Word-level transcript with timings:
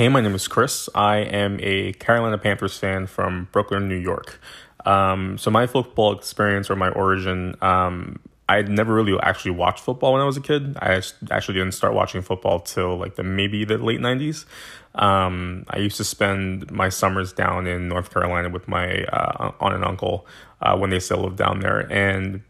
Hey, 0.00 0.08
my 0.08 0.22
name 0.22 0.34
is 0.34 0.48
Chris. 0.48 0.88
I 0.94 1.18
am 1.18 1.58
a 1.60 1.92
Carolina 1.92 2.38
Panthers 2.38 2.78
fan 2.78 3.06
from 3.06 3.48
Brooklyn, 3.52 3.86
New 3.86 3.98
York. 3.98 4.40
Um, 4.86 5.36
so 5.36 5.50
my 5.50 5.66
football 5.66 6.16
experience 6.16 6.70
or 6.70 6.76
my 6.76 6.88
origin, 6.88 7.54
um, 7.60 8.18
I 8.48 8.62
never 8.62 8.94
really 8.94 9.20
actually 9.20 9.50
watched 9.50 9.84
football 9.84 10.14
when 10.14 10.22
I 10.22 10.24
was 10.24 10.38
a 10.38 10.40
kid. 10.40 10.78
I 10.80 11.02
actually 11.30 11.58
didn't 11.58 11.72
start 11.72 11.92
watching 11.92 12.22
football 12.22 12.60
till 12.60 12.96
like 12.96 13.16
the 13.16 13.22
maybe 13.22 13.66
the 13.66 13.76
late 13.76 14.00
nineties. 14.00 14.46
Um, 14.94 15.66
I 15.68 15.76
used 15.76 15.98
to 15.98 16.04
spend 16.04 16.70
my 16.70 16.88
summers 16.88 17.34
down 17.34 17.66
in 17.66 17.86
North 17.86 18.10
Carolina 18.10 18.48
with 18.48 18.68
my 18.68 19.04
uh, 19.04 19.52
aunt 19.60 19.74
and 19.74 19.84
uncle 19.84 20.26
uh, 20.62 20.78
when 20.78 20.88
they 20.88 21.00
still 21.00 21.18
lived 21.18 21.36
down 21.36 21.60
there, 21.60 21.80
and 21.92 22.40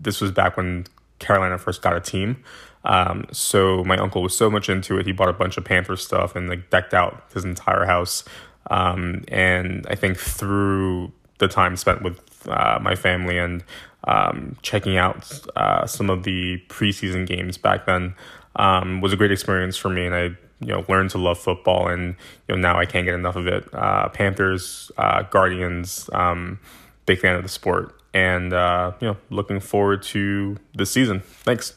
this 0.00 0.20
was 0.20 0.32
back 0.32 0.56
when 0.56 0.86
Carolina 1.20 1.56
first 1.56 1.82
got 1.82 1.94
a 1.94 2.00
team. 2.00 2.42
Um, 2.86 3.26
so 3.32 3.82
my 3.84 3.96
uncle 3.96 4.22
was 4.22 4.36
so 4.36 4.48
much 4.48 4.68
into 4.68 4.96
it, 4.98 5.06
he 5.06 5.12
bought 5.12 5.28
a 5.28 5.32
bunch 5.32 5.58
of 5.58 5.64
Panther 5.64 5.96
stuff 5.96 6.36
and 6.36 6.48
like 6.48 6.70
decked 6.70 6.94
out 6.94 7.24
his 7.34 7.44
entire 7.44 7.84
house. 7.84 8.24
Um, 8.70 9.24
and 9.28 9.86
I 9.90 9.96
think 9.96 10.16
through 10.16 11.12
the 11.38 11.48
time 11.48 11.76
spent 11.76 12.02
with 12.02 12.20
uh, 12.48 12.78
my 12.80 12.94
family 12.94 13.38
and 13.38 13.62
um, 14.04 14.56
checking 14.62 14.96
out 14.96 15.28
uh, 15.56 15.86
some 15.86 16.08
of 16.10 16.22
the 16.22 16.62
preseason 16.68 17.26
games 17.26 17.58
back 17.58 17.86
then 17.86 18.14
um, 18.54 19.00
was 19.00 19.12
a 19.12 19.16
great 19.16 19.32
experience 19.32 19.76
for 19.76 19.88
me. 19.88 20.06
And 20.06 20.14
I, 20.14 20.22
you 20.60 20.68
know, 20.68 20.84
learned 20.88 21.10
to 21.10 21.18
love 21.18 21.38
football, 21.38 21.88
and 21.88 22.16
you 22.48 22.54
know 22.54 22.60
now 22.60 22.78
I 22.78 22.86
can't 22.86 23.04
get 23.04 23.14
enough 23.14 23.36
of 23.36 23.46
it. 23.46 23.68
Uh, 23.74 24.08
Panthers, 24.08 24.90
uh, 24.96 25.22
Guardians, 25.24 26.08
um, 26.14 26.58
big 27.04 27.18
fan 27.18 27.36
of 27.36 27.42
the 27.42 27.48
sport, 27.50 28.00
and 28.14 28.54
uh, 28.54 28.92
you 29.00 29.08
know, 29.08 29.16
looking 29.28 29.60
forward 29.60 30.02
to 30.04 30.56
the 30.74 30.86
season. 30.86 31.20
Thanks. 31.20 31.74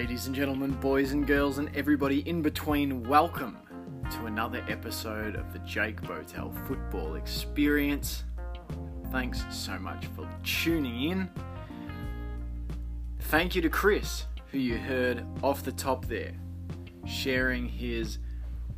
Ladies 0.00 0.26
and 0.28 0.34
gentlemen, 0.34 0.70
boys 0.80 1.12
and 1.12 1.26
girls, 1.26 1.58
and 1.58 1.70
everybody 1.76 2.26
in 2.26 2.40
between, 2.40 3.06
welcome 3.06 3.58
to 4.10 4.24
another 4.24 4.64
episode 4.66 5.36
of 5.36 5.52
the 5.52 5.58
Jake 5.58 6.00
Botel 6.00 6.66
Football 6.66 7.16
Experience. 7.16 8.24
Thanks 9.12 9.44
so 9.50 9.78
much 9.78 10.06
for 10.16 10.26
tuning 10.42 11.10
in. 11.10 11.30
Thank 13.24 13.54
you 13.54 13.60
to 13.60 13.68
Chris, 13.68 14.24
who 14.50 14.56
you 14.56 14.78
heard 14.78 15.22
off 15.42 15.64
the 15.64 15.72
top 15.72 16.06
there, 16.06 16.32
sharing 17.04 17.68
his 17.68 18.20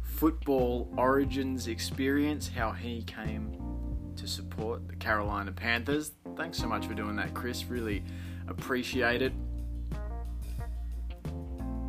football 0.00 0.92
origins 0.96 1.68
experience, 1.68 2.48
how 2.48 2.72
he 2.72 3.04
came 3.04 4.12
to 4.16 4.26
support 4.26 4.88
the 4.88 4.96
Carolina 4.96 5.52
Panthers. 5.52 6.14
Thanks 6.36 6.58
so 6.58 6.66
much 6.66 6.84
for 6.84 6.94
doing 6.94 7.14
that, 7.14 7.32
Chris. 7.32 7.66
Really 7.66 8.02
appreciate 8.48 9.22
it 9.22 9.32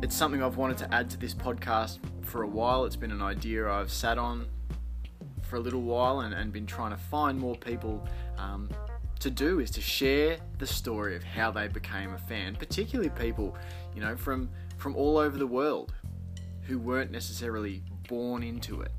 it's 0.04 0.14
something 0.14 0.42
I've 0.42 0.58
wanted 0.58 0.76
to 0.78 0.94
add 0.94 1.08
to 1.10 1.16
this 1.16 1.32
podcast 1.32 1.98
for 2.20 2.42
a 2.42 2.46
while. 2.46 2.84
It's 2.84 2.94
been 2.94 3.10
an 3.10 3.22
idea 3.22 3.66
I've 3.70 3.90
sat 3.90 4.18
on 4.18 4.44
for 5.40 5.56
a 5.56 5.58
little 5.58 5.80
while 5.80 6.20
and, 6.20 6.34
and 6.34 6.52
been 6.52 6.66
trying 6.66 6.90
to 6.90 6.98
find 6.98 7.38
more 7.38 7.56
people 7.56 8.06
um, 8.36 8.68
to 9.20 9.30
do 9.30 9.60
is 9.60 9.70
to 9.70 9.80
share 9.80 10.36
the 10.58 10.66
story 10.66 11.16
of 11.16 11.24
how 11.24 11.50
they 11.50 11.68
became 11.68 12.12
a 12.12 12.18
fan, 12.18 12.54
particularly 12.54 13.08
people, 13.08 13.56
you 13.94 14.02
know, 14.02 14.14
from 14.14 14.50
from 14.76 14.94
all 14.94 15.16
over 15.16 15.38
the 15.38 15.46
world 15.46 15.94
who 16.66 16.78
weren't 16.78 17.10
necessarily 17.10 17.82
born 18.06 18.42
into 18.42 18.82
it. 18.82 18.92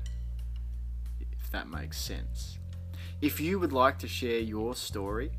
If 1.20 1.52
that 1.52 1.68
makes 1.68 2.00
sense. 2.00 2.58
If 3.20 3.38
you 3.38 3.60
would 3.60 3.72
like 3.72 3.96
to 4.00 4.08
share 4.08 4.40
your 4.40 4.74
story, 4.74 5.30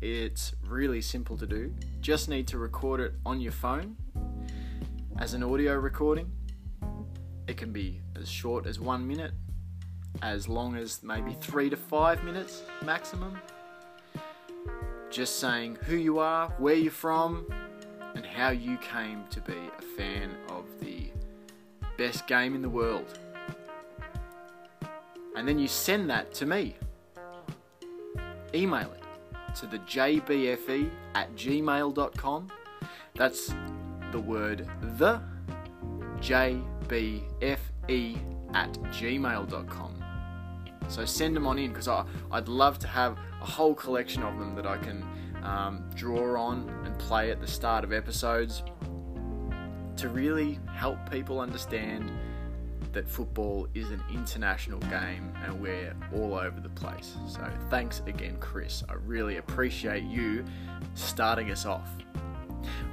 it's 0.00 0.56
really 0.66 1.02
simple 1.02 1.36
to 1.36 1.46
do. 1.46 1.72
Just 2.00 2.28
need 2.28 2.48
to 2.48 2.58
record 2.58 2.98
it 2.98 3.14
on 3.24 3.40
your 3.40 3.52
phone 3.52 3.96
as 5.18 5.34
an 5.34 5.42
audio 5.42 5.74
recording. 5.74 6.30
It 7.46 7.56
can 7.56 7.72
be 7.72 8.00
as 8.20 8.28
short 8.28 8.66
as 8.66 8.80
one 8.80 9.06
minute, 9.06 9.32
as 10.22 10.48
long 10.48 10.76
as 10.76 11.02
maybe 11.02 11.36
three 11.40 11.68
to 11.70 11.76
five 11.76 12.22
minutes 12.24 12.62
maximum. 12.84 13.38
Just 15.10 15.38
saying 15.38 15.78
who 15.84 15.96
you 15.96 16.18
are, 16.18 16.48
where 16.58 16.74
you're 16.74 16.92
from, 16.92 17.46
and 18.14 18.24
how 18.24 18.50
you 18.50 18.78
came 18.78 19.24
to 19.30 19.40
be 19.40 19.56
a 19.78 19.82
fan 19.96 20.30
of 20.48 20.64
the 20.80 21.10
best 21.96 22.26
game 22.26 22.54
in 22.54 22.62
the 22.62 22.68
world. 22.68 23.18
And 25.36 25.46
then 25.46 25.58
you 25.58 25.68
send 25.68 26.10
that 26.10 26.32
to 26.34 26.46
me. 26.46 26.76
Email 28.54 28.92
it 28.92 29.02
to 29.56 29.66
the 29.66 29.78
jbfe 29.80 30.90
at 31.14 31.34
gmail.com. 31.34 32.48
That's 33.14 33.54
the 34.12 34.20
word 34.20 34.68
the 34.98 35.20
jbfe 36.18 37.58
at 38.54 38.72
gmail.com. 38.72 40.04
So 40.88 41.04
send 41.04 41.34
them 41.34 41.46
on 41.46 41.58
in 41.58 41.70
because 41.72 41.88
I'd 41.88 42.48
love 42.48 42.78
to 42.80 42.86
have 42.86 43.18
a 43.40 43.46
whole 43.46 43.74
collection 43.74 44.22
of 44.22 44.38
them 44.38 44.54
that 44.56 44.66
I 44.66 44.76
can 44.76 45.04
um, 45.42 45.88
draw 45.94 46.40
on 46.40 46.68
and 46.84 46.98
play 46.98 47.30
at 47.30 47.40
the 47.40 47.46
start 47.46 47.82
of 47.84 47.92
episodes 47.92 48.62
to 49.96 50.08
really 50.08 50.58
help 50.74 50.98
people 51.10 51.40
understand 51.40 52.10
that 52.92 53.08
football 53.08 53.66
is 53.74 53.90
an 53.90 54.02
international 54.12 54.78
game 54.80 55.32
and 55.44 55.60
we're 55.60 55.94
all 56.14 56.34
over 56.34 56.60
the 56.60 56.68
place. 56.70 57.16
So 57.26 57.48
thanks 57.70 58.02
again, 58.06 58.36
Chris. 58.38 58.84
I 58.88 58.94
really 58.94 59.38
appreciate 59.38 60.04
you 60.04 60.44
starting 60.94 61.50
us 61.50 61.64
off. 61.64 61.88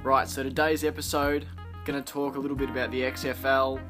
Right, 0.02 0.28
so 0.28 0.42
today's 0.42 0.84
episode, 0.84 1.46
going 1.84 2.02
to 2.02 2.12
talk 2.12 2.36
a 2.36 2.38
little 2.38 2.56
bit 2.56 2.70
about 2.70 2.90
the 2.90 3.02
XFL, 3.02 3.80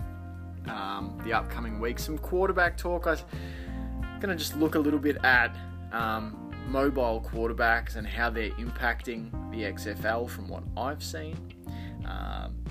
um, 0.68 1.20
the 1.24 1.32
upcoming 1.32 1.78
week, 1.80 1.98
some 1.98 2.18
quarterback 2.18 2.76
talk. 2.76 3.06
I'm 3.06 3.18
going 4.20 4.30
to 4.30 4.36
just 4.36 4.56
look 4.56 4.74
a 4.74 4.78
little 4.78 4.98
bit 4.98 5.16
at 5.24 5.56
um, 5.92 6.52
mobile 6.66 7.24
quarterbacks 7.26 7.96
and 7.96 8.06
how 8.06 8.30
they're 8.30 8.50
impacting 8.50 9.30
the 9.50 9.62
XFL 9.62 10.28
from 10.28 10.48
what 10.48 10.62
I've 10.76 11.02
seen. 11.02 11.36
Um, 12.04 12.64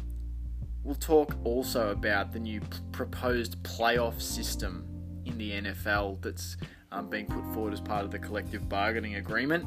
we'll 0.84 0.96
talk 0.96 1.36
also 1.44 1.92
about 1.92 2.32
the 2.32 2.40
new 2.40 2.62
p- 2.62 2.68
proposed 2.92 3.62
playoff 3.64 4.22
system 4.22 4.86
in 5.26 5.38
the 5.38 5.52
NFL 5.52 6.22
that's 6.22 6.58
um, 6.92 7.10
being 7.10 7.26
put 7.26 7.44
forward 7.54 7.74
as 7.74 7.82
part 7.82 8.04
of 8.04 8.12
the 8.12 8.20
collective 8.20 8.68
bargaining 8.68 9.16
agreement. 9.16 9.66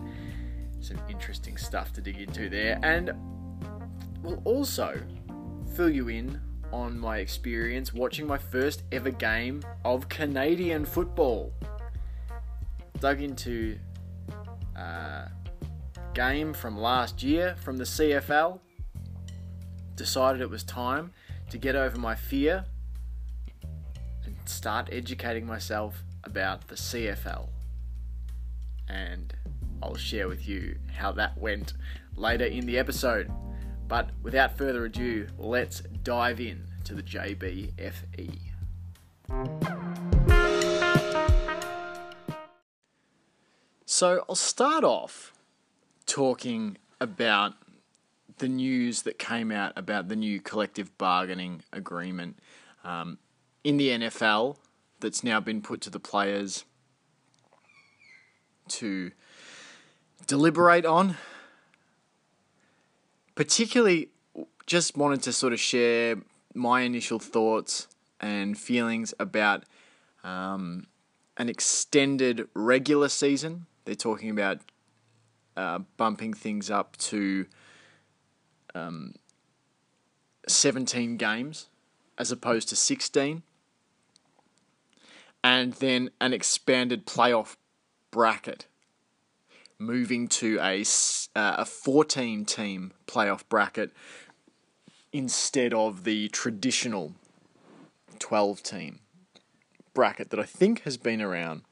Some 0.82 0.98
interesting 1.08 1.56
stuff 1.56 1.92
to 1.92 2.00
dig 2.00 2.18
into 2.18 2.48
there. 2.48 2.78
And 2.82 3.12
will 4.22 4.42
also 4.44 5.00
fill 5.74 5.88
you 5.90 6.08
in 6.08 6.40
on 6.72 6.98
my 6.98 7.18
experience 7.18 7.94
watching 7.94 8.26
my 8.26 8.36
first 8.36 8.82
ever 8.90 9.10
game 9.10 9.62
of 9.84 10.08
Canadian 10.08 10.84
football. 10.84 11.52
Dug 12.98 13.22
into 13.22 13.78
a 14.76 14.80
uh, 14.80 15.28
game 16.14 16.52
from 16.52 16.76
last 16.76 17.22
year 17.22 17.54
from 17.62 17.76
the 17.76 17.84
CFL. 17.84 18.58
Decided 19.94 20.40
it 20.40 20.50
was 20.50 20.64
time 20.64 21.12
to 21.50 21.58
get 21.58 21.76
over 21.76 21.98
my 21.98 22.14
fear 22.16 22.64
and 24.24 24.36
start 24.46 24.88
educating 24.90 25.46
myself 25.46 26.02
about 26.24 26.66
the 26.68 26.74
CFL. 26.74 27.48
And 28.88 29.34
I'll 29.82 29.96
share 29.96 30.28
with 30.28 30.48
you 30.48 30.76
how 30.94 31.12
that 31.12 31.36
went 31.36 31.74
later 32.16 32.44
in 32.44 32.66
the 32.66 32.78
episode. 32.78 33.30
But 33.88 34.10
without 34.22 34.56
further 34.56 34.84
ado, 34.84 35.26
let's 35.38 35.80
dive 36.02 36.40
in 36.40 36.66
to 36.84 36.94
the 36.94 37.02
JBFE. 37.02 38.38
So 43.84 44.24
I'll 44.28 44.34
start 44.34 44.84
off 44.84 45.32
talking 46.06 46.78
about 47.00 47.54
the 48.38 48.48
news 48.48 49.02
that 49.02 49.18
came 49.18 49.52
out 49.52 49.72
about 49.76 50.08
the 50.08 50.16
new 50.16 50.40
collective 50.40 50.96
bargaining 50.96 51.62
agreement 51.72 52.38
um, 52.84 53.18
in 53.62 53.76
the 53.76 53.90
NFL 53.90 54.56
that's 55.00 55.22
now 55.22 55.40
been 55.40 55.60
put 55.60 55.80
to 55.82 55.90
the 55.90 56.00
players 56.00 56.64
to 58.68 59.12
deliberate 60.32 60.86
on 60.86 61.14
particularly 63.34 64.08
just 64.64 64.96
wanted 64.96 65.22
to 65.22 65.30
sort 65.30 65.52
of 65.52 65.60
share 65.60 66.16
my 66.54 66.80
initial 66.80 67.18
thoughts 67.18 67.86
and 68.18 68.56
feelings 68.56 69.12
about 69.20 69.64
um, 70.24 70.86
an 71.36 71.50
extended 71.50 72.48
regular 72.54 73.10
season. 73.10 73.66
They're 73.84 73.94
talking 73.94 74.30
about 74.30 74.60
uh, 75.54 75.80
bumping 75.98 76.32
things 76.32 76.70
up 76.70 76.96
to 77.12 77.44
um, 78.74 79.16
17 80.48 81.18
games 81.18 81.68
as 82.16 82.32
opposed 82.32 82.70
to 82.70 82.76
16. 82.76 83.42
And 85.44 85.74
then 85.74 86.10
an 86.22 86.32
expanded 86.32 87.06
playoff 87.06 87.56
bracket, 88.10 88.66
moving 89.82 90.28
to 90.28 90.58
a 90.60 90.84
uh, 91.34 91.56
a 91.58 91.64
14 91.64 92.44
team 92.44 92.92
playoff 93.06 93.42
bracket 93.48 93.90
instead 95.12 95.74
of 95.74 96.04
the 96.04 96.28
traditional 96.28 97.12
12 98.18 98.62
team 98.62 99.00
bracket 99.94 100.30
that 100.30 100.40
I 100.40 100.44
think 100.44 100.82
has 100.82 100.96
been 100.96 101.20
around 101.20 101.62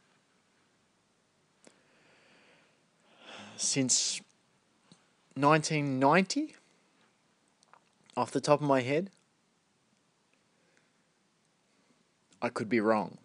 since 3.56 4.20
1990 5.34 6.56
off 8.16 8.30
the 8.30 8.40
top 8.40 8.60
of 8.60 8.66
my 8.66 8.80
head. 8.80 9.10
I 12.42 12.48
could 12.48 12.68
be 12.68 12.80
wrong. 12.80 13.18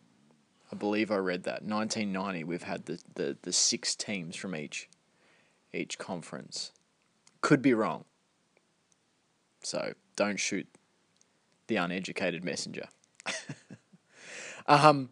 I 0.76 0.78
believe 0.78 1.10
I 1.10 1.16
read 1.16 1.44
that. 1.44 1.64
1990 1.64 2.44
we've 2.44 2.64
had 2.64 2.86
the, 2.86 3.00
the, 3.14 3.38
the 3.44 3.54
six 3.54 3.96
teams 3.96 4.36
from 4.36 4.54
each 4.54 4.90
each 5.74 5.98
conference. 5.98 6.74
Could 7.40 7.62
be 7.62 7.74
wrong. 7.74 8.04
So 9.64 9.94
don't 10.18 10.38
shoot 10.38 10.68
the 11.68 11.78
uneducated 11.78 12.44
messenger. 12.44 12.90
um, 14.68 15.10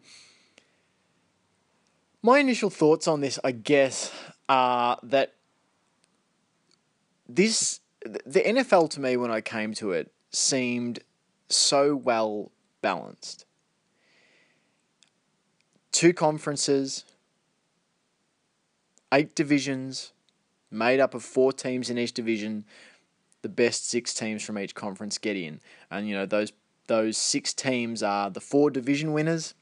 my 2.22 2.40
initial 2.40 2.68
thoughts 2.68 3.08
on 3.08 3.22
this, 3.22 3.38
I 3.42 3.52
guess, 3.52 4.12
are 4.50 4.98
that 5.02 5.32
this 7.26 7.80
the 8.04 8.42
NFL 8.42 8.90
to 8.90 9.00
me 9.00 9.16
when 9.16 9.30
I 9.30 9.40
came 9.40 9.72
to 9.74 9.92
it 9.92 10.12
seemed 10.30 10.98
so 11.48 11.96
well 11.96 12.52
balanced. 12.82 13.46
Two 15.94 16.12
conferences, 16.12 17.04
eight 19.12 19.36
divisions, 19.36 20.12
made 20.68 20.98
up 20.98 21.14
of 21.14 21.22
four 21.22 21.52
teams 21.52 21.88
in 21.88 21.98
each 21.98 22.12
division. 22.12 22.64
The 23.42 23.48
best 23.48 23.88
six 23.88 24.12
teams 24.12 24.42
from 24.42 24.58
each 24.58 24.74
conference 24.74 25.18
get 25.18 25.36
in, 25.36 25.60
and 25.92 26.08
you 26.08 26.16
know 26.16 26.26
those 26.26 26.52
those 26.88 27.16
six 27.16 27.54
teams 27.54 28.02
are 28.02 28.28
the 28.28 28.40
four 28.40 28.72
division 28.72 29.12
winners, 29.12 29.54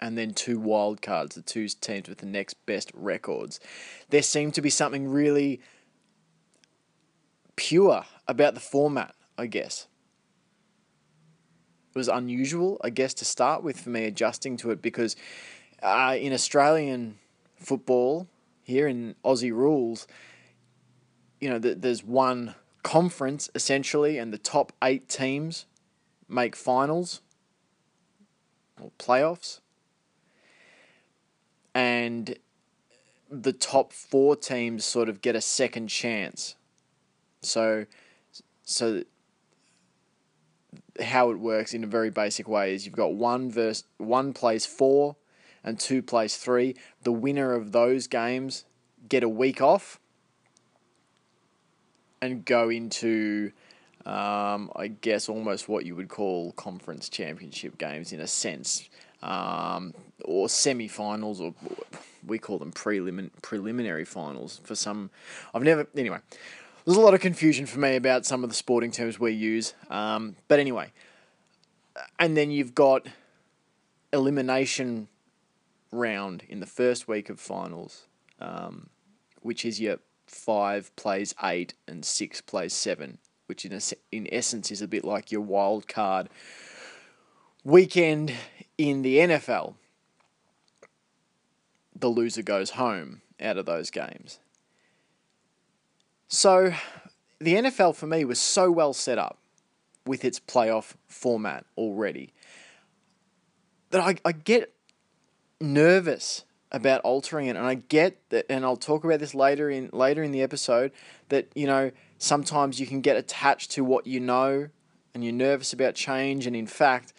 and 0.00 0.18
then 0.18 0.34
two 0.34 0.58
wild 0.58 1.00
cards, 1.02 1.36
the 1.36 1.42
two 1.42 1.68
teams 1.68 2.08
with 2.08 2.18
the 2.18 2.26
next 2.26 2.54
best 2.66 2.90
records. 2.92 3.60
There 4.08 4.22
seemed 4.22 4.54
to 4.54 4.60
be 4.60 4.70
something 4.70 5.06
really 5.06 5.60
pure 7.54 8.06
about 8.26 8.54
the 8.54 8.60
format, 8.60 9.14
I 9.38 9.46
guess. 9.46 9.86
Was 11.94 12.08
unusual, 12.08 12.80
I 12.84 12.90
guess, 12.90 13.14
to 13.14 13.24
start 13.24 13.62
with 13.62 13.80
for 13.80 13.90
me 13.90 14.04
adjusting 14.04 14.56
to 14.58 14.70
it 14.70 14.80
because 14.80 15.16
uh, 15.82 16.16
in 16.18 16.32
Australian 16.32 17.18
football, 17.56 18.28
here 18.62 18.86
in 18.86 19.16
Aussie 19.24 19.52
rules, 19.52 20.06
you 21.40 21.50
know, 21.50 21.58
there's 21.58 22.04
one 22.04 22.54
conference 22.82 23.50
essentially, 23.54 24.18
and 24.18 24.32
the 24.32 24.38
top 24.38 24.72
eight 24.82 25.08
teams 25.08 25.66
make 26.28 26.54
finals 26.54 27.20
or 28.80 28.90
playoffs. 28.98 29.60
And 31.74 32.36
the 33.30 33.52
top 33.52 33.92
four 33.92 34.36
teams 34.36 34.84
sort 34.84 35.08
of 35.08 35.20
get 35.20 35.36
a 35.36 35.40
second 35.40 35.88
chance. 35.88 36.56
So, 37.42 37.86
so 38.64 39.04
how 41.02 41.30
it 41.30 41.38
works 41.38 41.74
in 41.74 41.84
a 41.84 41.86
very 41.86 42.10
basic 42.10 42.48
way 42.48 42.74
is 42.74 42.84
you've 42.84 42.96
got 42.96 43.14
one 43.14 43.50
verse 43.50 43.84
one 43.98 44.32
plays 44.32 44.66
four 44.66 45.16
and 45.62 45.78
two 45.78 46.02
plays 46.02 46.36
three. 46.36 46.76
The 47.02 47.12
winner 47.12 47.52
of 47.52 47.72
those 47.72 48.06
games 48.06 48.64
get 49.08 49.22
a 49.22 49.28
week 49.28 49.60
off 49.60 50.00
and 52.20 52.44
go 52.44 52.68
into 52.68 53.52
um, 54.06 54.70
I 54.74 54.88
guess 54.88 55.28
almost 55.28 55.68
what 55.68 55.84
you 55.84 55.94
would 55.96 56.08
call 56.08 56.52
conference 56.52 57.08
championship 57.08 57.76
games 57.76 58.12
in 58.12 58.20
a 58.20 58.26
sense, 58.26 58.88
um, 59.22 59.92
or 60.24 60.48
semi-finals, 60.48 61.40
or 61.40 61.54
we 62.26 62.38
call 62.38 62.58
them 62.58 62.72
prelimin- 62.72 63.30
preliminary 63.42 64.06
finals 64.06 64.60
for 64.64 64.74
some. 64.74 65.10
I've 65.54 65.62
never 65.62 65.86
anyway. 65.94 66.18
There's 66.84 66.96
a 66.96 67.00
lot 67.00 67.14
of 67.14 67.20
confusion 67.20 67.66
for 67.66 67.78
me 67.78 67.96
about 67.96 68.24
some 68.24 68.42
of 68.42 68.50
the 68.50 68.56
sporting 68.56 68.90
terms 68.90 69.20
we 69.20 69.32
use, 69.32 69.74
um, 69.90 70.36
but 70.48 70.58
anyway, 70.58 70.92
and 72.18 72.36
then 72.36 72.50
you've 72.50 72.74
got 72.74 73.06
elimination 74.12 75.08
round 75.92 76.44
in 76.48 76.60
the 76.60 76.66
first 76.66 77.06
week 77.06 77.28
of 77.28 77.38
finals, 77.38 78.06
um, 78.40 78.88
which 79.42 79.64
is 79.64 79.80
your 79.80 79.98
five 80.26 80.94
plays 80.96 81.34
eight 81.42 81.74
and 81.86 82.04
six 82.04 82.40
plays 82.40 82.72
seven 82.72 83.18
which 83.50 83.64
in, 83.64 83.72
a, 83.72 83.80
in 84.12 84.28
essence 84.30 84.70
is 84.70 84.80
a 84.80 84.86
bit 84.86 85.04
like 85.04 85.32
your 85.32 85.40
wild 85.40 85.88
card 85.88 86.28
weekend 87.64 88.32
in 88.78 89.02
the 89.02 89.16
NFL. 89.16 89.74
The 91.96 92.06
loser 92.06 92.42
goes 92.42 92.70
home 92.70 93.22
out 93.40 93.56
of 93.56 93.66
those 93.66 93.90
games. 93.90 94.38
So, 96.30 96.72
the 97.38 97.54
NFL 97.54 97.94
for 97.94 98.06
me 98.06 98.24
was 98.24 98.38
so 98.38 98.70
well 98.70 98.94
set 98.94 99.18
up 99.18 99.36
with 100.06 100.24
its 100.24 100.40
playoff 100.40 100.94
format 101.06 101.66
already 101.76 102.32
that 103.90 104.00
I, 104.00 104.16
I 104.24 104.32
get 104.32 104.72
nervous 105.60 106.44
about 106.72 107.02
altering 107.02 107.48
it 107.48 107.56
and 107.56 107.66
I 107.66 107.74
get 107.74 108.16
that 108.30 108.46
and 108.48 108.64
I'll 108.64 108.76
talk 108.76 109.04
about 109.04 109.18
this 109.20 109.34
later 109.34 109.68
in 109.68 109.90
later 109.92 110.22
in 110.22 110.30
the 110.30 110.40
episode 110.40 110.92
that 111.28 111.48
you 111.54 111.66
know 111.66 111.90
sometimes 112.16 112.80
you 112.80 112.86
can 112.86 113.00
get 113.00 113.16
attached 113.16 113.72
to 113.72 113.84
what 113.84 114.06
you 114.06 114.20
know 114.20 114.68
and 115.14 115.24
you're 115.24 115.32
nervous 115.32 115.72
about 115.72 115.94
change, 115.94 116.46
and 116.46 116.54
in 116.54 116.66
fact, 116.66 117.12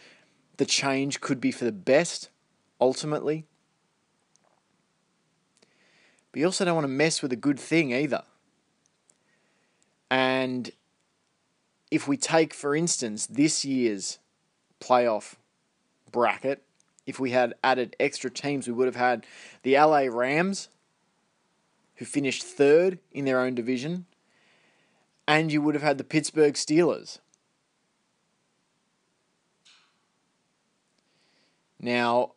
the 0.57 0.65
change 0.65 1.21
could 1.21 1.41
be 1.41 1.51
for 1.51 1.65
the 1.65 1.71
best 1.71 2.29
ultimately. 2.79 3.45
But 6.31 6.39
you 6.39 6.45
also 6.45 6.63
don't 6.63 6.75
want 6.75 6.85
to 6.85 6.89
mess 6.89 7.21
with 7.21 7.33
a 7.33 7.37
good 7.37 7.59
thing 7.59 7.93
either. 7.93 8.23
And 10.11 10.71
if 11.89 12.05
we 12.05 12.17
take, 12.17 12.53
for 12.53 12.75
instance, 12.75 13.25
this 13.25 13.63
year's 13.63 14.19
playoff 14.81 15.35
bracket, 16.11 16.63
if 17.05 17.17
we 17.17 17.31
had 17.31 17.55
added 17.63 17.95
extra 17.97 18.29
teams, 18.29 18.67
we 18.67 18.73
would 18.73 18.87
have 18.87 18.97
had 18.97 19.25
the 19.63 19.75
LA 19.75 20.07
Rams, 20.09 20.67
who 21.95 22.05
finished 22.05 22.43
third 22.43 22.99
in 23.13 23.23
their 23.23 23.39
own 23.39 23.55
division, 23.55 24.05
and 25.25 25.49
you 25.49 25.61
would 25.61 25.75
have 25.75 25.83
had 25.83 25.97
the 25.97 26.03
Pittsburgh 26.03 26.55
Steelers. 26.55 27.19
Now, 31.79 32.33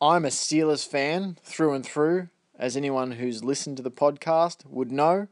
I'm 0.00 0.26
a 0.26 0.28
Steelers 0.28 0.86
fan 0.86 1.38
through 1.42 1.72
and 1.72 1.86
through, 1.86 2.28
as 2.58 2.76
anyone 2.76 3.12
who's 3.12 3.42
listened 3.42 3.78
to 3.78 3.82
the 3.82 3.90
podcast 3.90 4.66
would 4.66 4.92
know. 4.92 5.28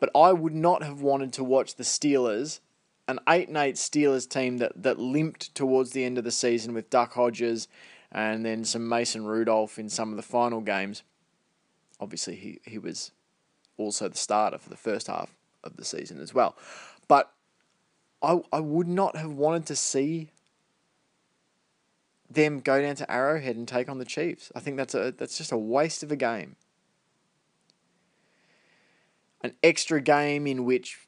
But 0.00 0.10
I 0.14 0.32
would 0.32 0.54
not 0.54 0.82
have 0.82 1.02
wanted 1.02 1.32
to 1.34 1.44
watch 1.44 1.76
the 1.76 1.84
Steelers, 1.84 2.60
an 3.06 3.20
8 3.28 3.48
and 3.48 3.56
8 3.56 3.74
Steelers 3.76 4.28
team 4.28 4.58
that, 4.58 4.82
that 4.82 4.98
limped 4.98 5.54
towards 5.54 5.90
the 5.90 6.04
end 6.04 6.18
of 6.18 6.24
the 6.24 6.30
season 6.30 6.74
with 6.74 6.90
Duck 6.90 7.12
Hodges 7.12 7.68
and 8.10 8.44
then 8.44 8.64
some 8.64 8.88
Mason 8.88 9.24
Rudolph 9.24 9.78
in 9.78 9.88
some 9.88 10.10
of 10.10 10.16
the 10.16 10.22
final 10.22 10.60
games. 10.60 11.02
Obviously, 12.00 12.34
he, 12.34 12.60
he 12.64 12.78
was 12.78 13.12
also 13.76 14.08
the 14.08 14.16
starter 14.16 14.58
for 14.58 14.70
the 14.70 14.76
first 14.76 15.06
half 15.06 15.34
of 15.62 15.76
the 15.76 15.84
season 15.84 16.20
as 16.20 16.34
well. 16.34 16.56
But 17.06 17.32
I, 18.22 18.40
I 18.52 18.60
would 18.60 18.88
not 18.88 19.16
have 19.16 19.32
wanted 19.32 19.66
to 19.66 19.76
see 19.76 20.30
them 22.30 22.60
go 22.60 22.80
down 22.80 22.94
to 22.96 23.10
Arrowhead 23.10 23.56
and 23.56 23.66
take 23.66 23.88
on 23.88 23.98
the 23.98 24.04
Chiefs. 24.04 24.52
I 24.54 24.60
think 24.60 24.76
that's 24.76 24.94
a 24.94 25.12
that's 25.12 25.36
just 25.36 25.52
a 25.52 25.58
waste 25.58 26.02
of 26.02 26.12
a 26.12 26.16
game. 26.16 26.56
An 29.42 29.54
extra 29.62 30.00
game 30.00 30.46
in 30.46 30.64
which, 30.64 30.98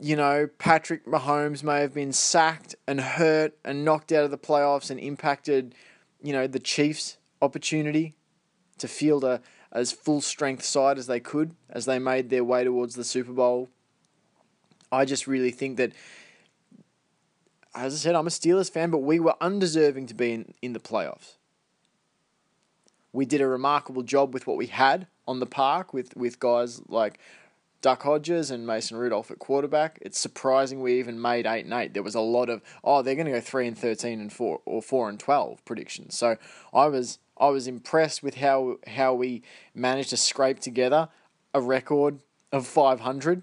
you 0.00 0.16
know, 0.16 0.48
Patrick 0.58 1.06
Mahomes 1.06 1.62
may 1.62 1.80
have 1.80 1.94
been 1.94 2.12
sacked 2.12 2.74
and 2.86 3.00
hurt 3.00 3.56
and 3.64 3.84
knocked 3.84 4.12
out 4.12 4.24
of 4.24 4.30
the 4.30 4.38
playoffs 4.38 4.90
and 4.90 4.98
impacted, 4.98 5.74
you 6.22 6.32
know, 6.32 6.46
the 6.46 6.58
Chiefs' 6.58 7.18
opportunity 7.40 8.14
to 8.78 8.88
field 8.88 9.24
a, 9.24 9.40
as 9.72 9.92
full 9.92 10.20
strength 10.20 10.64
side 10.64 10.98
as 10.98 11.06
they 11.06 11.20
could 11.20 11.54
as 11.70 11.84
they 11.84 11.98
made 11.98 12.30
their 12.30 12.44
way 12.44 12.64
towards 12.64 12.94
the 12.94 13.04
Super 13.04 13.32
Bowl. 13.32 13.68
I 14.90 15.04
just 15.04 15.26
really 15.26 15.50
think 15.50 15.76
that, 15.76 15.92
as 17.74 17.94
I 17.94 17.96
said, 17.96 18.14
I'm 18.14 18.26
a 18.26 18.30
Steelers 18.30 18.70
fan, 18.70 18.90
but 18.90 18.98
we 18.98 19.20
were 19.20 19.34
undeserving 19.40 20.06
to 20.06 20.14
be 20.14 20.32
in, 20.32 20.54
in 20.62 20.72
the 20.72 20.80
playoffs. 20.80 21.34
We 23.12 23.26
did 23.26 23.40
a 23.40 23.46
remarkable 23.46 24.02
job 24.02 24.34
with 24.34 24.46
what 24.46 24.56
we 24.56 24.66
had 24.66 25.06
on 25.26 25.40
the 25.40 25.46
park 25.46 25.92
with, 25.92 26.16
with 26.16 26.38
guys 26.38 26.80
like 26.88 27.18
Duck 27.80 28.02
Hodges 28.02 28.50
and 28.50 28.66
Mason 28.66 28.96
Rudolph 28.96 29.30
at 29.30 29.38
quarterback. 29.38 29.98
It's 30.02 30.18
surprising 30.18 30.80
we 30.80 30.98
even 30.98 31.20
made 31.20 31.46
eight 31.46 31.64
and 31.64 31.74
eight. 31.74 31.94
There 31.94 32.02
was 32.02 32.14
a 32.14 32.20
lot 32.20 32.48
of 32.48 32.62
oh 32.82 33.02
they're 33.02 33.14
going 33.14 33.26
to 33.26 33.32
go 33.32 33.40
three 33.40 33.66
and 33.66 33.78
thirteen 33.78 34.20
and 34.20 34.32
four 34.32 34.60
or 34.64 34.82
four 34.82 35.08
and 35.08 35.20
twelve 35.20 35.64
predictions. 35.64 36.16
So 36.16 36.36
I 36.72 36.86
was 36.86 37.18
I 37.38 37.48
was 37.48 37.66
impressed 37.66 38.22
with 38.22 38.36
how 38.36 38.78
how 38.86 39.14
we 39.14 39.42
managed 39.74 40.10
to 40.10 40.16
scrape 40.16 40.60
together 40.60 41.08
a 41.54 41.60
record 41.60 42.20
of 42.52 42.66
five 42.66 43.00
hundred. 43.00 43.42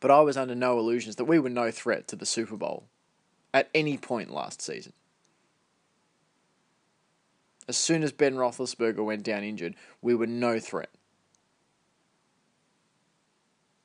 But 0.00 0.10
I 0.10 0.20
was 0.20 0.36
under 0.36 0.54
no 0.54 0.78
illusions 0.78 1.16
that 1.16 1.24
we 1.24 1.38
were 1.38 1.50
no 1.50 1.70
threat 1.70 2.08
to 2.08 2.16
the 2.16 2.26
Super 2.26 2.56
Bowl 2.56 2.84
at 3.52 3.70
any 3.74 3.96
point 3.96 4.30
last 4.30 4.60
season. 4.60 4.92
As 7.66 7.78
soon 7.78 8.02
as 8.02 8.12
Ben 8.12 8.34
Roethlisberger 8.34 9.02
went 9.02 9.22
down 9.22 9.42
injured, 9.42 9.74
we 10.02 10.14
were 10.14 10.26
no 10.26 10.58
threat 10.60 10.90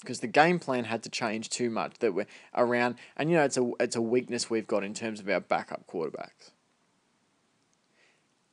because 0.02 0.20
the 0.20 0.28
game 0.28 0.60
plan 0.60 0.86
had 0.86 1.04
to 1.04 1.10
change 1.10 1.50
too 1.50 1.70
much 1.70 2.00
that 2.00 2.14
we're 2.14 2.28
around 2.56 2.96
and 3.18 3.30
you 3.30 3.36
know 3.36 3.44
it's 3.44 3.58
a 3.58 3.72
it's 3.80 3.96
a 3.96 4.02
weakness 4.02 4.50
we've 4.50 4.68
got 4.68 4.84
in 4.84 4.94
terms 4.94 5.20
of 5.20 5.30
our 5.30 5.40
backup 5.40 5.86
quarterbacks. 5.88 6.52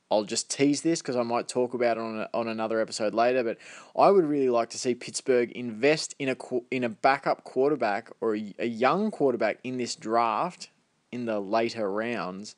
I'll 0.09 0.23
just 0.23 0.49
tease 0.49 0.81
this 0.81 1.01
because 1.01 1.17
I 1.17 1.23
might 1.23 1.49
talk 1.49 1.73
about 1.73 1.97
it 1.97 2.01
on 2.01 2.19
a, 2.21 2.29
on 2.33 2.47
another 2.47 2.79
episode 2.79 3.13
later, 3.13 3.43
but 3.43 3.57
I 3.97 4.09
would 4.09 4.23
really 4.23 4.49
like 4.49 4.69
to 4.69 4.79
see 4.79 4.95
Pittsburgh 4.95 5.51
invest 5.51 6.15
in 6.17 6.29
a 6.29 6.35
in 6.71 6.83
a 6.83 6.89
backup 6.89 7.43
quarterback 7.43 8.09
or 8.21 8.35
a, 8.35 8.53
a 8.59 8.67
young 8.67 9.11
quarterback 9.11 9.59
in 9.63 9.77
this 9.77 9.95
draft 9.95 10.69
in 11.11 11.25
the 11.25 11.39
later 11.39 11.91
rounds 11.91 12.55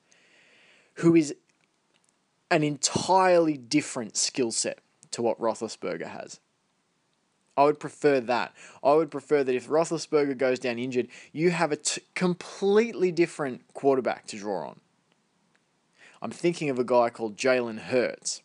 who 0.96 1.16
is 1.16 1.34
an 2.52 2.64
entirely 2.64 3.58
different 3.58 4.18
skill 4.18 4.52
set 4.52 4.80
to 5.12 5.22
what 5.22 5.40
Roethlisberger 5.40 6.08
has. 6.08 6.40
I 7.60 7.64
would 7.64 7.78
prefer 7.78 8.22
that. 8.22 8.54
I 8.82 8.94
would 8.94 9.12
prefer 9.12 9.44
that 9.44 9.54
if 9.54 9.68
Roethlisberger 9.68 10.38
goes 10.38 10.60
down 10.60 10.80
injured, 10.80 11.10
you 11.34 11.52
have 11.52 11.74
a 11.74 11.76
t- 11.76 12.02
completely 12.16 13.12
different 13.12 13.74
quarterback 13.74 14.28
to 14.28 14.38
draw 14.38 14.70
on. 14.70 14.80
I'm 16.22 16.32
thinking 16.32 16.70
of 16.70 16.80
a 16.80 16.86
guy 16.86 17.10
called 17.10 17.36
Jalen 17.36 17.80
Hurts. 17.80 18.44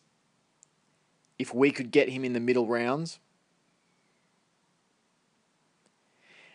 If 1.39 1.53
we 1.53 1.71
could 1.71 1.91
get 1.91 2.09
him 2.09 2.25
in 2.25 2.33
the 2.33 2.41
middle 2.41 2.67
rounds, 2.67 3.19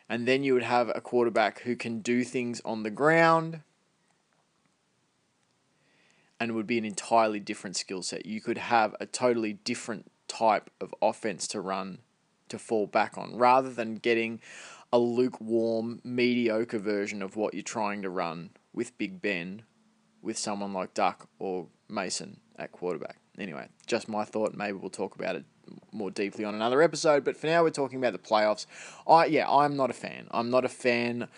and 0.07 0.29
then 0.29 0.45
you 0.45 0.53
would 0.53 0.63
have 0.63 0.93
a 0.95 1.01
quarterback 1.01 1.61
who 1.61 1.75
can 1.75 2.01
do 2.01 2.25
things 2.25 2.61
on 2.63 2.83
the 2.83 2.91
ground 2.91 3.61
and 6.39 6.55
would 6.55 6.67
be 6.67 6.77
an 6.77 6.85
entirely 6.85 7.41
different 7.41 7.77
skill 7.77 8.03
set. 8.03 8.27
You 8.27 8.43
could 8.43 8.59
have 8.59 8.95
a 9.01 9.07
totally 9.07 9.55
different 9.55 10.13
type 10.29 10.69
of 10.79 10.95
offense 11.01 11.49
to 11.49 11.61
run 11.63 12.01
to 12.51 12.59
fall 12.59 12.87
back 12.87 13.17
on 13.17 13.37
rather 13.37 13.71
than 13.71 13.97
getting 13.97 14.41
a 14.93 14.99
lukewarm, 14.99 16.01
mediocre 16.05 16.79
version 16.79 17.23
of 17.23 17.37
what 17.37 17.55
you're 17.55 17.63
trying 17.63 18.03
to 18.03 18.11
run 18.11 18.51
with 18.73 18.97
Big 18.99 19.23
Ben 19.23 19.63
with 20.23 20.37
someone 20.37 20.73
like 20.73 20.95
Duck 20.95 21.29
or 21.39 21.67
Mason 21.89 22.41
at 22.57 22.73
quarterback. 22.73 23.17
Anyway, 23.39 23.69
just 23.87 24.09
my 24.09 24.25
thought. 24.25 24.55
Maybe 24.55 24.73
we'll 24.73 24.91
talk 24.91 25.15
about 25.15 25.37
it 25.37 25.45
more 25.93 26.11
deeply 26.11 26.45
on 26.45 26.55
another 26.55 26.83
episode. 26.83 27.25
But 27.25 27.37
for 27.37 27.47
now, 27.47 27.63
we're 27.63 27.71
talking 27.71 27.99
about 27.99 28.13
the 28.13 28.19
playoffs. 28.19 28.67
I 29.07 29.27
yeah, 29.27 29.49
I'm 29.49 29.77
not 29.77 29.91
a 29.91 29.95
fan. 29.95 30.27
I'm 30.31 30.51
not 30.51 30.65
a 30.65 30.69
fan 30.69 31.29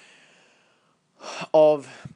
of. 1.54 2.08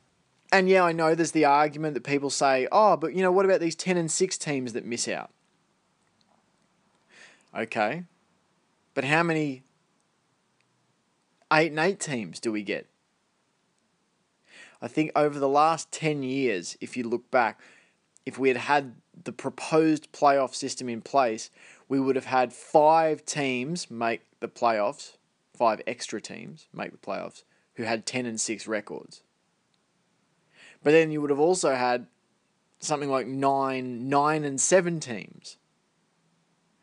And 0.52 0.68
yeah, 0.68 0.84
I 0.84 0.92
know 0.92 1.14
there's 1.14 1.32
the 1.32 1.44
argument 1.44 1.94
that 1.94 2.04
people 2.04 2.30
say, 2.30 2.68
oh, 2.70 2.96
but 2.96 3.14
you 3.14 3.22
know, 3.22 3.32
what 3.32 3.44
about 3.44 3.60
these 3.60 3.74
10 3.74 3.96
and 3.96 4.10
6 4.10 4.38
teams 4.38 4.72
that 4.74 4.84
miss 4.84 5.08
out? 5.08 5.30
Okay, 7.54 8.04
but 8.96 9.04
how 9.04 9.22
many 9.22 9.62
eight 11.52 11.70
and 11.70 11.78
eight 11.78 12.00
teams 12.00 12.40
do 12.40 12.50
we 12.50 12.62
get? 12.62 12.86
I 14.80 14.88
think 14.88 15.12
over 15.14 15.38
the 15.38 15.50
last 15.50 15.92
10 15.92 16.22
years, 16.22 16.78
if 16.80 16.96
you 16.96 17.04
look 17.04 17.30
back, 17.30 17.60
if 18.24 18.38
we 18.38 18.48
had 18.48 18.56
had 18.56 18.94
the 19.24 19.32
proposed 19.32 20.10
playoff 20.12 20.54
system 20.54 20.88
in 20.88 21.02
place, 21.02 21.50
we 21.90 22.00
would 22.00 22.16
have 22.16 22.24
had 22.24 22.54
five 22.54 23.26
teams 23.26 23.90
make 23.90 24.22
the 24.40 24.48
playoffs, 24.48 25.18
five 25.54 25.82
extra 25.86 26.18
teams 26.18 26.66
make 26.72 26.90
the 26.90 26.96
playoffs, 26.96 27.42
who 27.74 27.82
had 27.82 28.06
10 28.06 28.24
and 28.24 28.40
6 28.40 28.66
records. 28.66 29.22
But 30.82 30.92
then 30.92 31.10
you 31.10 31.20
would 31.20 31.30
have 31.30 31.38
also 31.38 31.74
had 31.74 32.06
something 32.78 33.10
like 33.10 33.26
nine, 33.26 34.08
nine 34.08 34.42
and 34.42 34.58
seven 34.58 35.00
teams 35.00 35.58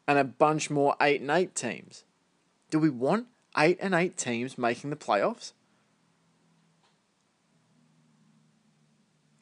and 0.07 0.17
a 0.17 0.23
bunch 0.23 0.69
more 0.69 0.95
8 1.01 1.21
and 1.21 1.31
8 1.31 1.55
teams. 1.55 2.03
Do 2.69 2.79
we 2.79 2.89
want 2.89 3.27
8 3.57 3.77
and 3.79 3.93
8 3.93 4.17
teams 4.17 4.57
making 4.57 4.89
the 4.89 4.95
playoffs? 4.95 5.53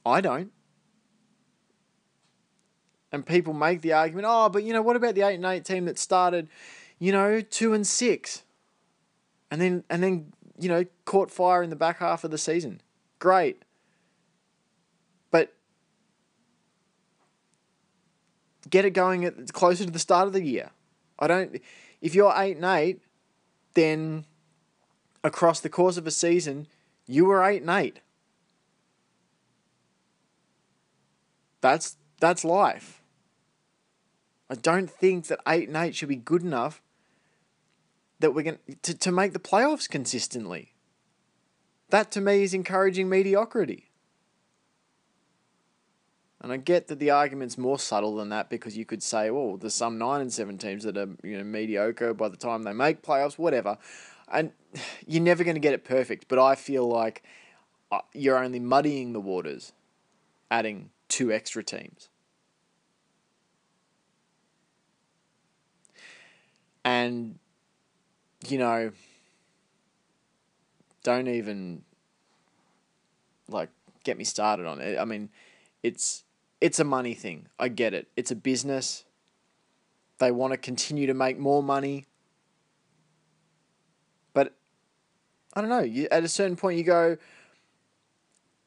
I 0.06 0.22
don't. 0.22 0.52
And 3.12 3.26
people 3.26 3.54
make 3.54 3.82
the 3.82 3.94
argument, 3.94 4.26
oh, 4.30 4.50
but 4.50 4.64
you 4.64 4.74
know, 4.74 4.82
what 4.82 4.96
about 4.96 5.16
the 5.16 5.22
8 5.22 5.36
and 5.36 5.46
8 5.46 5.66
team 5.66 5.86
that 5.86 6.00
started, 6.00 6.48
you 6.98 7.12
know, 7.12 7.42
2 7.42 7.74
and 7.74 7.86
6? 7.86 8.44
And 9.50 9.62
then 9.62 9.84
and 9.90 10.02
then, 10.02 10.34
you 10.58 10.70
know, 10.70 10.86
caught 11.06 11.30
fire 11.30 11.62
in 11.62 11.70
the 11.70 11.76
back 11.76 12.00
half 12.00 12.24
of 12.24 12.32
the 12.32 12.38
season. 12.38 12.82
Great. 13.20 13.64
Get 18.70 18.86
it 18.86 18.92
going 18.92 19.26
at 19.26 19.54
closer 19.54 19.86
to 19.86 19.92
the 19.92 20.00
start 20.00 20.28
of 20.28 20.34
the 20.34 20.44
year. 20.44 20.72
I 21.20 21.28
don't. 21.28 21.62
If 22.02 22.16
you're 22.16 22.34
eight 22.36 22.58
and 22.58 22.66
eight, 22.66 23.02
then 23.74 24.26
across 25.24 25.60
the 25.60 25.70
course 25.70 25.98
of 25.98 26.08
a 26.08 26.12
season, 26.12 26.68
you 27.06 27.26
were 27.26 27.44
eight 27.44 27.62
and 27.62 27.70
eight. 27.70 28.00
That's 31.62 31.98
that's 32.20 32.44
life. 32.44 33.02
I 34.50 34.56
don't 34.56 34.90
think 34.90 35.28
that 35.28 35.40
eight 35.48 35.68
and 35.68 35.78
eight 35.78 35.96
should 35.96 36.10
be 36.10 36.16
good 36.16 36.42
enough 36.42 36.82
that 38.20 38.32
we're 38.32 38.44
going 38.44 38.60
to, 38.84 38.94
to 38.94 39.12
make 39.12 39.34
the 39.34 39.40
playoffs 39.40 39.90
consistently. 39.90 40.74
That 41.90 42.12
to 42.12 42.22
me 42.22 42.44
is 42.44 42.54
encouraging 42.54 43.10
mediocrity. 43.10 43.91
And 46.42 46.52
I 46.52 46.58
get 46.58 46.88
that 46.88 46.98
the 46.98 47.12
argument's 47.12 47.56
more 47.56 47.78
subtle 47.78 48.16
than 48.16 48.30
that 48.30 48.50
because 48.50 48.76
you 48.76 48.84
could 48.84 49.04
say, 49.04 49.30
well, 49.30 49.58
there's 49.58 49.76
some 49.76 50.00
nine 50.00 50.22
and 50.22 50.34
seven 50.34 50.58
teams 50.58 50.84
that 50.84 50.98
are 50.98 51.10
you 51.24 51.38
know 51.38 51.44
mediocre 51.44 52.16
by 52.16 52.30
the 52.30 52.38
time 52.38 52.64
they 52.64 52.74
make 52.74 53.04
playoffs, 53.04 53.38
whatever. 53.38 53.78
And 54.32 54.52
you're 55.08 55.22
never 55.22 55.44
going 55.44 55.56
to 55.56 55.62
get 55.62 55.74
it 55.74 55.84
perfect. 55.84 56.28
But 56.28 56.40
I 56.40 56.56
feel 56.56 56.88
like 56.88 57.24
uh, 57.92 58.00
you're 58.14 58.44
only 58.44 58.60
muddying 58.60 59.14
the 59.14 59.22
waters, 59.22 59.72
adding 60.50 60.90
two 61.10 61.32
extra 61.32 61.64
teams. 61.64 62.10
And 66.84 67.38
you 68.48 68.58
know, 68.58 68.92
don't 71.04 71.28
even 71.28 71.84
like 73.48 73.70
get 74.04 74.18
me 74.18 74.24
started 74.24 74.66
on 74.66 74.82
it. 74.82 74.98
I 74.98 75.06
mean, 75.06 75.30
it's 75.84 76.24
it's 76.62 76.80
a 76.80 76.84
money 76.84 77.16
thing. 77.16 77.48
I 77.60 77.68
get 77.68 77.94
it. 77.96 78.08
It's 78.16 78.30
a 78.30 78.36
business. 78.36 79.04
They 80.20 80.32
want 80.32 80.54
to 80.54 80.58
continue 80.58 81.08
to 81.08 81.16
make 81.16 81.40
more 81.40 81.64
money. 81.64 82.06
But 84.34 84.54
I 85.56 85.62
don't 85.62 85.72
know. 85.72 85.82
You, 85.82 86.08
at 86.12 86.24
a 86.24 86.28
certain 86.28 86.56
point, 86.56 86.78
you 86.78 86.84
go 86.84 87.18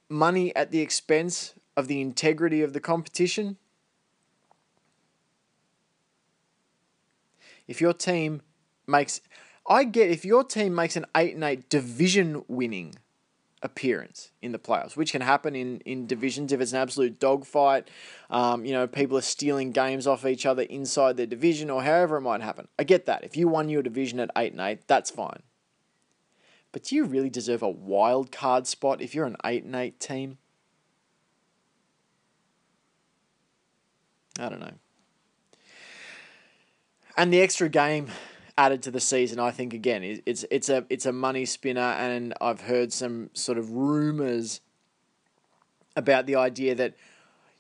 money 0.09 0.55
at 0.57 0.73
the 0.73 0.81
expense 0.81 1.55
of 1.77 1.87
the 1.87 2.01
integrity 2.01 2.63
of 2.63 2.73
the 2.73 2.81
competition. 2.81 3.57
If 7.69 7.81
your 7.81 7.95
team 7.95 8.43
makes, 8.87 9.21
I 9.69 9.85
get 9.85 10.11
if 10.11 10.25
your 10.25 10.45
team 10.45 10.75
makes 10.75 10.97
an 10.97 11.07
eight 11.17 11.35
and 11.35 11.45
eight 11.45 11.71
division 11.71 12.45
winning 12.49 12.97
appearance 13.65 14.31
in 14.43 14.53
the 14.53 14.59
playoffs, 14.59 14.97
which 14.97 15.11
can 15.11 15.23
happen 15.23 15.57
in, 15.57 15.81
in 15.81 16.07
divisions 16.07 16.53
if 16.53 16.61
it's 16.61 16.73
an 16.73 16.79
absolute 16.79 17.19
dogfight. 17.19 17.89
Um, 18.31 18.65
you 18.65 18.73
know, 18.73 18.87
people 18.87 19.17
are 19.17 19.23
stealing 19.23 19.73
games 19.73 20.07
off 20.07 20.27
each 20.27 20.45
other 20.45 20.63
inside 20.63 21.17
their 21.17 21.27
division 21.27 21.71
or 21.71 21.83
however 21.83 22.19
it 22.19 22.21
might 22.21 22.43
happen. 22.43 22.69
I 22.79 22.85
get 22.85 23.07
that. 23.07 23.25
If 23.25 23.37
you 23.37 23.49
won 23.49 23.71
your 23.71 23.83
division 23.83 24.21
at 24.21 24.31
8 24.37 24.53
and 24.53 24.61
8, 24.61 24.87
that's 24.87 25.11
fine. 25.11 25.43
But 26.71 26.85
do 26.85 26.95
you 26.95 27.05
really 27.05 27.31
deserve 27.31 27.63
a 27.63 27.69
wild 27.69 28.31
card 28.31 28.67
spot 28.67 29.01
if 29.01 29.15
you're 29.15 29.27
an 29.27 29.37
8 29.45 29.65
and 29.65 29.75
8 29.75 29.99
team? 29.99 30.39
I 34.39 34.49
don't 34.49 34.61
know. 34.61 34.75
And 37.17 37.33
the 37.33 37.41
extra 37.41 37.69
game 37.69 38.09
added 38.57 38.83
to 38.83 38.91
the 38.91 39.01
season. 39.01 39.39
I 39.39 39.51
think 39.51 39.75
again 39.75 40.03
it's 40.03 40.45
it's 40.51 40.69
a 40.69 40.85
it's 40.89 41.07
a 41.07 41.13
money 41.13 41.45
spinner, 41.45 41.81
and 41.81 42.35
I've 42.41 42.63
heard 42.63 42.93
some 42.93 43.31
sort 43.35 43.59
of 43.59 43.71
rumors 43.71 44.61
about 45.97 46.27
the 46.27 46.37
idea 46.37 46.75
that 46.75 46.95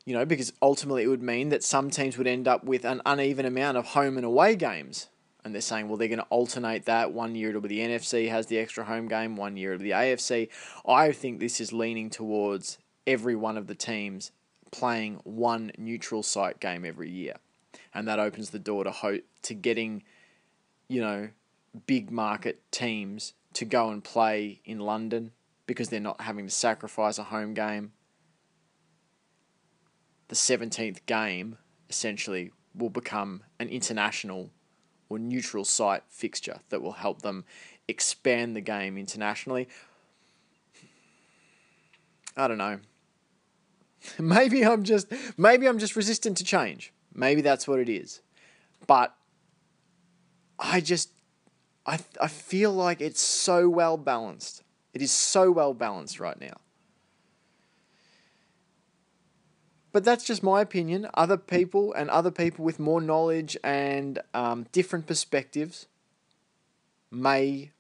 you 0.04 0.14
know 0.14 0.24
because 0.24 0.52
ultimately 0.60 1.04
it 1.04 1.08
would 1.08 1.22
mean 1.22 1.48
that 1.50 1.62
some 1.62 1.90
teams 1.90 2.18
would 2.18 2.26
end 2.26 2.48
up 2.48 2.64
with 2.64 2.84
an 2.84 3.00
uneven 3.06 3.46
amount 3.46 3.76
of 3.76 3.86
home 3.86 4.16
and 4.16 4.26
away 4.26 4.56
games 4.56 5.08
and 5.44 5.54
they're 5.54 5.60
saying, 5.60 5.88
well, 5.88 5.98
they're 5.98 6.08
going 6.08 6.18
to 6.18 6.26
alternate 6.30 6.86
that. 6.86 7.12
One 7.12 7.34
year 7.34 7.50
it'll 7.50 7.60
be 7.60 7.68
the 7.68 7.80
NFC 7.80 8.30
has 8.30 8.46
the 8.46 8.58
extra 8.58 8.84
home 8.84 9.08
game, 9.08 9.36
one 9.36 9.56
year 9.56 9.74
it'll 9.74 9.82
be 9.82 9.90
the 9.90 9.96
AFC. 9.96 10.48
I 10.86 11.12
think 11.12 11.38
this 11.38 11.60
is 11.60 11.72
leaning 11.72 12.08
towards 12.10 12.78
every 13.06 13.36
one 13.36 13.58
of 13.58 13.66
the 13.66 13.74
teams 13.74 14.32
playing 14.70 15.20
one 15.24 15.70
neutral 15.78 16.22
site 16.22 16.58
game 16.60 16.84
every 16.84 17.10
year, 17.10 17.34
and 17.92 18.08
that 18.08 18.18
opens 18.18 18.50
the 18.50 18.58
door 18.58 18.84
to 18.84 18.90
ho- 18.90 19.20
to 19.42 19.54
getting, 19.54 20.02
you 20.88 21.00
know, 21.00 21.30
big 21.86 22.10
market 22.10 22.60
teams 22.70 23.34
to 23.54 23.64
go 23.64 23.90
and 23.90 24.02
play 24.02 24.60
in 24.64 24.80
London 24.80 25.32
because 25.66 25.88
they're 25.88 26.00
not 26.00 26.20
having 26.20 26.46
to 26.46 26.50
sacrifice 26.50 27.18
a 27.18 27.24
home 27.24 27.54
game. 27.54 27.92
The 30.28 30.34
17th 30.34 31.06
game 31.06 31.58
essentially 31.88 32.52
will 32.74 32.90
become 32.90 33.42
an 33.58 33.68
international 33.68 34.50
or 35.08 35.18
neutral 35.18 35.64
site 35.64 36.02
fixture 36.08 36.60
that 36.70 36.82
will 36.82 36.92
help 36.92 37.22
them 37.22 37.44
expand 37.88 38.56
the 38.56 38.60
game 38.60 38.96
internationally. 38.96 39.68
I 42.36 42.48
don't 42.48 42.58
know. 42.58 42.80
Maybe 44.18 44.64
I'm 44.64 44.82
just 44.82 45.06
maybe 45.38 45.66
I'm 45.66 45.78
just 45.78 45.96
resistant 45.96 46.36
to 46.36 46.44
change. 46.44 46.92
Maybe 47.14 47.40
that's 47.40 47.66
what 47.66 47.78
it 47.78 47.88
is. 47.88 48.20
But 48.86 49.14
I 50.64 50.80
just 50.80 51.11
I 51.87 51.99
I 52.21 52.28
feel 52.28 52.73
like 52.73 53.00
it's 53.02 53.21
so 53.21 53.68
well 53.68 53.99
balanced. 53.99 54.62
It 54.94 55.02
is 55.02 55.12
so 55.12 55.50
well 55.50 55.75
balanced 55.75 56.18
right 56.18 56.40
now. 56.40 56.56
But 59.92 60.02
that's 60.02 60.25
just 60.25 60.42
my 60.42 60.61
opinion. 60.61 61.06
Other 61.14 61.37
people 61.37 61.92
and 61.92 62.11
other 62.11 62.30
people 62.30 62.64
with 62.64 62.80
more 62.80 63.00
knowledge 63.00 63.56
and 63.62 64.18
um, 64.33 64.66
different 64.73 65.06
perspectives 65.06 65.87
may 67.12 67.71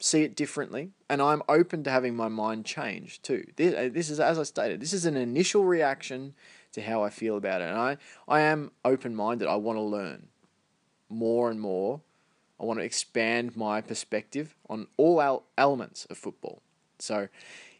see 0.00 0.22
it 0.22 0.34
differently, 0.34 0.90
and 1.08 1.20
I'm 1.20 1.42
open 1.48 1.84
to 1.84 1.90
having 1.90 2.16
my 2.16 2.28
mind 2.28 2.64
changed 2.64 3.22
too. 3.22 3.44
This, 3.56 3.74
uh, 3.74 3.88
this 3.92 4.10
is, 4.10 4.18
as 4.18 4.38
I 4.38 4.44
stated, 4.44 4.80
this 4.80 4.92
is 4.92 5.04
an 5.04 5.16
initial 5.16 5.64
reaction 5.64 6.34
to 6.72 6.82
how 6.82 7.04
I 7.04 7.10
feel 7.10 7.36
about 7.36 7.60
it, 7.60 7.68
and 7.68 7.78
I, 7.78 7.96
I 8.26 8.40
am 8.40 8.72
open 8.84 9.14
minded. 9.14 9.46
I 9.46 9.56
want 9.56 9.76
to 9.76 9.82
learn 9.82 10.28
more 11.08 11.50
and 11.50 11.60
more. 11.60 12.00
I 12.60 12.64
want 12.64 12.80
to 12.80 12.84
expand 12.84 13.56
my 13.56 13.80
perspective 13.80 14.56
on 14.68 14.88
all 14.96 15.44
elements 15.56 16.06
of 16.06 16.18
football. 16.18 16.62
So, 16.98 17.28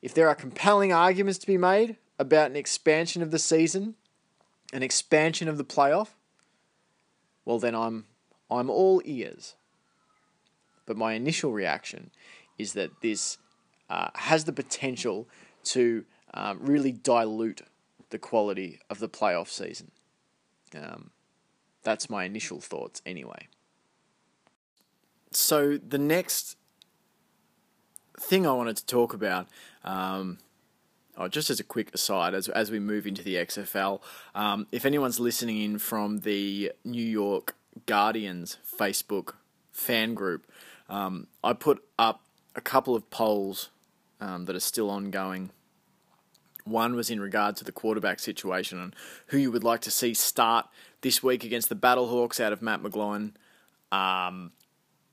if 0.00 0.14
there 0.14 0.28
are 0.28 0.34
compelling 0.34 0.92
arguments 0.92 1.38
to 1.40 1.46
be 1.46 1.58
made, 1.58 1.96
about 2.18 2.50
an 2.50 2.56
expansion 2.56 3.22
of 3.22 3.30
the 3.30 3.38
season, 3.38 3.94
an 4.72 4.82
expansion 4.82 5.48
of 5.48 5.56
the 5.56 5.64
playoff, 5.64 6.08
well 7.44 7.58
then 7.58 7.74
I'm 7.74 8.06
I'm 8.50 8.70
all 8.70 9.00
ears. 9.04 9.54
But 10.86 10.96
my 10.96 11.12
initial 11.12 11.52
reaction 11.52 12.10
is 12.56 12.72
that 12.72 12.90
this 13.02 13.38
uh, 13.90 14.08
has 14.14 14.44
the 14.44 14.52
potential 14.52 15.28
to 15.64 16.04
um, 16.34 16.58
really 16.60 16.92
dilute 16.92 17.62
the 18.10 18.18
quality 18.18 18.80
of 18.88 18.98
the 18.98 19.08
playoff 19.08 19.48
season. 19.48 19.90
Um, 20.74 21.10
that's 21.88 22.10
my 22.10 22.24
initial 22.24 22.60
thoughts, 22.60 23.00
anyway. 23.06 23.48
So 25.30 25.78
the 25.78 25.98
next 25.98 26.56
thing 28.20 28.46
I 28.46 28.52
wanted 28.52 28.76
to 28.76 28.86
talk 28.86 29.14
about 29.14 29.46
um, 29.84 30.38
Oh, 31.20 31.26
just 31.26 31.50
as 31.50 31.58
a 31.58 31.64
quick 31.64 31.92
aside, 31.92 32.32
as 32.32 32.48
as 32.48 32.70
we 32.70 32.78
move 32.78 33.04
into 33.04 33.24
the 33.24 33.34
XFL, 33.34 34.00
um, 34.36 34.68
if 34.70 34.86
anyone's 34.86 35.18
listening 35.18 35.60
in 35.60 35.78
from 35.80 36.20
the 36.20 36.70
New 36.84 37.04
York 37.04 37.56
Guardians 37.86 38.58
Facebook 38.64 39.34
fan 39.72 40.14
group, 40.14 40.46
um, 40.88 41.26
I 41.42 41.54
put 41.54 41.82
up 41.98 42.20
a 42.54 42.60
couple 42.60 42.94
of 42.94 43.10
polls 43.10 43.70
um, 44.20 44.44
that 44.44 44.54
are 44.54 44.60
still 44.60 44.90
ongoing. 44.90 45.50
One 46.64 46.94
was 46.94 47.10
in 47.10 47.20
regard 47.20 47.56
to 47.56 47.64
the 47.64 47.72
quarterback 47.72 48.20
situation 48.20 48.78
and 48.78 48.94
who 49.28 49.38
you 49.38 49.50
would 49.50 49.64
like 49.64 49.80
to 49.80 49.90
see 49.90 50.14
start 50.14 50.68
this 51.00 51.22
week 51.22 51.44
against 51.44 51.68
the 51.68 51.74
Battlehawks 51.74 52.40
out 52.40 52.52
of 52.52 52.62
Matt 52.62 52.82
McGloin, 52.82 53.32
um, 53.92 54.52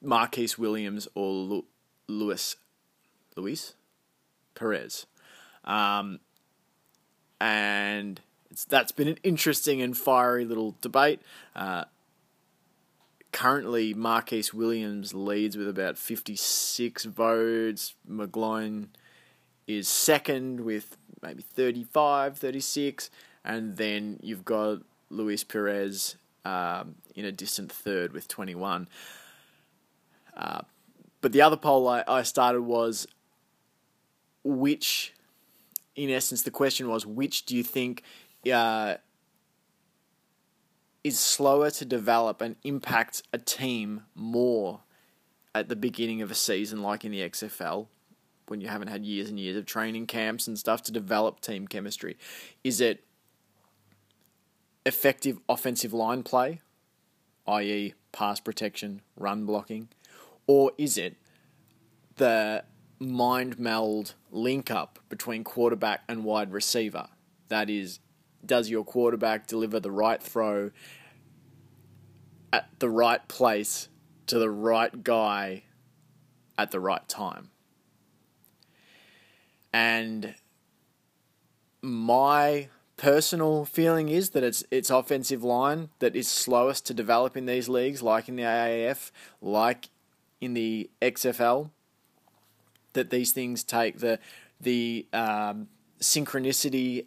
Marquise 0.02 0.58
Williams, 0.58 1.08
or 1.16 1.32
Lu- 1.32 1.66
Luis 2.08 2.56
Luis 3.36 3.74
Perez. 4.54 5.06
Um, 5.64 6.20
and 7.40 8.22
that's 8.70 8.92
been 8.92 9.08
an 9.08 9.20
interesting 9.24 9.82
and 9.82 9.98
fiery 9.98 10.46
little 10.46 10.76
debate. 10.82 11.22
Uh, 11.56 11.86
currently, 13.32 13.94
Marquise 13.94 14.54
Williams 14.54 15.14
leads 15.14 15.58
with 15.58 15.68
about 15.68 15.98
56 15.98 17.04
votes. 17.06 17.96
McGloin 18.10 18.88
is 19.68 19.88
second 19.88 20.62
with 20.62 20.98
maybe 21.22 21.44
35, 21.44 22.38
36. 22.38 23.10
And 23.44 23.78
then 23.78 24.20
you've 24.22 24.46
got 24.46 24.80
Luis 25.16 25.44
Perez 25.44 26.18
um, 26.44 26.96
in 27.16 27.26
a 27.26 27.32
distant 27.32 27.72
third 27.72 28.14
with 28.14 28.28
21. 28.28 28.88
Uh, 30.36 30.62
but 31.22 31.32
the 31.32 31.42
other 31.42 31.58
poll 31.58 31.88
I, 31.88 32.04
I 32.08 32.24
started 32.24 32.62
was 32.62 33.08
which 34.44 35.16
in 35.96 36.10
essence, 36.10 36.42
the 36.42 36.52
question 36.52 36.88
was 36.88 37.06
which 37.06 37.46
do 37.46 37.56
you 37.56 37.64
think 37.64 38.04
uh, 38.52 38.96
is 41.04 41.20
slower 41.20 41.72
to 41.72 41.86
develop 41.86 42.42
and 42.42 42.56
impact 42.64 43.24
a 43.32 43.38
team 43.38 44.04
more 44.14 44.82
at 45.54 45.70
the 45.70 45.76
beginning 45.76 46.22
of 46.22 46.30
a 46.32 46.36
season, 46.36 46.82
like 46.82 47.06
in 47.06 47.12
the 47.12 47.22
XFL, 47.22 47.88
when 48.48 48.60
you 48.60 48.68
haven't 48.68 48.90
had 48.90 49.06
years 49.06 49.30
and 49.30 49.40
years 49.40 49.56
of 49.56 49.66
training 49.66 50.06
camps 50.06 50.48
and 50.48 50.60
stuff 50.60 50.84
to 50.84 50.92
develop 50.92 51.40
team 51.40 51.68
chemistry? 51.68 52.18
Is 52.64 52.82
it 52.82 53.05
effective 54.86 55.40
offensive 55.50 55.94
line 55.94 56.24
play, 56.24 56.62
i.e., 57.48 57.94
pass 58.12 58.40
protection, 58.40 59.02
run 59.18 59.46
blocking, 59.46 59.90
or 60.48 60.72
is 60.78 60.98
it 60.98 61.16
the 62.18 62.64
mind 63.00 63.60
meld 63.60 64.16
link 64.32 64.72
up 64.72 65.00
between 65.10 65.44
quarterback 65.44 66.04
and 66.08 66.24
wide 66.24 66.52
receiver. 66.52 67.08
That 67.50 67.70
is, 67.70 68.00
does 68.46 68.70
your 68.70 68.84
quarterback 68.84 69.48
deliver 69.48 69.80
the 69.80 69.92
right 69.92 70.22
throw 70.22 70.72
at 72.54 72.70
the 72.80 72.90
right 72.90 73.26
place 73.28 73.90
to 74.28 74.40
the 74.40 74.50
right 74.50 75.04
guy 75.04 75.64
at 76.58 76.72
the 76.72 76.80
right 76.80 77.08
time? 77.08 77.50
And 79.74 80.36
my 81.82 82.70
personal 82.98 83.66
feeling 83.66 84.10
is 84.10 84.32
that 84.32 84.44
it's 84.44 84.64
it's 84.72 84.90
offensive 84.90 85.44
line 85.44 85.90
that 86.00 86.16
is 86.16 86.28
slowest 86.28 86.86
to 86.88 86.94
develop 86.94 87.36
in 87.36 87.46
these 87.46 87.68
leagues, 87.68 88.02
like 88.02 88.30
in 88.30 88.36
the 88.36 88.44
AAF, 88.44 89.12
like 89.42 89.90
in 90.42 90.54
the 90.54 90.90
XFL 91.02 91.70
that 92.94 93.10
these 93.10 93.32
things 93.32 93.64
take 93.64 94.00
the 94.00 94.20
the 94.60 95.06
um, 95.14 95.68
synchronicity 96.00 97.06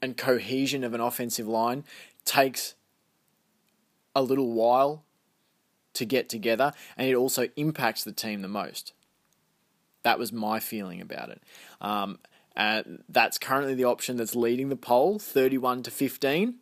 and 0.00 0.16
cohesion 0.16 0.82
of 0.82 0.94
an 0.94 1.00
offensive 1.00 1.46
line 1.46 1.84
takes 2.24 2.74
a 4.14 4.22
little 4.22 4.52
while 4.52 5.04
to 5.94 6.04
get 6.04 6.28
together, 6.28 6.72
and 6.96 7.08
it 7.08 7.14
also 7.14 7.48
impacts 7.56 8.02
the 8.02 8.12
team 8.12 8.42
the 8.42 8.48
most. 8.48 8.94
That 10.02 10.18
was 10.18 10.32
my 10.32 10.58
feeling 10.58 11.00
about 11.00 11.28
it. 11.28 11.42
Um, 11.80 12.18
Uh, 12.56 12.82
that's 13.08 13.38
currently 13.38 13.74
the 13.74 13.84
option 13.84 14.16
that's 14.16 14.34
leading 14.34 14.68
the 14.68 14.76
poll, 14.76 15.18
31 15.18 15.82
to 15.84 15.90
15. 15.90 16.56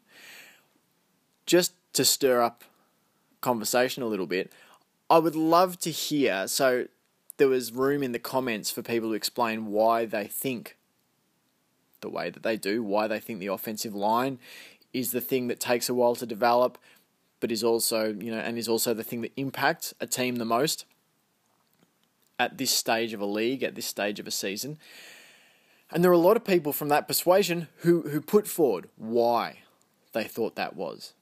Just 1.47 1.73
to 1.95 2.05
stir 2.05 2.43
up 2.43 2.65
conversation 3.41 4.03
a 4.03 4.07
little 4.07 4.27
bit, 4.27 4.53
I 5.09 5.19
would 5.19 5.35
love 5.35 5.79
to 5.81 5.91
hear. 5.91 6.47
So, 6.47 6.87
there 7.39 7.49
was 7.49 7.73
room 7.73 8.03
in 8.03 8.13
the 8.13 8.19
comments 8.19 8.71
for 8.71 8.83
people 8.83 9.09
to 9.09 9.15
explain 9.15 9.67
why 9.67 10.05
they 10.05 10.27
think 10.27 10.77
the 12.01 12.11
way 12.11 12.31
that 12.31 12.43
they 12.43 12.57
do, 12.57 12.83
why 12.83 13.07
they 13.07 13.19
think 13.19 13.41
the 13.41 13.47
offensive 13.47 13.95
line 13.95 14.39
is 14.93 15.13
the 15.13 15.21
thing 15.21 15.49
that 15.49 15.61
takes 15.61 15.89
a 15.89 15.95
while 15.95 16.15
to 16.17 16.27
develop, 16.27 16.79
but 17.41 17.51
is 17.51 17.65
also, 17.65 18.13
you 18.13 18.31
know, 18.31 18.39
and 18.39 18.59
is 18.59 18.69
also 18.69 18.93
the 18.93 19.03
thing 19.03 19.23
that 19.23 19.33
impacts 19.37 19.95
a 20.01 20.07
team 20.07 20.37
the 20.37 20.45
most 20.45 20.85
at 22.39 22.59
this 22.59 22.71
stage 22.71 23.13
of 23.13 23.21
a 23.21 23.27
league, 23.27 23.63
at 23.63 23.75
this 23.75 23.87
stage 23.87 24.19
of 24.19 24.27
a 24.27 24.31
season. 24.31 24.79
And 25.93 26.05
there 26.05 26.11
are 26.11 26.15
a 26.15 26.19
lot 26.19 26.37
of 26.37 26.45
people 26.45 26.73
from 26.73 26.89
that 26.89 27.09
persuasion 27.09 27.69
who, 27.79 28.03
who 28.03 28.21
put 28.21 28.47
forward 28.47 28.89
why 28.97 29.61
they 30.13 30.25
thought 30.25 30.55
that 30.57 30.77
was. 30.77 31.15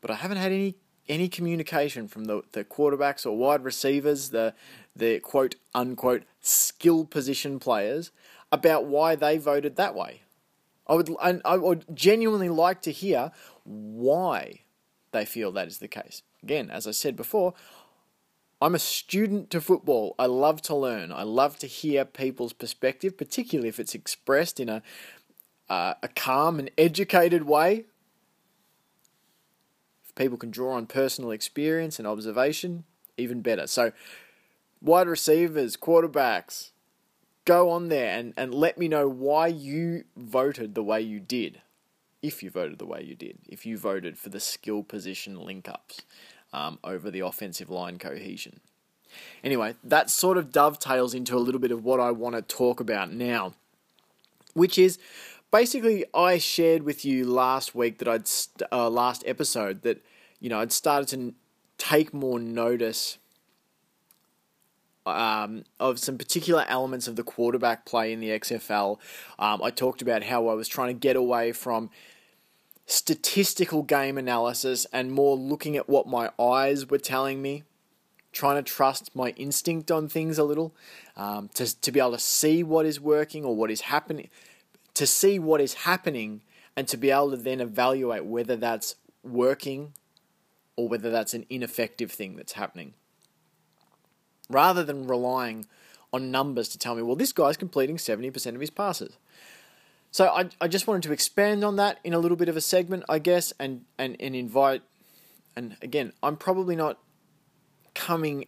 But 0.00 0.10
I 0.10 0.14
haven't 0.14 0.38
had 0.38 0.52
any 0.52 0.76
any 1.08 1.28
communication 1.28 2.08
from 2.08 2.24
the, 2.24 2.42
the 2.50 2.64
quarterbacks 2.64 3.24
or 3.24 3.36
wide 3.36 3.64
receivers, 3.64 4.30
the 4.30 4.54
the 4.94 5.20
quote 5.20 5.54
unquote 5.74 6.24
skill 6.40 7.04
position 7.04 7.58
players, 7.58 8.10
about 8.50 8.86
why 8.86 9.14
they 9.14 9.38
voted 9.38 9.76
that 9.76 9.94
way. 9.94 10.22
I 10.86 10.94
would 10.94 11.10
and 11.22 11.42
I 11.44 11.56
would 11.56 11.84
genuinely 11.94 12.48
like 12.48 12.82
to 12.82 12.92
hear 12.92 13.32
why 13.64 14.60
they 15.12 15.24
feel 15.24 15.52
that 15.52 15.68
is 15.68 15.78
the 15.78 15.88
case. 15.88 16.22
Again, 16.42 16.70
as 16.70 16.86
I 16.86 16.92
said 16.92 17.16
before, 17.16 17.54
I'm 18.60 18.74
a 18.74 18.78
student 18.78 19.50
to 19.50 19.60
football. 19.60 20.14
I 20.18 20.26
love 20.26 20.62
to 20.62 20.74
learn. 20.74 21.12
I 21.12 21.24
love 21.24 21.58
to 21.58 21.66
hear 21.66 22.04
people's 22.04 22.54
perspective, 22.54 23.18
particularly 23.18 23.68
if 23.68 23.78
it's 23.78 23.94
expressed 23.94 24.58
in 24.58 24.68
a 24.68 24.82
uh, 25.68 25.94
a 26.02 26.08
calm 26.08 26.58
and 26.58 26.70
educated 26.78 27.44
way. 27.44 27.84
If 30.04 30.14
people 30.14 30.38
can 30.38 30.50
draw 30.50 30.74
on 30.74 30.86
personal 30.86 31.32
experience 31.32 31.98
and 31.98 32.06
observation, 32.06 32.84
even 33.16 33.42
better. 33.42 33.66
So, 33.66 33.92
wide 34.80 35.08
receivers, 35.08 35.76
quarterbacks, 35.76 36.70
go 37.44 37.70
on 37.70 37.88
there 37.88 38.16
and, 38.16 38.32
and 38.36 38.54
let 38.54 38.78
me 38.78 38.86
know 38.88 39.08
why 39.08 39.48
you 39.48 40.04
voted 40.16 40.74
the 40.74 40.84
way 40.84 41.00
you 41.00 41.20
did. 41.20 41.62
If 42.22 42.42
you 42.42 42.50
voted 42.50 42.78
the 42.78 42.86
way 42.86 43.02
you 43.02 43.14
did. 43.14 43.38
If 43.48 43.66
you 43.66 43.76
voted 43.76 44.16
for 44.18 44.30
the 44.30 44.40
skill 44.40 44.82
position 44.82 45.38
link 45.40 45.68
ups 45.68 46.02
um, 46.52 46.78
over 46.84 47.10
the 47.10 47.20
offensive 47.20 47.70
line 47.70 47.98
cohesion. 47.98 48.60
Anyway, 49.42 49.74
that 49.84 50.10
sort 50.10 50.38
of 50.38 50.52
dovetails 50.52 51.14
into 51.14 51.36
a 51.36 51.38
little 51.38 51.60
bit 51.60 51.70
of 51.70 51.84
what 51.84 52.00
I 52.00 52.10
want 52.10 52.34
to 52.34 52.42
talk 52.42 52.80
about 52.80 53.12
now, 53.12 53.54
which 54.54 54.78
is 54.78 54.98
basically 55.50 56.04
I 56.12 56.38
shared 56.38 56.82
with 56.82 57.04
you 57.04 57.24
last 57.24 57.74
week 57.74 57.98
that 57.98 58.08
I'd 58.08 58.28
st- 58.28 58.68
uh, 58.70 58.90
last 58.90 59.22
episode 59.26 59.82
that 59.82 60.04
you 60.40 60.48
know 60.50 60.60
I'd 60.60 60.72
started 60.72 61.08
to 61.08 61.34
take 61.78 62.12
more 62.12 62.38
notice 62.38 63.18
um, 65.06 65.64
of 65.78 65.98
some 65.98 66.18
particular 66.18 66.64
elements 66.68 67.06
of 67.06 67.16
the 67.16 67.22
quarterback 67.22 67.84
play 67.86 68.12
in 68.12 68.20
the 68.20 68.30
XFL. 68.30 68.98
Um, 69.38 69.62
I 69.62 69.70
talked 69.70 70.02
about 70.02 70.24
how 70.24 70.48
I 70.48 70.54
was 70.54 70.66
trying 70.66 70.88
to 70.88 70.98
get 70.98 71.16
away 71.16 71.52
from 71.52 71.90
statistical 72.86 73.82
game 73.82 74.16
analysis 74.16 74.86
and 74.92 75.10
more 75.10 75.36
looking 75.36 75.76
at 75.76 75.88
what 75.88 76.06
my 76.06 76.30
eyes 76.38 76.88
were 76.88 76.98
telling 76.98 77.42
me, 77.42 77.64
trying 78.32 78.62
to 78.62 78.62
trust 78.62 79.14
my 79.14 79.30
instinct 79.30 79.90
on 79.90 80.08
things 80.08 80.38
a 80.38 80.44
little, 80.44 80.74
um, 81.16 81.50
to, 81.54 81.80
to 81.80 81.90
be 81.90 81.98
able 81.98 82.12
to 82.12 82.18
see 82.18 82.62
what 82.62 82.86
is 82.86 83.00
working 83.00 83.44
or 83.44 83.56
what 83.56 83.70
is 83.70 83.82
happening, 83.82 84.28
to 84.94 85.06
see 85.06 85.38
what 85.38 85.60
is 85.60 85.74
happening 85.74 86.42
and 86.76 86.86
to 86.86 86.96
be 86.96 87.10
able 87.10 87.30
to 87.30 87.36
then 87.36 87.60
evaluate 87.60 88.24
whether 88.24 88.54
that's 88.54 88.94
working 89.24 89.92
or 90.76 90.88
whether 90.88 91.10
that's 91.10 91.34
an 91.34 91.44
ineffective 91.50 92.12
thing 92.12 92.36
that's 92.36 92.52
happening. 92.52 92.94
Rather 94.48 94.84
than 94.84 95.08
relying 95.08 95.66
on 96.12 96.30
numbers 96.30 96.68
to 96.68 96.78
tell 96.78 96.94
me, 96.94 97.02
well, 97.02 97.16
this 97.16 97.32
guy's 97.32 97.56
completing 97.56 97.96
70% 97.96 98.54
of 98.54 98.60
his 98.60 98.70
passes. 98.70 99.16
So 100.10 100.26
I, 100.28 100.48
I 100.60 100.68
just 100.68 100.86
wanted 100.86 101.02
to 101.02 101.12
expand 101.12 101.62
on 101.64 101.76
that 101.76 101.98
in 102.02 102.14
a 102.14 102.18
little 102.18 102.36
bit 102.36 102.48
of 102.48 102.56
a 102.56 102.60
segment, 102.60 103.04
I 103.08 103.18
guess, 103.18 103.52
and, 103.58 103.84
and, 103.98 104.16
and 104.18 104.34
invite. 104.34 104.82
And 105.54 105.76
again, 105.82 106.12
I'm 106.22 106.36
probably 106.36 106.76
not 106.76 106.98
coming 107.94 108.46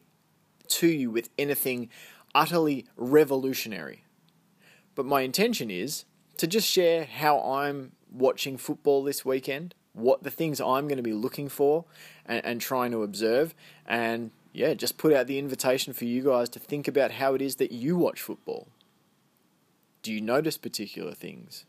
to 0.69 0.87
you 0.87 1.11
with 1.11 1.31
anything 1.39 1.89
utterly 2.35 2.87
revolutionary. 2.97 4.05
But 4.95 5.07
my 5.07 5.23
intention 5.23 5.71
is 5.71 6.05
to 6.39 6.47
just 6.47 6.69
share 6.69 7.05
how 7.05 7.41
I'm 7.41 7.93
watching 8.11 8.57
football 8.57 9.03
this 9.03 9.25
weekend, 9.25 9.75
what 9.93 10.23
the 10.23 10.31
things 10.31 10.61
I'm 10.61 10.87
going 10.89 10.97
to 10.97 11.03
be 11.03 11.13
looking 11.13 11.49
for 11.49 11.85
and, 12.27 12.45
and 12.45 12.61
trying 12.61 12.93
to 12.93 13.03
observe, 13.03 13.55
and 13.87 14.31
yeah, 14.53 14.75
just 14.75 14.99
put 14.99 15.13
out 15.13 15.27
the 15.27 15.39
invitation 15.39 15.93
for 15.93 16.05
you 16.05 16.23
guys 16.23 16.49
to 16.51 16.59
think 16.59 16.89
about 16.89 17.13
how 17.13 17.35
it 17.35 17.43
is 17.43 17.57
that 17.57 17.73
you 17.73 17.97
watch 17.97 18.21
football. 18.21 18.69
Do 20.09 20.15
you 20.15 20.23
notice 20.23 20.57
particular 20.57 21.13
things? 21.13 21.67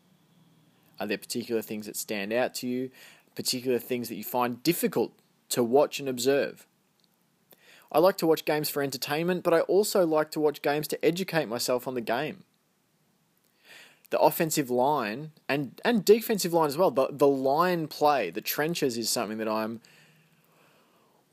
Are 0.98 1.06
there 1.06 1.18
particular 1.18 1.62
things 1.62 1.88
that 1.88 1.98
stand 1.98 2.32
out 2.32 2.56
to 2.56 2.70
you? 2.70 2.90
Particular 3.36 3.80
things 3.80 4.08
that 4.08 4.16
you 4.16 4.24
find 4.24 4.64
difficult 4.64 5.12
to 5.50 5.62
watch 5.62 6.00
and 6.00 6.08
observe? 6.08 6.66
I 7.92 8.00
like 8.00 8.16
to 8.20 8.26
watch 8.26 8.46
games 8.46 8.70
for 8.70 8.82
entertainment, 8.82 9.44
but 9.44 9.54
I 9.54 9.60
also 9.60 10.06
like 10.06 10.32
to 10.32 10.40
watch 10.40 10.62
games 10.62 10.88
to 10.88 11.06
educate 11.06 11.50
myself 11.50 11.86
on 11.86 11.96
the 11.96 12.02
game. 12.02 12.46
The 14.10 14.22
offensive 14.22 14.70
line 14.70 15.32
and, 15.50 15.82
and 15.84 16.06
defensive 16.06 16.54
line 16.54 16.68
as 16.68 16.78
well, 16.78 16.92
the, 16.92 17.10
the 17.12 17.28
line 17.28 17.90
play, 17.90 18.30
the 18.30 18.40
trenches 18.40 18.98
is 18.98 19.10
something 19.10 19.40
that 19.40 19.50
I'm 19.50 19.82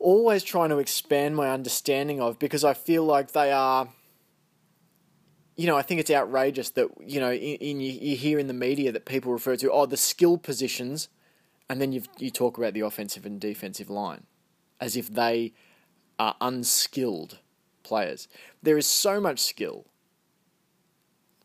always 0.01 0.43
trying 0.43 0.71
to 0.71 0.79
expand 0.79 1.37
my 1.37 1.51
understanding 1.51 2.21
of 2.21 2.41
because 2.41 2.65
I 2.65 2.75
feel 2.75 3.05
like 3.05 3.31
they 3.31 3.53
are 3.53 3.91
you 5.57 5.67
know, 5.67 5.77
I 5.77 5.83
think 5.83 6.01
it's 6.01 6.11
outrageous 6.11 6.71
that 6.71 6.89
you 7.01 7.19
know, 7.19 7.33
in, 7.33 7.57
in 7.57 7.81
you, 7.81 7.93
you, 7.93 8.17
hear 8.17 8.39
in 8.39 8.47
the 8.47 8.55
media 8.55 8.93
that 8.93 9.07
people 9.07 9.33
refer 9.33 9.57
to 9.57 9.71
oh 9.71 9.87
the 9.87 9.97
skill 9.97 10.39
positions, 10.39 11.09
and 11.69 11.81
then 11.81 11.93
you 11.93 12.03
you 12.19 12.31
talk 12.31 12.59
about 12.59 12.75
the 12.75 12.81
offensive 12.81 13.27
and 13.27 13.41
defensive 13.41 13.91
line, 13.91 14.25
as 14.81 14.97
if 14.97 15.13
they 15.13 15.55
are 16.19 16.37
unskilled 16.41 17.39
players. 17.83 18.29
There 18.63 18.77
is 18.77 18.87
so 18.87 19.21
much 19.21 19.41
skill. 19.41 19.87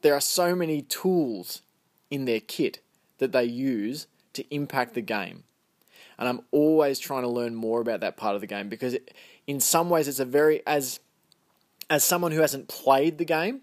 There 0.02 0.13
are 0.13 0.21
so 0.21 0.56
many 0.56 0.82
tools 0.82 1.62
in 2.10 2.26
their 2.26 2.39
kit 2.39 2.80
that 3.19 3.32
they 3.32 3.45
use 3.45 4.08
to 4.34 4.43
impact 4.54 4.93
the 4.93 5.02
game. 5.02 5.43
And 6.17 6.28
I'm 6.28 6.41
always 6.52 7.00
trying 7.00 7.24
to 7.24 7.30
learn 7.30 7.56
more 7.56 7.82
about 7.82 8.02
that 8.02 8.17
part 8.17 8.36
of 8.36 8.41
the 8.41 8.47
game 8.47 8.69
because 8.69 8.93
it, 8.93 9.13
in 9.47 9.60
some 9.60 9.89
ways 9.89 10.08
it's 10.08 10.19
a 10.19 10.26
very 10.26 10.65
as 10.67 11.00
as 11.89 12.04
someone 12.04 12.32
who 12.32 12.41
hasn't 12.41 12.67
played 12.67 13.17
the 13.17 13.26
game, 13.26 13.62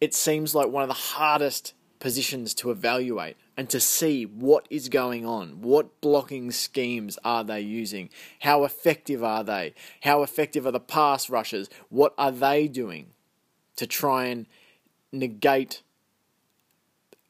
it 0.00 0.14
seems 0.14 0.54
like 0.54 0.68
one 0.68 0.82
of 0.82 0.88
the 0.88 0.94
hardest 0.94 1.74
positions 1.98 2.54
to 2.54 2.70
evaluate 2.70 3.36
and 3.56 3.70
to 3.70 3.80
see 3.80 4.24
what 4.24 4.66
is 4.68 4.88
going 4.88 5.24
on. 5.24 5.62
What 5.62 6.00
blocking 6.00 6.50
schemes 6.50 7.18
are 7.24 7.42
they 7.42 7.60
using? 7.60 8.10
How 8.40 8.64
effective 8.64 9.24
are 9.24 9.42
they? 9.42 9.74
How 10.02 10.22
effective 10.22 10.66
are 10.66 10.72
the 10.72 10.80
pass 10.80 11.30
rushes? 11.30 11.70
What 11.88 12.14
are 12.18 12.30
they 12.30 12.68
doing 12.68 13.08
to 13.76 13.86
try 13.86 14.26
and 14.26 14.46
negate 15.12 15.82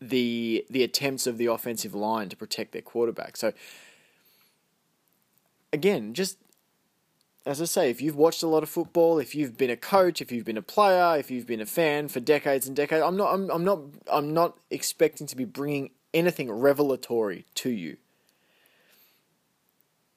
the 0.01 0.67
the 0.69 0.83
attempts 0.83 1.27
of 1.27 1.39
the 1.39 1.47
offensive 1.47 1.95
line 1.95 2.29
to 2.29 2.37
protect 2.37 2.73
their 2.73 2.83
quarterback? 2.83 3.37
So 3.37 3.53
again, 5.73 6.13
just 6.13 6.39
as 7.47 7.63
I 7.63 7.65
say, 7.65 7.91
if 7.91 8.03
you've 8.03 8.17
watched 8.17 8.43
a 8.43 8.49
lot 8.49 8.65
of 8.65 8.69
football, 8.69 9.21
if 9.21 9.33
you've 9.37 9.57
been 9.57 9.71
a 9.71 9.77
coach, 9.77 10.21
if 10.21 10.33
you've 10.33 10.45
been 10.45 10.57
a 10.57 10.63
player, 10.63 11.17
if 11.17 11.31
you've 11.31 11.47
been 11.47 11.61
a 11.61 11.67
fan 11.67 12.09
for 12.09 12.19
decades 12.19 12.67
and 12.67 12.75
decades, 12.75 13.05
I'm 13.07 13.17
not, 13.17 13.33
I'm, 13.33 13.49
I'm 13.51 13.65
not, 13.65 13.81
I'm 14.13 14.35
not 14.35 14.59
expecting 14.69 15.29
to 15.29 15.37
be 15.37 15.45
bringing 15.45 15.91
anything 16.13 16.51
revelatory 16.51 17.47
to 17.55 17.71
you. 17.71 17.99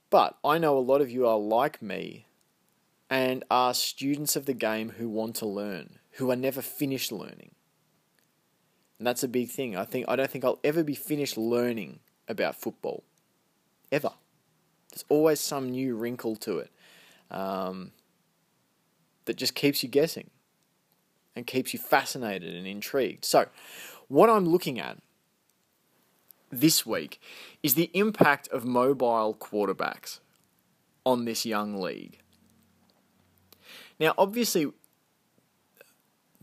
But 0.09 0.37
I 0.43 0.57
know 0.57 0.75
a 0.75 0.79
lot 0.79 1.01
of 1.01 1.11
you 1.11 1.27
are 1.27 1.37
like 1.37 1.83
me 1.83 2.25
and 3.11 3.43
are 3.51 3.75
students 3.75 4.35
of 4.35 4.47
the 4.47 4.55
game 4.55 4.93
who 4.97 5.07
want 5.07 5.35
to 5.35 5.45
learn, 5.45 5.99
who 6.13 6.31
are 6.31 6.35
never 6.35 6.63
finished 6.63 7.11
learning. 7.11 7.51
And 8.97 9.05
that's 9.05 9.23
a 9.23 9.27
big 9.27 9.49
thing. 9.49 9.77
I 9.77 9.85
think 9.85 10.07
I 10.09 10.15
don't 10.15 10.31
think 10.31 10.43
I'll 10.43 10.59
ever 10.63 10.83
be 10.83 10.95
finished 10.95 11.37
learning 11.37 11.99
about 12.27 12.55
football. 12.55 13.03
Ever. 13.91 14.13
There's 14.91 15.05
always 15.09 15.39
some 15.39 15.69
new 15.69 15.95
wrinkle 15.95 16.35
to 16.37 16.57
it 16.57 16.71
um, 17.31 17.91
that 19.25 19.37
just 19.37 19.55
keeps 19.55 19.83
you 19.83 19.89
guessing 19.89 20.29
and 21.35 21.45
keeps 21.45 21.73
you 21.73 21.79
fascinated 21.79 22.55
and 22.55 22.67
intrigued. 22.67 23.25
So, 23.25 23.47
what 24.07 24.29
I'm 24.29 24.45
looking 24.47 24.79
at 24.79 24.97
this 26.51 26.85
week 26.85 27.21
is 27.61 27.75
the 27.75 27.91
impact 27.93 28.47
of 28.49 28.65
mobile 28.65 29.35
quarterbacks 29.39 30.19
on 31.05 31.25
this 31.25 31.45
young 31.45 31.79
league. 31.79 32.19
Now, 33.99 34.13
obviously, 34.17 34.71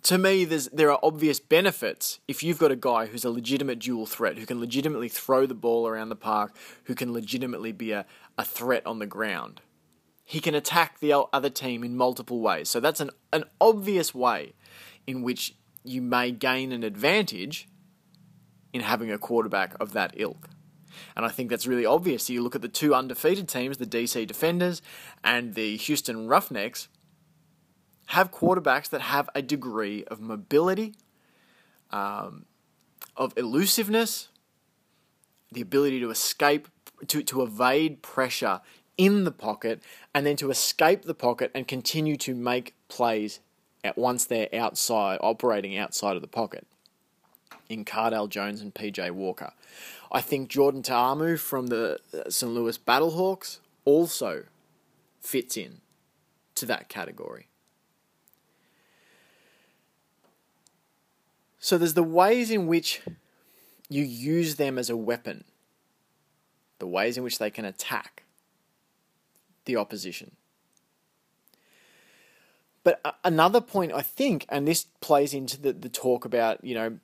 to 0.02 0.18
me, 0.18 0.44
there 0.44 0.90
are 0.92 1.00
obvious 1.02 1.40
benefits 1.40 2.20
if 2.28 2.42
you've 2.42 2.58
got 2.58 2.70
a 2.70 2.76
guy 2.76 3.06
who's 3.06 3.24
a 3.24 3.30
legitimate 3.30 3.80
dual 3.80 4.06
threat, 4.06 4.38
who 4.38 4.46
can 4.46 4.60
legitimately 4.60 5.08
throw 5.08 5.46
the 5.46 5.54
ball 5.54 5.88
around 5.88 6.10
the 6.10 6.16
park, 6.16 6.54
who 6.84 6.94
can 6.94 7.12
legitimately 7.12 7.72
be 7.72 7.90
a, 7.90 8.06
a 8.38 8.44
threat 8.44 8.86
on 8.86 9.00
the 9.00 9.06
ground 9.06 9.60
he 10.28 10.40
can 10.40 10.56
attack 10.56 10.98
the 10.98 11.14
other 11.32 11.48
team 11.48 11.84
in 11.84 11.96
multiple 11.96 12.40
ways. 12.40 12.68
So 12.68 12.80
that's 12.80 13.00
an, 13.00 13.10
an 13.32 13.44
obvious 13.60 14.12
way 14.12 14.54
in 15.06 15.22
which 15.22 15.54
you 15.84 16.02
may 16.02 16.32
gain 16.32 16.72
an 16.72 16.82
advantage 16.82 17.68
in 18.72 18.80
having 18.80 19.12
a 19.12 19.18
quarterback 19.18 19.80
of 19.80 19.92
that 19.92 20.14
ilk. 20.16 20.48
And 21.14 21.24
I 21.24 21.28
think 21.28 21.48
that's 21.48 21.68
really 21.68 21.86
obvious. 21.86 22.28
You 22.28 22.42
look 22.42 22.56
at 22.56 22.62
the 22.62 22.68
two 22.68 22.92
undefeated 22.92 23.48
teams, 23.48 23.78
the 23.78 23.86
DC 23.86 24.26
Defenders 24.26 24.82
and 25.22 25.54
the 25.54 25.76
Houston 25.76 26.26
Roughnecks, 26.26 26.88
have 28.06 28.32
quarterbacks 28.32 28.88
that 28.90 29.02
have 29.02 29.30
a 29.32 29.42
degree 29.42 30.04
of 30.06 30.20
mobility, 30.20 30.96
um, 31.92 32.46
of 33.16 33.32
elusiveness, 33.36 34.28
the 35.52 35.60
ability 35.60 36.00
to 36.00 36.10
escape, 36.10 36.66
to, 37.06 37.22
to 37.22 37.42
evade 37.42 38.02
pressure 38.02 38.60
in 38.98 39.24
the 39.24 39.32
pocket 39.32 39.82
and 40.14 40.26
then 40.26 40.36
to 40.36 40.50
escape 40.50 41.02
the 41.02 41.14
pocket 41.14 41.50
and 41.54 41.68
continue 41.68 42.16
to 42.16 42.34
make 42.34 42.74
plays 42.88 43.40
at 43.84 43.98
once 43.98 44.24
they're 44.24 44.48
outside, 44.54 45.18
operating 45.20 45.76
outside 45.76 46.16
of 46.16 46.22
the 46.22 46.28
pocket. 46.28 46.66
In 47.68 47.84
Cardale 47.84 48.28
Jones 48.28 48.60
and 48.60 48.74
PJ 48.74 49.10
Walker. 49.10 49.52
I 50.10 50.20
think 50.20 50.48
Jordan 50.48 50.82
Ta'amu 50.82 51.38
from 51.38 51.66
the 51.66 51.98
uh, 52.14 52.30
St. 52.30 52.52
Louis 52.52 52.78
Battlehawks 52.78 53.58
also 53.84 54.44
fits 55.20 55.56
in 55.56 55.80
to 56.54 56.66
that 56.66 56.88
category. 56.88 57.48
So 61.58 61.76
there's 61.76 61.94
the 61.94 62.04
ways 62.04 62.52
in 62.52 62.68
which 62.68 63.02
you 63.88 64.04
use 64.04 64.54
them 64.54 64.78
as 64.78 64.88
a 64.88 64.96
weapon, 64.96 65.44
the 66.78 66.86
ways 66.86 67.18
in 67.18 67.24
which 67.24 67.38
they 67.38 67.50
can 67.50 67.64
attack 67.64 68.22
the 69.66 69.76
opposition. 69.76 70.32
But 72.86 73.00
another 73.24 73.60
point, 73.60 73.92
I 73.92 74.02
think, 74.02 74.46
and 74.48 74.66
this 74.66 74.86
plays 75.00 75.34
into 75.34 75.60
the, 75.60 75.72
the 75.72 75.88
talk 75.88 76.24
about, 76.24 76.62
you 76.64 76.72
know, 76.74 76.98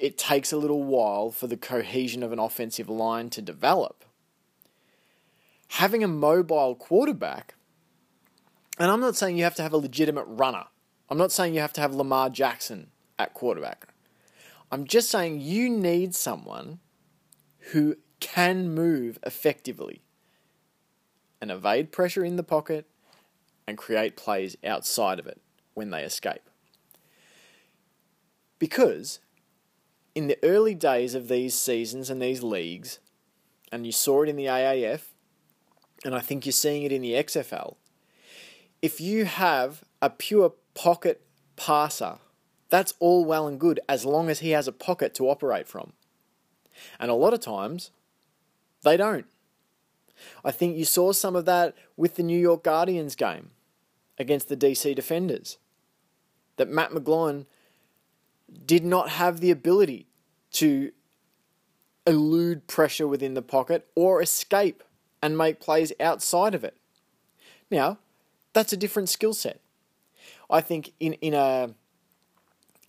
it 0.00 0.16
takes 0.16 0.52
a 0.52 0.56
little 0.56 0.84
while 0.84 1.32
for 1.32 1.48
the 1.48 1.56
cohesion 1.56 2.22
of 2.22 2.30
an 2.30 2.38
offensive 2.38 2.88
line 2.88 3.28
to 3.30 3.42
develop. 3.42 4.04
Having 5.66 6.04
a 6.04 6.08
mobile 6.08 6.76
quarterback, 6.76 7.54
and 8.78 8.88
I'm 8.88 9.00
not 9.00 9.16
saying 9.16 9.36
you 9.36 9.42
have 9.42 9.56
to 9.56 9.62
have 9.62 9.72
a 9.72 9.78
legitimate 9.78 10.26
runner. 10.28 10.66
I'm 11.10 11.18
not 11.18 11.32
saying 11.32 11.54
you 11.54 11.60
have 11.60 11.72
to 11.72 11.80
have 11.80 11.92
Lamar 11.92 12.30
Jackson 12.30 12.90
at 13.18 13.34
quarterback. 13.34 13.88
I'm 14.70 14.86
just 14.86 15.10
saying 15.10 15.40
you 15.40 15.68
need 15.70 16.14
someone 16.14 16.78
who 17.72 17.96
can 18.20 18.72
move 18.72 19.18
effectively 19.24 20.03
and 21.44 21.52
evade 21.52 21.92
pressure 21.92 22.24
in 22.24 22.36
the 22.36 22.42
pocket 22.42 22.86
and 23.66 23.76
create 23.76 24.16
plays 24.16 24.56
outside 24.64 25.18
of 25.18 25.26
it 25.26 25.42
when 25.74 25.90
they 25.90 26.02
escape. 26.02 26.48
Because 28.58 29.18
in 30.14 30.26
the 30.26 30.38
early 30.42 30.74
days 30.74 31.14
of 31.14 31.28
these 31.28 31.54
seasons 31.54 32.08
and 32.08 32.22
these 32.22 32.42
leagues, 32.42 32.98
and 33.70 33.84
you 33.84 33.92
saw 33.92 34.22
it 34.22 34.30
in 34.30 34.36
the 34.36 34.46
AAF, 34.46 35.02
and 36.02 36.14
I 36.14 36.20
think 36.20 36.46
you're 36.46 36.52
seeing 36.54 36.82
it 36.82 36.92
in 36.92 37.02
the 37.02 37.12
XFL, 37.12 37.74
if 38.80 38.98
you 38.98 39.26
have 39.26 39.84
a 40.00 40.08
pure 40.08 40.54
pocket 40.72 41.26
passer, 41.56 42.20
that's 42.70 42.94
all 43.00 43.26
well 43.26 43.46
and 43.46 43.60
good 43.60 43.80
as 43.86 44.06
long 44.06 44.30
as 44.30 44.38
he 44.38 44.52
has 44.52 44.66
a 44.66 44.72
pocket 44.72 45.14
to 45.16 45.28
operate 45.28 45.68
from. 45.68 45.92
And 46.98 47.10
a 47.10 47.14
lot 47.14 47.34
of 47.34 47.40
times, 47.40 47.90
they 48.82 48.96
don't. 48.96 49.26
I 50.44 50.50
think 50.50 50.76
you 50.76 50.84
saw 50.84 51.12
some 51.12 51.36
of 51.36 51.44
that 51.44 51.74
with 51.96 52.16
the 52.16 52.22
New 52.22 52.38
York 52.38 52.64
Guardians 52.64 53.14
game 53.16 53.50
against 54.18 54.48
the 54.48 54.56
DC 54.56 54.94
Defenders. 54.94 55.58
That 56.56 56.68
Matt 56.68 56.90
McGloin 56.90 57.46
did 58.64 58.84
not 58.84 59.10
have 59.10 59.40
the 59.40 59.50
ability 59.50 60.06
to 60.52 60.92
elude 62.06 62.66
pressure 62.66 63.08
within 63.08 63.34
the 63.34 63.42
pocket 63.42 63.88
or 63.94 64.22
escape 64.22 64.82
and 65.22 65.38
make 65.38 65.60
plays 65.60 65.92
outside 65.98 66.54
of 66.54 66.64
it. 66.64 66.76
Now, 67.70 67.98
that's 68.52 68.72
a 68.72 68.76
different 68.76 69.08
skill 69.08 69.34
set. 69.34 69.60
I 70.50 70.60
think 70.60 70.92
in, 71.00 71.14
in 71.14 71.34
a 71.34 71.70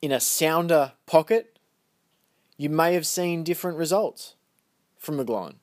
in 0.01 0.11
a 0.11 0.19
sounder 0.19 0.93
pocket, 1.05 1.57
you 2.57 2.69
may 2.69 2.93
have 2.93 3.07
seen 3.07 3.43
different 3.43 3.77
results 3.77 4.35
from 4.97 5.17
McGloin. 5.17 5.55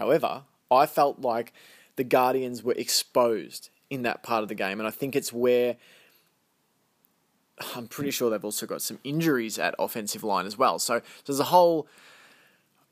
However, 0.00 0.44
I 0.70 0.86
felt 0.86 1.20
like 1.20 1.52
the 1.96 2.04
Guardians 2.04 2.62
were 2.62 2.72
exposed 2.72 3.68
in 3.90 4.00
that 4.00 4.22
part 4.22 4.42
of 4.42 4.48
the 4.48 4.54
game, 4.54 4.80
and 4.80 4.86
I 4.86 4.90
think 4.90 5.14
it's 5.14 5.30
where 5.30 5.76
I'm 7.76 7.86
pretty 7.86 8.10
sure 8.10 8.30
they've 8.30 8.42
also 8.42 8.64
got 8.64 8.80
some 8.80 8.98
injuries 9.04 9.58
at 9.58 9.74
offensive 9.78 10.24
line 10.24 10.46
as 10.46 10.56
well. 10.56 10.78
So, 10.78 11.02
there's 11.26 11.38
a 11.38 11.52
whole 11.52 11.86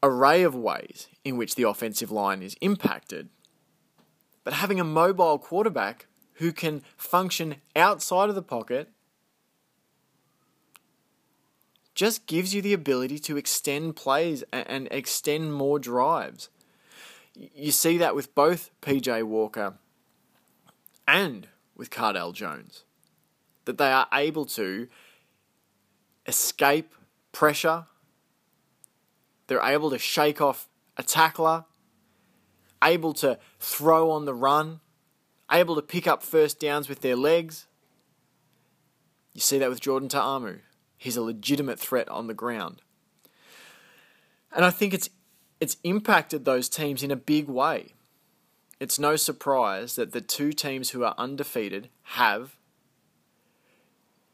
array 0.03 0.42
of 0.42 0.55
ways 0.55 1.09
in 1.25 1.38
which 1.38 1.55
the 1.55 1.62
offensive 1.62 2.11
line 2.11 2.42
is 2.42 2.57
impacted. 2.61 3.31
But 4.44 4.53
having 4.53 4.79
a 4.79 4.85
mobile 4.85 5.38
quarterback 5.38 6.09
who 6.35 6.53
can 6.53 6.83
function 6.94 7.57
outside 7.75 8.29
of 8.29 8.35
the 8.35 8.42
pocket 8.42 8.90
just 11.94 12.27
gives 12.27 12.55
you 12.55 12.61
the 12.61 12.75
ability 12.75 13.18
to 13.21 13.38
extend 13.38 13.97
plays 13.97 14.44
and 14.53 14.88
extend 14.90 15.55
more 15.55 15.79
drives 15.79 16.51
you 17.38 17.70
see 17.70 17.98
that 17.98 18.14
with 18.14 18.35
both 18.35 18.70
PJ 18.83 19.22
Walker 19.22 19.74
and 21.07 21.48
with 21.77 21.90
Cardale 21.90 22.35
Jones, 22.35 22.85
that 23.64 23.79
they 23.79 23.92
are 23.92 24.09
able 24.12 24.44
to 24.46 24.88
escape 26.27 26.94
pressure, 27.33 27.87
they're 29.46 29.62
able 29.62 29.90
to 29.90 29.98
shake 29.98 30.40
off 30.40 30.68
a 30.96 31.03
tackler, 31.03 31.64
able 32.83 33.14
to 33.14 33.38
throw 33.61 34.11
on 34.11 34.24
the 34.24 34.35
run, 34.35 34.81
able 35.51 35.77
to 35.77 35.83
pick 35.83 36.07
up 36.07 36.22
first 36.22 36.59
downs 36.59 36.88
with 36.88 37.01
their 37.01 37.16
legs. 37.16 37.66
You 39.33 39.40
see 39.40 39.59
that 39.59 39.70
with 39.70 39.81
Jordan 39.81 40.09
Ta'amu. 40.09 40.59
He's 40.96 41.16
a 41.16 41.22
legitimate 41.22 41.79
threat 41.79 42.09
on 42.09 42.27
the 42.27 42.35
ground. 42.35 42.83
And 44.53 44.64
I 44.64 44.70
think 44.70 44.92
it's 44.92 45.09
it's 45.61 45.77
impacted 45.85 46.44
those 46.44 46.68
teams 46.68 47.03
in 47.03 47.11
a 47.11 47.16
big 47.16 47.49
way. 47.49 47.94
It's 48.81 48.99
no 48.99 49.16
surprise 49.16 49.97
that 49.97 50.12
the 50.12 50.21
two 50.21 50.53
teams 50.53 50.90
who 50.90 51.03
are 51.03 51.14
undefeated 51.18 51.88
have, 52.03 52.57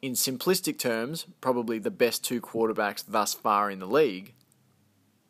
in 0.03 0.13
simplistic 0.13 0.79
terms, 0.79 1.27
probably 1.41 1.79
the 1.79 1.91
best 1.91 2.25
two 2.25 2.41
quarterbacks 2.43 3.03
thus 3.07 3.33
far 3.33 3.71
in 3.71 3.79
the 3.79 3.87
league. 3.87 4.35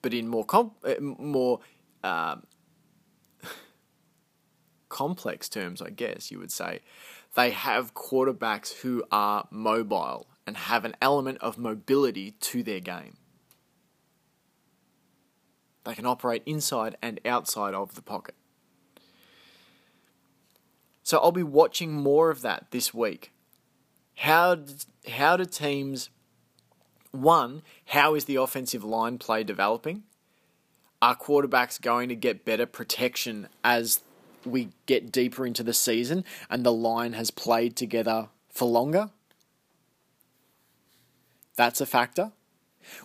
But 0.03 0.13
in 0.13 0.29
more 0.29 0.45
comp- 0.45 0.85
uh, 0.85 1.01
more 1.01 1.61
uh, 2.03 2.37
complex 4.89 5.49
terms, 5.49 5.81
I 5.81 5.91
guess 5.91 6.33
you 6.33 6.41
would 6.41 6.53
say, 6.53 6.81
they 7.35 7.51
have 7.51 7.95
quarterbacks 7.95 8.81
who 8.81 9.05
are 9.13 9.47
mobile 9.51 10.27
and 10.47 10.57
have 10.57 10.85
an 10.85 10.97
element 11.01 11.39
of 11.41 11.57
mobility 11.57 12.33
to 12.33 12.63
their 12.63 12.81
game. 12.81 13.17
They 15.85 15.95
can 15.95 16.07
operate 16.07 16.43
inside 16.47 16.97
and 17.03 17.21
outside 17.25 17.75
of 17.75 17.95
the 17.95 18.03
pocket. 18.03 18.35
So 21.03 21.19
I'll 21.19 21.33
be 21.33 21.43
watching 21.43 21.93
more 21.93 22.31
of 22.31 22.41
that 22.43 22.69
this 22.71 22.95
week. 22.95 23.33
How 24.17 24.59
how 25.07 25.37
do 25.37 25.45
teams 25.45 26.09
one, 27.11 27.63
how 27.87 28.15
is 28.15 28.25
the 28.25 28.37
offensive 28.37 28.83
line 28.83 29.19
play 29.19 29.45
developing? 29.45 30.03
Are 31.01 31.15
quarterbacks 31.15 31.81
going 31.81 32.09
to 32.09 32.17
get 32.17 32.45
better 32.45 32.67
protection 32.67 33.49
as 33.63 34.01
we 34.45 34.71
get 34.87 35.13
deeper 35.13 35.47
into 35.47 35.63
the 35.63 35.75
season 35.75 36.25
and 36.51 36.65
the 36.65 36.73
line 36.73 37.13
has 37.13 37.31
played 37.31 37.77
together 37.77 38.29
for 38.49 38.67
longer? 38.67 39.11
That's 41.57 41.81
a 41.81 41.87
factor. 41.87 42.33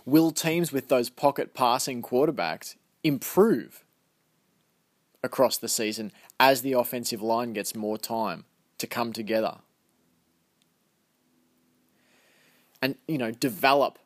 Will 0.06 0.32
teams 0.32 0.72
with 0.72 0.88
those 0.88 1.10
pocket 1.10 1.54
passing 1.54 2.02
quarterbacks 2.02 2.76
improve 3.04 3.84
across 5.24 5.58
the 5.58 5.68
season 5.68 6.12
as 6.40 6.62
the 6.62 6.74
offensive 6.74 7.22
line 7.22 7.54
gets 7.54 7.76
more 7.76 7.98
time 7.98 8.46
to 8.78 8.88
come 8.88 9.14
together? 9.14 9.58
And, 12.82 12.96
you 13.08 13.18
know, 13.18 13.32
develop 13.32 14.00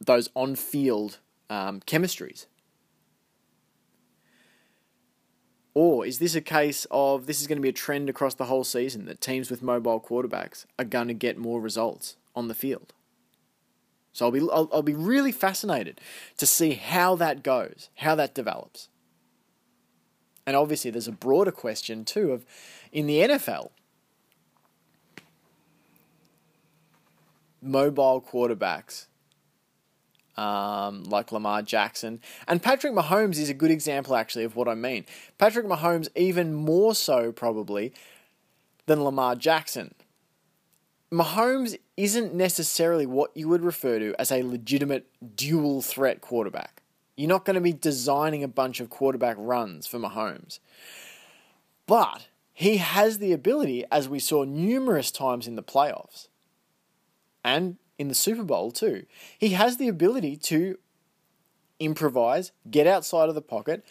those 0.00 0.28
on 0.34 0.56
field 0.56 1.18
um, 1.48 1.80
chemistries? 1.80 2.46
Or 5.74 6.06
is 6.06 6.20
this 6.20 6.36
a 6.36 6.40
case 6.40 6.86
of 6.90 7.26
this 7.26 7.40
is 7.40 7.48
going 7.48 7.58
to 7.58 7.62
be 7.62 7.68
a 7.68 7.72
trend 7.72 8.08
across 8.08 8.34
the 8.34 8.44
whole 8.44 8.62
season 8.62 9.06
that 9.06 9.20
teams 9.20 9.50
with 9.50 9.60
mobile 9.60 10.00
quarterbacks 10.00 10.66
are 10.78 10.84
going 10.84 11.08
to 11.08 11.14
get 11.14 11.36
more 11.36 11.60
results 11.60 12.16
on 12.36 12.46
the 12.46 12.54
field? 12.54 12.93
So 14.14 14.24
I'll 14.24 14.32
be 14.32 14.40
I'll, 14.40 14.70
I'll 14.72 14.82
be 14.82 14.94
really 14.94 15.32
fascinated 15.32 16.00
to 16.38 16.46
see 16.46 16.72
how 16.72 17.14
that 17.16 17.42
goes, 17.42 17.90
how 17.96 18.14
that 18.14 18.34
develops. 18.34 18.88
And 20.46 20.56
obviously, 20.56 20.90
there's 20.90 21.08
a 21.08 21.12
broader 21.12 21.52
question 21.52 22.06
too 22.06 22.32
of 22.32 22.46
in 22.92 23.06
the 23.06 23.18
NFL, 23.18 23.70
mobile 27.60 28.22
quarterbacks 28.22 29.06
um, 30.36 31.04
like 31.04 31.32
Lamar 31.32 31.62
Jackson. 31.62 32.20
And 32.46 32.62
Patrick 32.62 32.92
Mahomes 32.92 33.38
is 33.38 33.48
a 33.48 33.54
good 33.54 33.70
example, 33.70 34.16
actually, 34.16 34.44
of 34.44 34.56
what 34.56 34.68
I 34.68 34.74
mean. 34.74 35.06
Patrick 35.38 35.66
Mahomes, 35.66 36.08
even 36.14 36.54
more 36.54 36.94
so, 36.94 37.32
probably, 37.32 37.92
than 38.86 39.02
Lamar 39.02 39.36
Jackson. 39.36 39.94
Mahomes 41.14 41.78
isn't 41.96 42.34
necessarily 42.34 43.06
what 43.06 43.30
you 43.36 43.48
would 43.48 43.62
refer 43.62 44.00
to 44.00 44.16
as 44.18 44.32
a 44.32 44.42
legitimate 44.42 45.06
dual 45.36 45.80
threat 45.80 46.20
quarterback. 46.20 46.82
You're 47.16 47.28
not 47.28 47.44
going 47.44 47.54
to 47.54 47.60
be 47.60 47.72
designing 47.72 48.42
a 48.42 48.48
bunch 48.48 48.80
of 48.80 48.90
quarterback 48.90 49.36
runs 49.38 49.86
for 49.86 50.00
Mahomes. 50.00 50.58
But 51.86 52.26
he 52.52 52.78
has 52.78 53.18
the 53.18 53.30
ability, 53.30 53.84
as 53.92 54.08
we 54.08 54.18
saw 54.18 54.42
numerous 54.42 55.12
times 55.12 55.46
in 55.46 55.54
the 55.54 55.62
playoffs 55.62 56.26
and 57.44 57.76
in 57.96 58.08
the 58.08 58.14
Super 58.14 58.42
Bowl 58.42 58.72
too, 58.72 59.06
he 59.38 59.50
has 59.50 59.76
the 59.76 59.86
ability 59.86 60.36
to 60.36 60.78
improvise, 61.78 62.50
get 62.68 62.88
outside 62.88 63.28
of 63.28 63.36
the 63.36 63.42
pocket, 63.42 63.84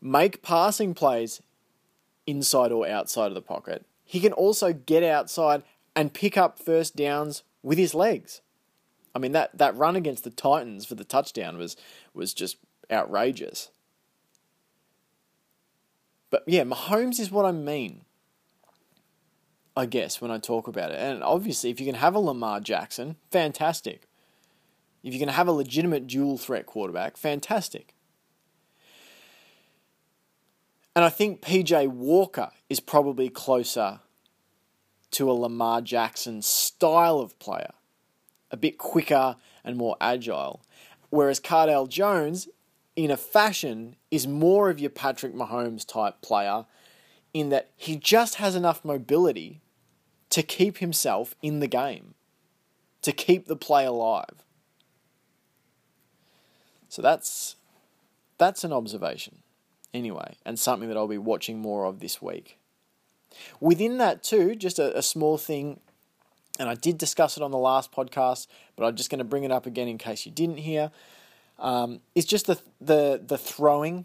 make 0.00 0.42
passing 0.42 0.94
plays 0.94 1.42
inside 2.24 2.70
or 2.70 2.86
outside 2.86 3.28
of 3.28 3.34
the 3.34 3.42
pocket. 3.42 3.84
He 4.04 4.20
can 4.20 4.32
also 4.32 4.72
get 4.72 5.02
outside 5.02 5.64
and 5.96 6.12
pick 6.12 6.36
up 6.36 6.58
first 6.60 6.94
downs 6.94 7.42
with 7.62 7.78
his 7.78 7.94
legs. 7.94 8.42
I 9.14 9.18
mean 9.18 9.32
that, 9.32 9.56
that 9.56 9.74
run 9.74 9.96
against 9.96 10.24
the 10.24 10.30
Titans 10.30 10.84
for 10.84 10.94
the 10.94 11.04
touchdown 11.04 11.56
was 11.56 11.74
was 12.12 12.34
just 12.34 12.58
outrageous. 12.92 13.70
But 16.28 16.44
yeah, 16.46 16.64
Mahomes 16.64 17.18
is 17.18 17.30
what 17.30 17.46
I 17.46 17.52
mean. 17.52 18.02
I 19.74 19.86
guess 19.86 20.20
when 20.20 20.30
I 20.30 20.38
talk 20.38 20.68
about 20.68 20.90
it. 20.90 20.98
And 20.98 21.22
obviously 21.22 21.70
if 21.70 21.80
you 21.80 21.86
can 21.86 21.94
have 21.96 22.14
a 22.14 22.18
Lamar 22.18 22.60
Jackson, 22.60 23.16
fantastic. 23.30 24.06
If 25.02 25.14
you 25.14 25.20
can 25.20 25.28
have 25.28 25.48
a 25.48 25.52
legitimate 25.52 26.06
dual 26.06 26.36
threat 26.36 26.66
quarterback, 26.66 27.16
fantastic. 27.16 27.94
And 30.94 31.04
I 31.04 31.10
think 31.10 31.42
PJ 31.42 31.88
Walker 31.88 32.50
is 32.68 32.80
probably 32.80 33.28
closer 33.28 34.00
to 35.16 35.30
a 35.30 35.32
Lamar 35.32 35.80
Jackson 35.80 36.42
style 36.42 37.20
of 37.20 37.38
player, 37.38 37.72
a 38.50 38.56
bit 38.56 38.76
quicker 38.76 39.36
and 39.64 39.78
more 39.78 39.96
agile. 39.98 40.60
Whereas 41.08 41.40
Cardale 41.40 41.88
Jones, 41.88 42.48
in 42.96 43.10
a 43.10 43.16
fashion, 43.16 43.96
is 44.10 44.26
more 44.26 44.68
of 44.68 44.78
your 44.78 44.90
Patrick 44.90 45.34
Mahomes 45.34 45.86
type 45.86 46.20
player 46.20 46.66
in 47.32 47.48
that 47.48 47.70
he 47.76 47.96
just 47.96 48.34
has 48.34 48.54
enough 48.54 48.84
mobility 48.84 49.62
to 50.28 50.42
keep 50.42 50.78
himself 50.78 51.34
in 51.40 51.60
the 51.60 51.66
game, 51.66 52.12
to 53.00 53.10
keep 53.10 53.46
the 53.46 53.56
play 53.56 53.86
alive. 53.86 54.44
So 56.90 57.00
that's 57.00 57.56
that's 58.36 58.64
an 58.64 58.72
observation 58.72 59.38
anyway, 59.94 60.36
and 60.44 60.58
something 60.58 60.90
that 60.90 60.98
I'll 60.98 61.08
be 61.08 61.16
watching 61.16 61.58
more 61.58 61.86
of 61.86 62.00
this 62.00 62.20
week. 62.20 62.55
Within 63.60 63.98
that, 63.98 64.22
too, 64.22 64.54
just 64.54 64.78
a, 64.78 64.96
a 64.96 65.02
small 65.02 65.38
thing, 65.38 65.80
and 66.58 66.68
I 66.68 66.74
did 66.74 66.98
discuss 66.98 67.36
it 67.36 67.42
on 67.42 67.50
the 67.50 67.58
last 67.58 67.92
podcast, 67.92 68.46
but 68.76 68.84
I'm 68.84 68.96
just 68.96 69.10
going 69.10 69.18
to 69.18 69.24
bring 69.24 69.44
it 69.44 69.52
up 69.52 69.66
again 69.66 69.88
in 69.88 69.98
case 69.98 70.26
you 70.26 70.32
didn't 70.32 70.58
hear. 70.58 70.90
Um, 71.58 72.00
is 72.14 72.26
just 72.26 72.46
the 72.46 72.60
the 72.80 73.22
the 73.26 73.38
throwing, 73.38 74.04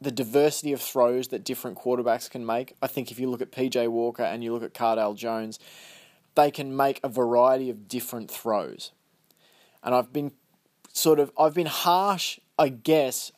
the 0.00 0.10
diversity 0.10 0.72
of 0.72 0.80
throws 0.80 1.28
that 1.28 1.42
different 1.42 1.78
quarterbacks 1.78 2.30
can 2.30 2.44
make. 2.44 2.74
I 2.82 2.86
think 2.86 3.10
if 3.10 3.18
you 3.18 3.30
look 3.30 3.40
at 3.40 3.50
PJ 3.50 3.88
Walker 3.88 4.22
and 4.22 4.44
you 4.44 4.52
look 4.52 4.62
at 4.62 4.74
Cardale 4.74 5.16
Jones, 5.16 5.58
they 6.34 6.50
can 6.50 6.76
make 6.76 7.00
a 7.02 7.08
variety 7.08 7.70
of 7.70 7.88
different 7.88 8.30
throws. 8.30 8.92
And 9.82 9.94
I've 9.94 10.12
been 10.12 10.32
sort 10.92 11.18
of 11.18 11.32
I've 11.38 11.54
been 11.54 11.66
harsh, 11.66 12.38
I 12.58 12.68
guess, 12.68 13.32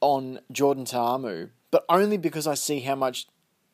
on 0.00 0.40
Jordan 0.52 0.84
Ta'amu, 0.84 1.50
but 1.70 1.84
only 1.88 2.16
because 2.16 2.46
I 2.46 2.54
see 2.54 2.80
how 2.80 2.94
much 2.94 3.26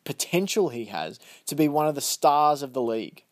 potential 0.05 0.69
he 0.69 0.87
has 0.87 1.19
to 1.47 1.55
be 1.55 1.69
one 1.69 1.87
of 1.87 1.95
the 1.95 2.01
stars 2.01 2.63
of 2.63 2.73
the 2.73 2.83
league. 2.83 3.25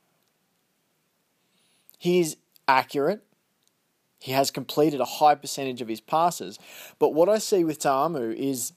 He 1.99 2.21
is 2.21 2.37
accurate. 2.67 3.23
He 4.21 4.33
has 4.33 4.51
completed 4.51 5.01
a 5.01 5.07
high 5.07 5.35
percentage 5.35 5.81
of 5.81 5.89
his 5.89 6.01
passes. 6.01 6.59
But 6.99 7.15
what 7.15 7.29
I 7.29 7.39
see 7.39 7.65
with 7.65 7.79
Ta'amu 7.79 8.35
is 8.37 8.73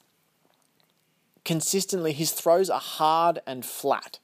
consistently 1.46 2.14
his 2.14 2.32
throws 2.32 2.70
are 2.70 2.80
hard 2.80 3.42
and 3.46 3.66
flat. 3.66 4.20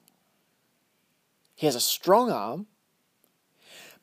He 1.55 1.65
has 1.65 1.75
a 1.75 1.81
strong 1.81 2.31
arm, 2.31 2.67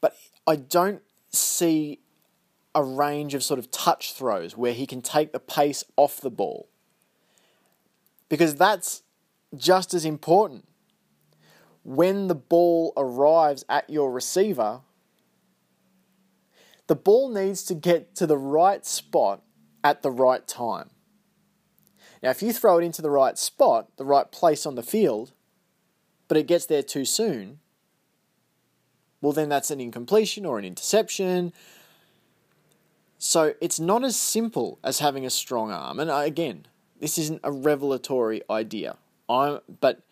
but 0.01 0.15
I 0.47 0.57
don't 0.57 1.03
see 1.31 2.01
a 2.75 2.83
range 2.85 3.33
of 3.33 3.43
sort 3.43 3.59
of 3.59 3.71
touch 3.71 4.13
throws 4.13 4.57
where 4.57 4.75
he 4.75 4.87
can 4.87 5.01
take 5.01 5.33
the 5.33 5.41
pace 5.41 5.83
off 5.97 6.21
the 6.21 6.31
ball. 6.31 6.69
Because 8.29 8.57
that's 8.57 9.03
just 9.55 9.95
as 9.95 10.05
important. 10.05 10.67
When 11.85 12.27
the 12.27 12.35
ball 12.35 12.93
arrives 12.97 13.65
at 13.69 13.89
your 13.89 14.11
receiver, 14.11 14.81
the 16.87 16.97
ball 16.97 17.29
needs 17.29 17.63
to 17.65 17.75
get 17.75 18.15
to 18.17 18.27
the 18.27 18.39
right 18.39 18.85
spot 18.85 19.43
at 19.85 20.03
the 20.03 20.11
right 20.11 20.47
time. 20.47 20.91
Now, 22.23 22.31
if 22.31 22.43
you 22.43 22.53
throw 22.53 22.79
it 22.79 22.85
into 22.85 23.03
the 23.03 23.11
right 23.11 23.39
spot, 23.39 23.97
the 23.97 24.05
right 24.05 24.31
place 24.33 24.67
on 24.67 24.75
the 24.75 24.83
field, 24.83 25.33
but 26.29 26.37
it 26.37 26.47
gets 26.47 26.67
there 26.67 26.83
too 26.83 27.05
soon, 27.05 27.61
well, 29.21 29.33
then 29.33 29.49
that's 29.49 29.71
an 29.71 29.81
incompletion 29.81 30.45
or 30.45 30.59
an 30.59 30.65
interception 30.65 31.53
so 33.19 33.55
it's 33.61 33.81
not 33.81 34.05
as 34.05 34.17
simple 34.17 34.79
as 34.85 34.99
having 34.99 35.25
a 35.25 35.31
strong 35.31 35.71
arm. 35.71 36.01
And 36.01 36.11
uh, 36.11 36.19
again, 36.19 36.67
this 37.01 37.19
isn't 37.19 37.41
a 37.43 37.53
revelatory 37.53 38.43
idea. 38.51 38.97
I'm, 39.29 39.61
but 39.81 40.03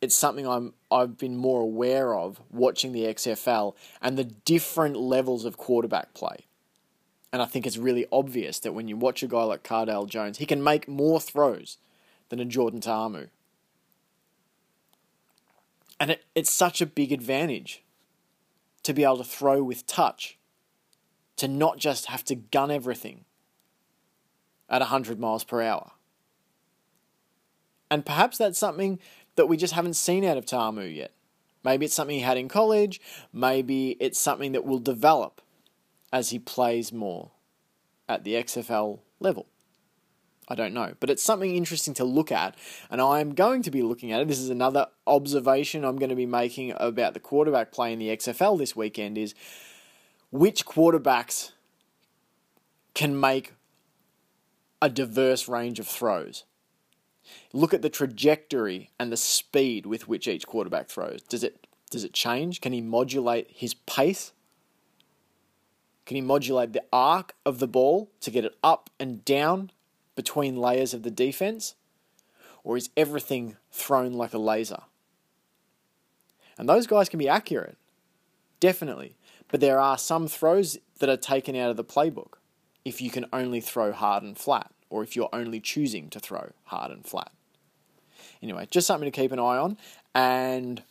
it's 0.00 0.14
something 0.14 0.46
I'm 0.46 0.74
I've 0.90 1.16
been 1.16 1.36
more 1.36 1.60
aware 1.60 2.14
of 2.14 2.40
watching 2.50 2.92
the 2.92 3.04
XFL 3.04 3.74
and 4.00 4.18
the 4.18 4.24
different 4.24 4.96
levels 4.96 5.44
of 5.44 5.56
quarterback 5.56 6.12
play. 6.14 6.46
And 7.32 7.40
I 7.40 7.46
think 7.46 7.66
it's 7.66 7.78
really 7.78 8.06
obvious 8.12 8.58
that 8.58 8.72
when 8.72 8.88
you 8.88 8.96
watch 8.96 9.22
a 9.22 9.26
guy 9.26 9.42
like 9.44 9.62
Cardale 9.62 10.06
Jones, 10.06 10.38
he 10.38 10.44
can 10.44 10.62
make 10.62 10.86
more 10.86 11.18
throws 11.18 11.78
than 12.28 12.40
a 12.40 12.44
Jordan 12.44 12.80
Ta'amu. 12.80 13.28
And 15.98 16.10
it, 16.10 16.24
it's 16.34 16.52
such 16.52 16.82
a 16.82 16.86
big 16.86 17.12
advantage 17.12 17.82
to 18.82 18.92
be 18.92 19.04
able 19.04 19.18
to 19.18 19.24
throw 19.24 19.62
with 19.62 19.86
touch 19.86 20.36
to 21.36 21.48
not 21.48 21.78
just 21.78 22.06
have 22.06 22.24
to 22.24 22.34
gun 22.34 22.70
everything 22.70 23.24
at 24.68 24.80
100 24.80 25.18
miles 25.18 25.44
per 25.44 25.62
hour. 25.62 25.92
And 27.92 28.06
perhaps 28.06 28.38
that's 28.38 28.58
something 28.58 29.00
that 29.36 29.50
we 29.50 29.58
just 29.58 29.74
haven't 29.74 29.96
seen 29.96 30.24
out 30.24 30.38
of 30.38 30.46
Ta'amu 30.46 30.96
yet. 30.96 31.12
Maybe 31.62 31.84
it's 31.84 31.94
something 31.94 32.16
he 32.16 32.22
had 32.22 32.38
in 32.38 32.48
college, 32.48 33.02
maybe 33.34 33.98
it's 34.00 34.18
something 34.18 34.52
that 34.52 34.64
will 34.64 34.78
develop 34.78 35.42
as 36.10 36.30
he 36.30 36.38
plays 36.38 36.90
more 36.90 37.32
at 38.08 38.24
the 38.24 38.32
XFL 38.32 39.00
level. 39.20 39.46
I 40.48 40.54
don't 40.54 40.72
know, 40.72 40.94
but 41.00 41.10
it's 41.10 41.22
something 41.22 41.54
interesting 41.54 41.92
to 41.94 42.04
look 42.04 42.32
at, 42.32 42.56
and 42.90 42.98
I'm 42.98 43.34
going 43.34 43.60
to 43.64 43.70
be 43.70 43.82
looking 43.82 44.10
at 44.10 44.22
it. 44.22 44.28
This 44.28 44.40
is 44.40 44.48
another 44.48 44.86
observation 45.06 45.84
I'm 45.84 45.98
going 45.98 46.08
to 46.08 46.16
be 46.16 46.24
making 46.24 46.72
about 46.78 47.12
the 47.12 47.20
quarterback 47.20 47.72
play 47.72 47.92
in 47.92 47.98
the 47.98 48.08
XFL 48.08 48.56
this 48.56 48.74
weekend 48.74 49.18
is 49.18 49.34
which 50.30 50.64
quarterbacks 50.64 51.52
can 52.94 53.20
make 53.20 53.52
a 54.80 54.88
diverse 54.88 55.46
range 55.46 55.78
of 55.78 55.86
throws. 55.86 56.44
Look 57.52 57.72
at 57.72 57.82
the 57.82 57.90
trajectory 57.90 58.90
and 58.98 59.12
the 59.12 59.16
speed 59.16 59.86
with 59.86 60.08
which 60.08 60.28
each 60.28 60.46
quarterback 60.46 60.88
throws. 60.88 61.22
Does 61.22 61.44
it 61.44 61.66
does 61.90 62.04
it 62.04 62.14
change? 62.14 62.60
Can 62.60 62.72
he 62.72 62.80
modulate 62.80 63.48
his 63.50 63.74
pace? 63.74 64.32
Can 66.06 66.16
he 66.16 66.20
modulate 66.20 66.72
the 66.72 66.84
arc 66.92 67.34
of 67.44 67.58
the 67.58 67.68
ball 67.68 68.10
to 68.20 68.30
get 68.30 68.44
it 68.44 68.56
up 68.64 68.90
and 68.98 69.24
down 69.24 69.70
between 70.16 70.56
layers 70.56 70.94
of 70.94 71.02
the 71.02 71.10
defense? 71.10 71.74
Or 72.64 72.76
is 72.76 72.90
everything 72.96 73.56
thrown 73.70 74.12
like 74.14 74.32
a 74.32 74.38
laser? 74.38 74.82
And 76.56 76.68
those 76.68 76.86
guys 76.86 77.08
can 77.08 77.18
be 77.18 77.28
accurate. 77.28 77.76
Definitely. 78.58 79.16
But 79.48 79.60
there 79.60 79.78
are 79.78 79.98
some 79.98 80.28
throws 80.28 80.78
that 80.98 81.10
are 81.10 81.16
taken 81.16 81.54
out 81.56 81.70
of 81.70 81.76
the 81.76 81.84
playbook 81.84 82.34
if 82.84 83.00
you 83.00 83.10
can 83.10 83.26
only 83.32 83.60
throw 83.60 83.92
hard 83.92 84.22
and 84.22 84.36
flat, 84.36 84.72
or 84.92 85.02
if 85.02 85.16
you're 85.16 85.28
only 85.32 85.58
choosing 85.58 86.10
to 86.10 86.20
throw 86.20 86.52
hard 86.64 86.90
and 86.90 87.04
flat. 87.04 87.32
Anyway, 88.42 88.66
just 88.70 88.86
something 88.86 89.10
to 89.10 89.20
keep 89.20 89.32
an 89.32 89.38
eye 89.38 89.56
on, 89.56 89.76
and 90.14 90.82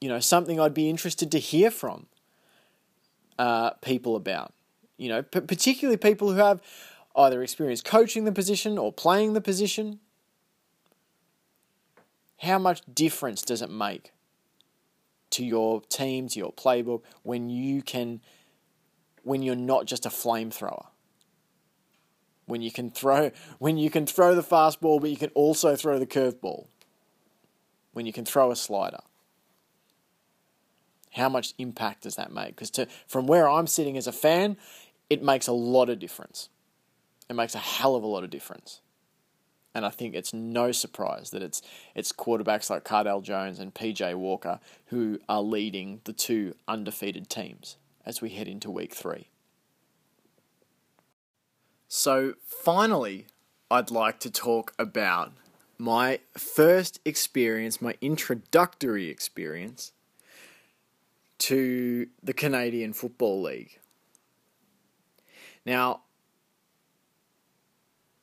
you 0.00 0.08
know, 0.08 0.20
something 0.20 0.60
I'd 0.60 0.74
be 0.74 0.88
interested 0.88 1.32
to 1.32 1.38
hear 1.38 1.70
from 1.70 2.06
uh, 3.38 3.70
people 3.82 4.14
about. 4.14 4.52
You 4.96 5.08
know, 5.08 5.22
p- 5.22 5.40
particularly 5.40 5.96
people 5.96 6.30
who 6.32 6.38
have 6.38 6.62
either 7.16 7.42
experience 7.42 7.80
coaching 7.80 8.24
the 8.24 8.32
position 8.32 8.78
or 8.78 8.92
playing 8.92 9.32
the 9.32 9.40
position. 9.40 9.98
How 12.42 12.58
much 12.58 12.82
difference 12.94 13.42
does 13.42 13.62
it 13.62 13.70
make 13.70 14.12
to 15.30 15.44
your 15.44 15.80
team, 15.82 16.28
to 16.28 16.38
your 16.38 16.52
playbook, 16.52 17.02
when 17.22 17.50
you 17.50 17.82
can, 17.82 18.20
when 19.22 19.42
you're 19.42 19.56
not 19.56 19.86
just 19.86 20.06
a 20.06 20.08
flamethrower. 20.08 20.86
When 22.48 22.62
you 22.62 22.72
can 22.72 22.90
throw, 22.90 23.30
when 23.58 23.76
you 23.76 23.90
can 23.90 24.06
throw 24.06 24.34
the 24.34 24.42
fastball, 24.42 25.00
but 25.00 25.10
you 25.10 25.18
can 25.18 25.30
also 25.34 25.76
throw 25.76 25.98
the 25.98 26.06
curveball. 26.06 26.66
When 27.92 28.06
you 28.06 28.12
can 28.12 28.24
throw 28.24 28.50
a 28.50 28.56
slider. 28.56 29.00
How 31.12 31.28
much 31.28 31.52
impact 31.58 32.04
does 32.04 32.16
that 32.16 32.32
make? 32.32 32.56
Because 32.56 32.72
from 33.06 33.26
where 33.26 33.48
I'm 33.48 33.66
sitting 33.66 33.98
as 33.98 34.06
a 34.06 34.12
fan, 34.12 34.56
it 35.10 35.22
makes 35.22 35.46
a 35.46 35.52
lot 35.52 35.90
of 35.90 35.98
difference. 35.98 36.48
It 37.28 37.34
makes 37.34 37.54
a 37.54 37.58
hell 37.58 37.94
of 37.94 38.02
a 38.02 38.06
lot 38.06 38.24
of 38.24 38.30
difference. 38.30 38.80
And 39.74 39.84
I 39.84 39.90
think 39.90 40.14
it's 40.14 40.32
no 40.32 40.72
surprise 40.72 41.30
that 41.30 41.42
it's 41.42 41.60
it's 41.94 42.12
quarterbacks 42.12 42.70
like 42.70 42.84
Cardale 42.84 43.22
Jones 43.22 43.58
and 43.58 43.74
PJ 43.74 44.14
Walker 44.14 44.58
who 44.86 45.20
are 45.28 45.42
leading 45.42 46.00
the 46.04 46.14
two 46.14 46.54
undefeated 46.66 47.28
teams 47.28 47.76
as 48.06 48.22
we 48.22 48.30
head 48.30 48.48
into 48.48 48.70
week 48.70 48.94
three. 48.94 49.28
So, 51.90 52.34
finally, 52.44 53.28
I'd 53.70 53.90
like 53.90 54.20
to 54.20 54.30
talk 54.30 54.74
about 54.78 55.32
my 55.78 56.20
first 56.36 57.00
experience, 57.06 57.80
my 57.80 57.94
introductory 58.02 59.08
experience 59.08 59.92
to 61.38 62.08
the 62.22 62.34
Canadian 62.34 62.92
Football 62.92 63.40
League. 63.40 63.80
Now, 65.64 66.02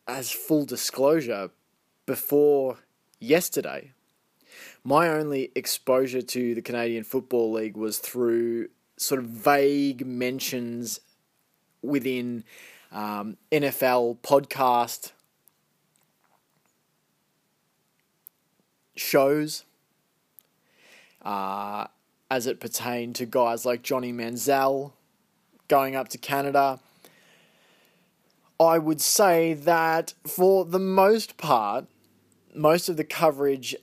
as 0.08 0.30
full 0.30 0.66
disclosure, 0.66 1.50
before 2.06 2.78
yesterday, 3.20 3.94
my 4.84 5.10
only 5.10 5.52
exposure 5.56 6.22
to 6.22 6.54
the 6.54 6.62
Canadian 6.62 7.04
Football 7.04 7.54
League 7.54 7.78
was 7.78 7.98
through 7.98 8.70
sort 8.98 9.22
of 9.22 9.26
vague 9.26 10.06
mentions 10.06 11.00
within 11.82 12.44
um, 12.96 13.36
NFL 13.52 14.20
podcast 14.20 15.12
shows 18.96 19.66
uh, 21.22 21.88
as 22.32 22.48
it 22.48 22.62
pertained 22.62 23.16
to 23.18 23.26
guys 23.26 23.66
like 23.66 23.84
Johnny 23.84 24.14
Manziel 24.14 24.94
going 25.68 25.96
up 25.96 26.08
to 26.08 26.18
Canada. 26.18 26.80
I 28.58 28.78
would 28.78 29.02
say 29.02 29.54
that 29.54 30.14
for 30.26 30.64
the 30.64 30.80
most 30.80 31.36
part, 31.36 31.88
most 32.54 32.88
of 32.88 32.96
the 32.96 33.04
coverage 33.04 33.76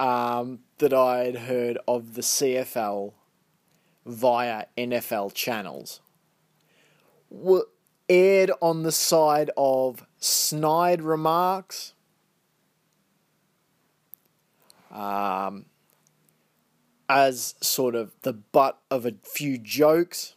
um, 0.00 0.58
that 0.78 0.92
I'd 0.92 1.36
heard 1.36 1.78
of 1.86 2.14
the 2.14 2.22
CFL 2.22 3.12
via 4.04 4.64
NFL 4.76 5.34
channels 5.34 6.00
were 7.30 7.66
erred 8.08 8.50
on 8.60 8.82
the 8.82 8.92
side 8.92 9.50
of 9.56 10.06
snide 10.18 11.02
remarks, 11.02 11.94
um, 14.90 15.66
as 17.08 17.54
sort 17.60 17.94
of 17.94 18.12
the 18.22 18.32
butt 18.32 18.78
of 18.90 19.06
a 19.06 19.14
few 19.22 19.58
jokes. 19.58 20.34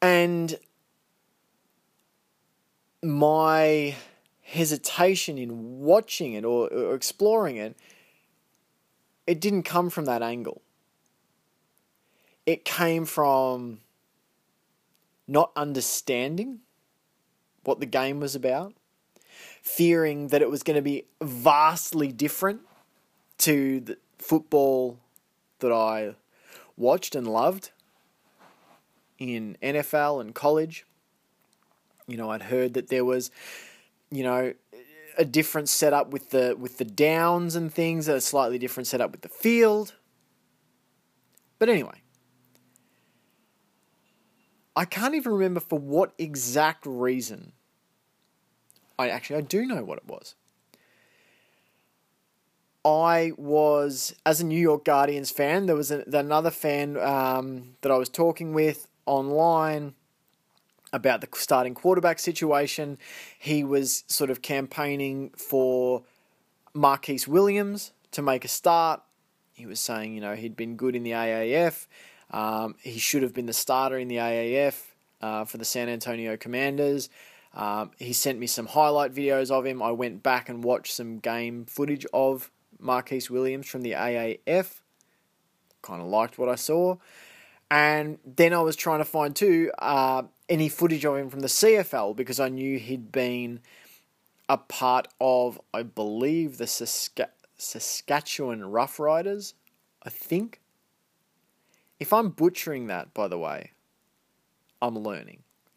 And 0.00 0.58
my 3.02 3.96
hesitation 4.42 5.38
in 5.38 5.80
watching 5.80 6.34
it 6.34 6.44
or, 6.44 6.68
or, 6.72 6.94
exploring 6.94 7.56
it, 7.56 7.76
it 9.26 9.40
didn't 9.40 9.62
come 9.62 9.90
from 9.90 10.04
that 10.04 10.22
angle. 10.22 10.62
It 12.46 12.64
came 12.64 13.04
from 13.04 13.80
not 15.28 15.52
understanding 15.56 16.60
what 17.64 17.80
the 17.80 17.86
game 17.86 18.20
was 18.20 18.34
about, 18.34 18.74
fearing 19.62 20.28
that 20.28 20.42
it 20.42 20.50
was 20.50 20.62
going 20.62 20.76
to 20.76 20.82
be 20.82 21.04
vastly 21.22 22.10
different 22.10 22.60
to 23.38 23.80
the 23.80 23.98
football 24.18 24.98
that 25.60 25.72
I 25.72 26.16
watched 26.76 27.14
and 27.14 27.26
loved 27.26 27.70
in 29.18 29.56
NFL 29.62 30.20
and 30.20 30.34
college. 30.34 30.84
You 32.08 32.16
know, 32.16 32.30
I'd 32.30 32.42
heard 32.42 32.74
that 32.74 32.88
there 32.88 33.04
was, 33.04 33.30
you 34.10 34.24
know, 34.24 34.54
a 35.16 35.24
different 35.24 35.68
setup 35.68 36.10
with 36.10 36.30
the 36.30 36.56
with 36.58 36.78
the 36.78 36.84
downs 36.84 37.54
and 37.54 37.72
things, 37.72 38.08
a 38.08 38.20
slightly 38.20 38.58
different 38.58 38.86
setup 38.86 39.12
with 39.12 39.20
the 39.20 39.28
field. 39.28 39.94
But 41.58 41.68
anyway, 41.68 42.02
I 44.74 44.84
can't 44.84 45.14
even 45.14 45.32
remember 45.32 45.60
for 45.60 45.78
what 45.78 46.12
exact 46.18 46.86
reason. 46.86 47.52
I 48.98 49.08
actually 49.08 49.36
I 49.36 49.40
do 49.42 49.66
know 49.66 49.84
what 49.84 49.98
it 49.98 50.06
was. 50.06 50.34
I 52.84 53.32
was, 53.36 54.14
as 54.26 54.40
a 54.40 54.46
New 54.46 54.58
York 54.58 54.84
Guardians 54.84 55.30
fan, 55.30 55.66
there 55.66 55.76
was 55.76 55.92
a, 55.92 56.04
another 56.12 56.50
fan 56.50 56.96
um, 56.98 57.76
that 57.82 57.92
I 57.92 57.96
was 57.96 58.08
talking 58.08 58.52
with 58.52 58.88
online 59.06 59.94
about 60.92 61.20
the 61.20 61.28
starting 61.34 61.74
quarterback 61.74 62.18
situation. 62.18 62.98
He 63.38 63.62
was 63.62 64.04
sort 64.08 64.30
of 64.30 64.42
campaigning 64.42 65.30
for 65.36 66.02
Marquise 66.74 67.28
Williams 67.28 67.92
to 68.10 68.20
make 68.20 68.44
a 68.44 68.48
start. 68.48 69.00
He 69.52 69.64
was 69.64 69.78
saying, 69.78 70.14
you 70.14 70.20
know, 70.20 70.34
he'd 70.34 70.56
been 70.56 70.76
good 70.76 70.96
in 70.96 71.02
the 71.02 71.12
AAF. 71.12 71.86
Um, 72.32 72.76
he 72.80 72.98
should 72.98 73.22
have 73.22 73.34
been 73.34 73.46
the 73.46 73.52
starter 73.52 73.98
in 73.98 74.08
the 74.08 74.16
AAF 74.16 74.82
uh, 75.20 75.44
for 75.44 75.58
the 75.58 75.64
San 75.64 75.88
Antonio 75.88 76.36
Commanders. 76.36 77.08
Um, 77.54 77.90
he 77.98 78.12
sent 78.12 78.38
me 78.38 78.46
some 78.46 78.66
highlight 78.66 79.14
videos 79.14 79.50
of 79.50 79.66
him. 79.66 79.82
I 79.82 79.90
went 79.90 80.22
back 80.22 80.48
and 80.48 80.64
watched 80.64 80.94
some 80.94 81.18
game 81.18 81.66
footage 81.66 82.06
of 82.12 82.50
Marquise 82.78 83.30
Williams 83.30 83.68
from 83.68 83.82
the 83.82 83.92
AAF. 83.92 84.80
Kind 85.82 86.00
of 86.00 86.08
liked 86.08 86.38
what 86.38 86.48
I 86.48 86.54
saw. 86.54 86.96
And 87.70 88.18
then 88.24 88.52
I 88.52 88.60
was 88.60 88.76
trying 88.76 88.98
to 89.00 89.04
find 89.04 89.34
too 89.34 89.70
uh, 89.78 90.22
any 90.48 90.68
footage 90.68 91.04
of 91.04 91.16
him 91.16 91.30
from 91.30 91.40
the 91.40 91.48
CFL 91.48 92.14
because 92.16 92.40
I 92.40 92.48
knew 92.48 92.78
he'd 92.78 93.12
been 93.12 93.60
a 94.48 94.58
part 94.58 95.08
of, 95.20 95.60
I 95.72 95.82
believe, 95.82 96.58
the 96.58 96.64
Sask- 96.64 97.30
Saskatchewan 97.56 98.60
Roughriders, 98.60 99.54
I 100.02 100.10
think. 100.10 100.61
If 102.02 102.12
I'm 102.12 102.30
butchering 102.30 102.88
that, 102.88 103.14
by 103.14 103.28
the 103.28 103.38
way, 103.38 103.70
I'm 104.82 104.98
learning. 104.98 105.44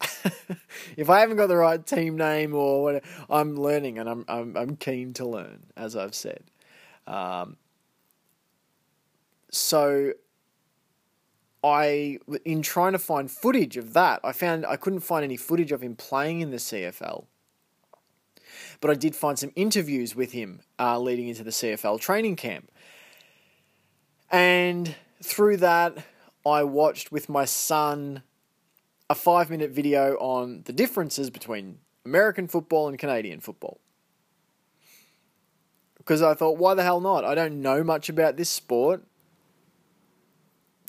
if 0.96 1.08
I 1.08 1.20
haven't 1.20 1.36
got 1.36 1.46
the 1.46 1.56
right 1.56 1.86
team 1.86 2.16
name 2.16 2.52
or 2.52 2.82
whatever, 2.82 3.06
I'm 3.30 3.54
learning 3.54 4.00
and 4.00 4.08
I'm, 4.08 4.24
I'm, 4.26 4.56
I'm 4.56 4.74
keen 4.74 5.12
to 5.14 5.24
learn, 5.24 5.66
as 5.76 5.94
I've 5.94 6.16
said. 6.16 6.42
Um, 7.06 7.58
so 9.52 10.14
I, 11.62 12.18
in 12.44 12.60
trying 12.62 12.90
to 12.94 12.98
find 12.98 13.30
footage 13.30 13.76
of 13.76 13.92
that, 13.92 14.18
I 14.24 14.32
found 14.32 14.66
I 14.66 14.74
couldn't 14.74 15.00
find 15.00 15.22
any 15.22 15.36
footage 15.36 15.70
of 15.70 15.80
him 15.80 15.94
playing 15.94 16.40
in 16.40 16.50
the 16.50 16.56
CFL. 16.56 17.26
But 18.80 18.90
I 18.90 18.94
did 18.94 19.14
find 19.14 19.38
some 19.38 19.52
interviews 19.54 20.16
with 20.16 20.32
him 20.32 20.58
uh, 20.76 20.98
leading 20.98 21.28
into 21.28 21.44
the 21.44 21.50
CFL 21.50 22.00
training 22.00 22.34
camp. 22.34 22.72
And 24.28 24.96
through 25.22 25.58
that, 25.58 26.04
I 26.46 26.62
watched 26.62 27.10
with 27.10 27.28
my 27.28 27.44
son 27.44 28.22
a 29.10 29.16
five 29.16 29.50
minute 29.50 29.72
video 29.72 30.14
on 30.18 30.62
the 30.64 30.72
differences 30.72 31.28
between 31.28 31.78
American 32.04 32.46
football 32.46 32.88
and 32.88 32.96
Canadian 32.96 33.40
football. 33.40 33.80
Because 35.98 36.22
I 36.22 36.34
thought, 36.34 36.56
why 36.56 36.74
the 36.74 36.84
hell 36.84 37.00
not? 37.00 37.24
I 37.24 37.34
don't 37.34 37.60
know 37.60 37.82
much 37.82 38.08
about 38.08 38.36
this 38.36 38.48
sport. 38.48 39.02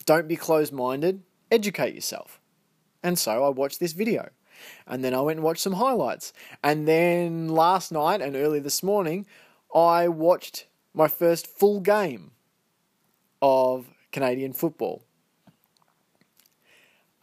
Don't 0.06 0.28
be 0.28 0.36
closed 0.36 0.72
minded, 0.72 1.22
educate 1.50 1.94
yourself. 1.94 2.40
And 3.02 3.18
so 3.18 3.44
I 3.44 3.48
watched 3.48 3.80
this 3.80 3.92
video. 3.92 4.30
And 4.86 5.04
then 5.04 5.12
I 5.12 5.20
went 5.20 5.38
and 5.38 5.44
watched 5.44 5.62
some 5.62 5.74
highlights. 5.74 6.32
And 6.62 6.86
then 6.86 7.48
last 7.48 7.90
night 7.90 8.20
and 8.20 8.36
early 8.36 8.60
this 8.60 8.82
morning, 8.82 9.26
I 9.74 10.08
watched 10.08 10.66
my 10.94 11.08
first 11.08 11.46
full 11.46 11.80
game 11.80 12.30
of 13.42 13.86
Canadian 14.12 14.52
football. 14.52 15.02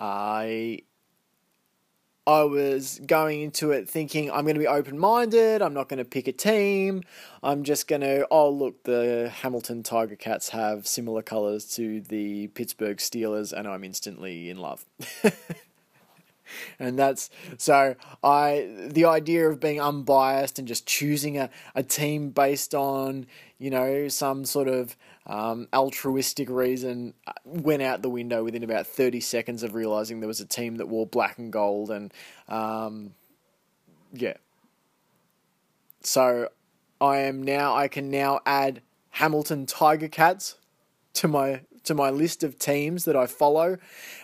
I 0.06 0.82
I 2.28 2.44
was 2.44 3.02
going 3.06 3.42
into 3.42 3.72
it 3.72 3.90
thinking 3.90 4.32
I'm 4.32 4.44
going 4.46 4.56
to 4.56 4.60
be 4.60 4.68
open 4.68 4.98
minded. 4.98 5.62
I'm 5.62 5.74
not 5.74 5.90
going 5.90 6.00
to 6.00 6.06
pick 6.06 6.28
a 6.28 6.32
team. 6.32 7.04
I'm 7.44 7.64
just 7.64 7.88
going 7.88 8.02
to, 8.02 8.28
oh, 8.32 8.50
look, 8.50 8.84
the 8.84 9.32
Hamilton 9.42 9.84
Tiger 9.84 10.16
Cats 10.16 10.50
have 10.50 10.88
similar 10.88 11.22
colours 11.22 11.66
to 11.76 12.02
the 12.02 12.48
Pittsburgh 12.48 12.98
Steelers, 12.98 13.54
and 13.54 13.68
I'm 13.68 13.84
instantly 13.84 14.50
in 14.50 14.58
love. 14.58 14.86
and 16.80 16.98
that's 16.98 17.30
so 17.58 17.96
I 18.24 18.70
the 18.88 19.06
idea 19.06 19.50
of 19.50 19.60
being 19.60 19.82
unbiased 19.82 20.60
and 20.60 20.68
just 20.68 20.86
choosing 20.86 21.38
a, 21.38 21.50
a 21.74 21.84
team 21.84 22.30
based 22.30 22.76
on 22.76 23.28
you 23.58 23.70
know 23.70 24.08
some 24.08 24.46
sort 24.46 24.68
of 24.68 24.96
um, 25.28 25.68
altruistic 25.74 26.50
reason 26.50 27.14
uh, 27.28 27.34
went 27.44 27.82
out 27.82 28.02
the 28.02 28.10
window 28.10 28.44
within 28.44 28.64
about 28.64 28.88
30 28.88 29.20
seconds 29.20 29.64
of 29.64 29.74
realizing 29.74 30.20
there 30.20 30.28
was 30.28 30.40
a 30.40 30.46
team 30.46 30.76
that 30.76 30.88
wore 30.88 31.08
black 31.08 31.38
and 31.38 31.52
gold 31.52 31.90
and 31.90 32.14
um, 32.48 33.14
yeah 34.14 34.36
so 36.02 36.50
I 37.02 37.18
am 37.20 37.44
now 37.44 37.76
I 37.76 37.88
can 37.88 38.10
now 38.10 38.40
add 38.46 38.82
Hamilton 39.12 39.66
Tiger 39.66 40.08
Cats 40.08 40.58
to 41.14 41.28
my 41.28 41.62
to 41.86 41.94
my 41.94 42.10
list 42.10 42.44
of 42.44 42.60
teams 42.60 43.06
that 43.06 43.16
I 43.16 43.28
follow, 43.28 43.78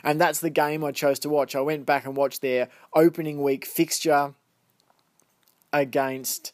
and 0.04 0.20
that's 0.20 0.40
the 0.40 0.50
game 0.50 0.84
I 0.84 0.92
chose 0.92 1.20
to 1.20 1.30
watch. 1.30 1.56
I 1.56 1.62
went 1.62 1.86
back 1.86 2.06
and 2.06 2.16
watched 2.16 2.42
their 2.42 2.68
opening 2.94 3.42
week 3.42 3.66
fixture 3.66 4.34
against, 5.72 6.54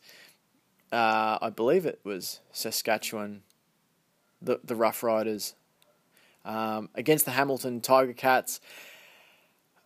uh, 0.91 1.39
I 1.41 1.49
believe 1.49 1.85
it 1.85 1.99
was 2.03 2.41
Saskatchewan, 2.51 3.43
the 4.41 4.59
the 4.63 4.75
Roughriders, 4.75 5.53
um, 6.45 6.89
against 6.95 7.25
the 7.25 7.31
Hamilton 7.31 7.81
Tiger 7.81 8.13
Cats. 8.13 8.59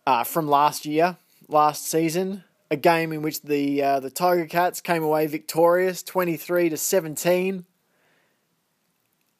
uh, 0.06 0.24
from 0.24 0.48
last 0.48 0.84
year, 0.86 1.16
last 1.48 1.86
season, 1.86 2.44
a 2.70 2.76
game 2.76 3.12
in 3.12 3.22
which 3.22 3.42
the 3.42 3.82
uh, 3.82 4.00
the 4.00 4.10
Tiger 4.10 4.46
Cats 4.46 4.80
came 4.80 5.02
away 5.02 5.26
victorious, 5.26 6.02
twenty 6.02 6.36
three 6.36 6.68
to 6.68 6.76
seventeen. 6.76 7.66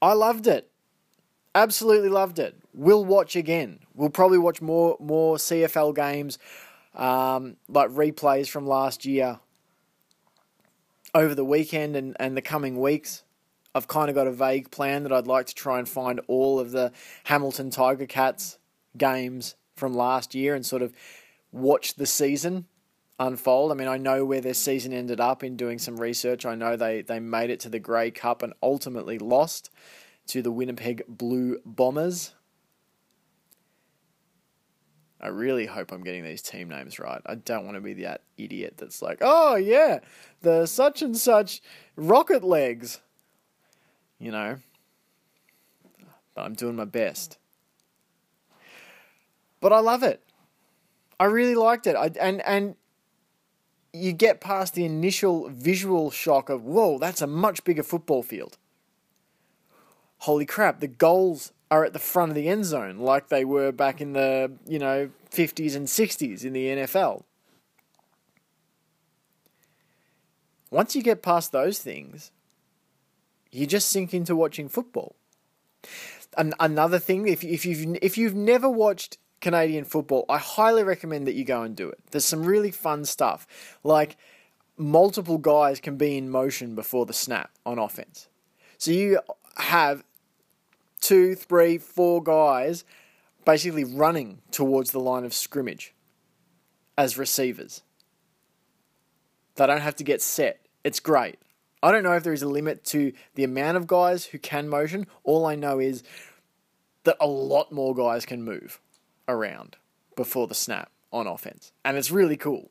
I 0.00 0.14
loved 0.14 0.46
it, 0.46 0.70
absolutely 1.54 2.08
loved 2.08 2.38
it. 2.38 2.56
We'll 2.74 3.04
watch 3.04 3.36
again. 3.36 3.80
We'll 3.94 4.10
probably 4.10 4.38
watch 4.38 4.60
more 4.60 4.96
more 5.00 5.36
CFL 5.36 5.94
games, 5.94 6.38
um, 6.94 7.56
like 7.68 7.90
replays 7.90 8.48
from 8.48 8.66
last 8.66 9.04
year 9.04 9.40
over 11.14 11.34
the 11.34 11.44
weekend 11.44 11.96
and, 11.96 12.16
and 12.18 12.36
the 12.36 12.42
coming 12.42 12.80
weeks. 12.80 13.22
I've 13.74 13.88
kind 13.88 14.08
of 14.08 14.14
got 14.14 14.26
a 14.26 14.32
vague 14.32 14.70
plan 14.70 15.02
that 15.04 15.12
I'd 15.12 15.26
like 15.26 15.46
to 15.46 15.54
try 15.54 15.78
and 15.78 15.88
find 15.88 16.20
all 16.28 16.60
of 16.60 16.72
the 16.72 16.92
Hamilton 17.24 17.70
Tiger 17.70 18.06
Cats 18.06 18.58
games 18.96 19.54
from 19.76 19.94
last 19.94 20.34
year 20.34 20.54
and 20.54 20.64
sort 20.64 20.82
of 20.82 20.92
watch 21.50 21.94
the 21.94 22.06
season 22.06 22.66
unfold. 23.18 23.70
I 23.70 23.74
mean, 23.74 23.88
I 23.88 23.96
know 23.96 24.24
where 24.24 24.40
their 24.40 24.54
season 24.54 24.92
ended 24.92 25.20
up 25.20 25.42
in 25.42 25.56
doing 25.56 25.78
some 25.78 25.98
research. 25.98 26.44
I 26.44 26.54
know 26.54 26.76
they, 26.76 27.02
they 27.02 27.20
made 27.20 27.50
it 27.50 27.60
to 27.60 27.68
the 27.68 27.78
Grey 27.78 28.10
Cup 28.10 28.42
and 28.42 28.52
ultimately 28.62 29.18
lost 29.18 29.70
to 30.28 30.42
the 30.42 30.52
Winnipeg 30.52 31.04
Blue 31.08 31.58
Bombers. 31.64 32.32
I 35.20 35.28
really 35.28 35.66
hope 35.66 35.92
I'm 35.92 36.02
getting 36.02 36.24
these 36.24 36.42
team 36.42 36.68
names 36.68 36.98
right. 36.98 37.22
I 37.24 37.36
don't 37.36 37.64
want 37.64 37.76
to 37.76 37.80
be 37.80 37.94
that 38.02 38.22
idiot 38.36 38.74
that's 38.76 39.00
like, 39.00 39.18
oh, 39.20 39.54
yeah, 39.54 40.00
the 40.40 40.66
such 40.66 41.00
and 41.00 41.16
such 41.16 41.62
rocket 41.94 42.42
legs. 42.42 43.00
You 44.22 44.30
know? 44.30 44.58
But 46.34 46.42
I'm 46.42 46.54
doing 46.54 46.76
my 46.76 46.84
best. 46.84 47.38
But 49.60 49.72
I 49.72 49.80
love 49.80 50.04
it. 50.04 50.22
I 51.18 51.24
really 51.24 51.56
liked 51.56 51.88
it. 51.88 51.96
I, 51.96 52.12
and, 52.20 52.40
and 52.42 52.76
you 53.92 54.12
get 54.12 54.40
past 54.40 54.74
the 54.74 54.84
initial 54.84 55.48
visual 55.48 56.12
shock 56.12 56.48
of, 56.48 56.62
whoa, 56.62 56.98
that's 56.98 57.20
a 57.20 57.26
much 57.26 57.64
bigger 57.64 57.82
football 57.82 58.22
field. 58.22 58.58
Holy 60.18 60.46
crap, 60.46 60.78
the 60.78 60.86
goals 60.86 61.52
are 61.68 61.84
at 61.84 61.92
the 61.92 61.98
front 61.98 62.30
of 62.30 62.36
the 62.36 62.48
end 62.48 62.64
zone 62.64 62.98
like 62.98 63.28
they 63.28 63.44
were 63.44 63.72
back 63.72 64.00
in 64.00 64.12
the, 64.12 64.52
you 64.66 64.78
know, 64.78 65.10
50s 65.32 65.74
and 65.74 65.88
60s 65.88 66.44
in 66.44 66.52
the 66.52 66.66
NFL. 66.68 67.24
Once 70.70 70.94
you 70.94 71.02
get 71.02 71.22
past 71.22 71.50
those 71.50 71.80
things, 71.80 72.30
you 73.52 73.66
just 73.66 73.90
sink 73.90 74.14
into 74.14 74.34
watching 74.34 74.68
football. 74.68 75.14
An- 76.36 76.54
another 76.58 76.98
thing, 76.98 77.28
if, 77.28 77.44
if 77.44 77.66
you've 77.66 77.98
if 78.00 78.16
you've 78.16 78.34
never 78.34 78.68
watched 78.68 79.18
Canadian 79.40 79.84
football, 79.84 80.24
I 80.28 80.38
highly 80.38 80.82
recommend 80.82 81.26
that 81.26 81.34
you 81.34 81.44
go 81.44 81.62
and 81.62 81.76
do 81.76 81.88
it. 81.88 81.98
There's 82.10 82.24
some 82.24 82.44
really 82.44 82.70
fun 82.70 83.04
stuff, 83.04 83.46
like 83.84 84.16
multiple 84.76 85.38
guys 85.38 85.80
can 85.80 85.96
be 85.96 86.16
in 86.16 86.30
motion 86.30 86.74
before 86.74 87.06
the 87.06 87.12
snap 87.12 87.50
on 87.66 87.78
offense. 87.78 88.28
So 88.78 88.90
you 88.90 89.20
have 89.56 90.02
two, 91.00 91.34
three, 91.34 91.78
four 91.78 92.22
guys 92.22 92.84
basically 93.44 93.84
running 93.84 94.40
towards 94.50 94.92
the 94.92 95.00
line 95.00 95.24
of 95.24 95.34
scrimmage 95.34 95.94
as 96.96 97.18
receivers. 97.18 97.82
They 99.56 99.66
don't 99.66 99.80
have 99.80 99.96
to 99.96 100.04
get 100.04 100.22
set. 100.22 100.60
It's 100.84 101.00
great. 101.00 101.38
I 101.82 101.90
don't 101.90 102.04
know 102.04 102.12
if 102.12 102.22
there 102.22 102.32
is 102.32 102.42
a 102.42 102.48
limit 102.48 102.84
to 102.86 103.12
the 103.34 103.44
amount 103.44 103.76
of 103.76 103.86
guys 103.86 104.26
who 104.26 104.38
can 104.38 104.68
motion. 104.68 105.06
All 105.24 105.44
I 105.46 105.56
know 105.56 105.80
is 105.80 106.02
that 107.04 107.16
a 107.20 107.26
lot 107.26 107.72
more 107.72 107.94
guys 107.94 108.24
can 108.24 108.42
move 108.42 108.80
around 109.28 109.76
before 110.14 110.46
the 110.46 110.54
snap 110.54 110.90
on 111.12 111.26
offense. 111.26 111.72
And 111.84 111.96
it's 111.96 112.10
really 112.10 112.36
cool. 112.36 112.70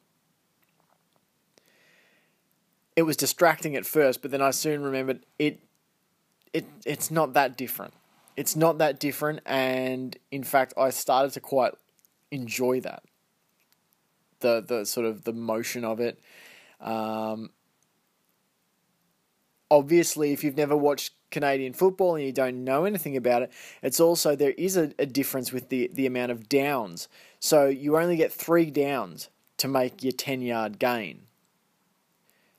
It 2.95 3.03
was 3.03 3.18
distracting 3.18 3.76
at 3.76 3.86
first, 3.86 4.22
but 4.22 4.32
then 4.32 4.41
I 4.41 4.51
soon 4.51 4.84
remembered 4.84 5.26
it 5.39 5.59
it 6.53 6.66
it's 6.86 7.09
not 7.12 7.34
that 7.34 7.57
different. 7.57 7.93
It's 8.36 8.55
not 8.55 8.78
that 8.78 8.99
different 8.99 9.41
and 9.45 10.18
in 10.32 10.43
fact 10.43 10.74
I 10.78 10.89
started 10.89 11.32
to 11.34 11.39
quite 11.39 11.74
enjoy 12.32 12.80
that. 12.82 13.03
The 14.39 14.64
the 14.66 14.86
sort 14.86 15.05
of 15.05 15.24
the 15.24 15.34
motion 15.34 15.84
of 15.84 15.99
it. 15.99 16.20
Um, 16.80 17.51
obviously 19.72 20.34
if 20.34 20.43
you've 20.43 20.57
never 20.57 20.76
watched 20.76 21.13
Canadian 21.32 21.74
football 21.74 22.15
and 22.15 22.26
you 22.26 22.34
don't 22.34 22.63
know 22.63 22.84
anything 22.84 23.15
about 23.17 23.41
it, 23.41 23.51
it's 23.82 23.99
also 23.99 24.36
there 24.36 24.51
is 24.51 24.78
a, 24.78 24.91
a, 24.99 25.05
difference 25.05 25.51
with 25.51 25.69
the, 25.69 25.89
the 25.93 26.05
amount 26.05 26.32
of 26.32 26.49
downs. 26.49 27.07
So 27.39 27.67
you 27.67 27.97
only 27.97 28.17
get 28.17 28.34
three 28.34 28.69
downs 28.69 29.30
to 29.57 29.67
make 29.67 30.03
your 30.03 30.11
10 30.11 30.41
yard 30.41 30.78
gain. 30.78 31.22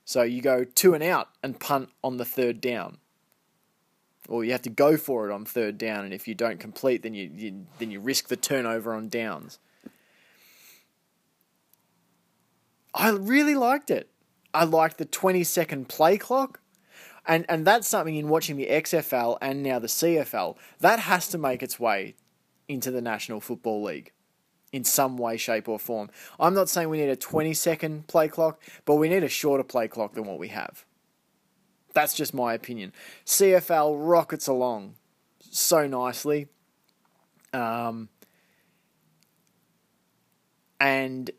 So 0.03 0.23
you 0.23 0.41
go 0.41 0.63
two 0.63 0.93
and 0.95 1.03
out 1.03 1.29
and 1.43 1.59
punt 1.59 1.89
on 2.03 2.17
the 2.17 2.25
third 2.25 2.59
down. 2.59 2.97
Or 4.27 4.43
you 4.43 4.51
have 4.53 4.61
to 4.63 4.69
go 4.69 4.97
for 4.97 5.29
it 5.29 5.33
on 5.33 5.43
third 5.43 5.77
down, 5.77 6.05
and 6.05 6.13
if 6.13 6.29
you 6.29 6.33
don't 6.33 6.59
complete, 6.59 7.03
then 7.03 7.13
you, 7.13 7.29
you 7.35 7.65
then 7.77 7.91
you 7.91 7.99
risk 7.99 8.29
the 8.29 8.37
turnover 8.37 8.93
on 8.93 9.09
downs. 9.09 9.59
I 12.93 13.09
really 13.09 13.55
liked 13.55 13.91
it. 13.91 14.09
I 14.53 14.63
liked 14.63 14.97
the 14.97 15.05
20 15.05 15.43
second 15.43 15.89
play 15.89 16.17
clock. 16.17 16.61
And 17.25 17.45
and 17.47 17.65
that's 17.65 17.87
something 17.87 18.15
in 18.15 18.27
watching 18.27 18.57
the 18.57 18.67
XFL 18.67 19.37
and 19.41 19.63
now 19.63 19.79
the 19.79 19.87
CFL 19.87 20.57
that 20.79 20.99
has 20.99 21.27
to 21.29 21.37
make 21.37 21.63
its 21.63 21.79
way 21.79 22.15
into 22.67 22.91
the 22.91 23.01
National 23.01 23.39
Football 23.39 23.83
League 23.83 24.11
in 24.71 24.83
some 24.83 25.17
way, 25.17 25.37
shape, 25.37 25.69
or 25.69 25.79
form. 25.79 26.09
I'm 26.39 26.53
not 26.53 26.67
saying 26.67 26.89
we 26.89 26.97
need 26.97 27.09
a 27.09 27.15
20 27.15 27.53
second 27.53 28.07
play 28.07 28.27
clock, 28.27 28.61
but 28.85 28.95
we 28.95 29.07
need 29.07 29.23
a 29.23 29.29
shorter 29.29 29.63
play 29.63 29.87
clock 29.87 30.13
than 30.13 30.25
what 30.25 30.39
we 30.39 30.49
have. 30.49 30.83
That's 31.93 32.15
just 32.15 32.33
my 32.33 32.53
opinion. 32.53 32.91
CFL 33.25 33.95
rockets 33.97 34.47
along 34.47 34.95
so 35.39 35.87
nicely. 35.87 36.47
Um, 37.53 38.09
and 40.79 41.29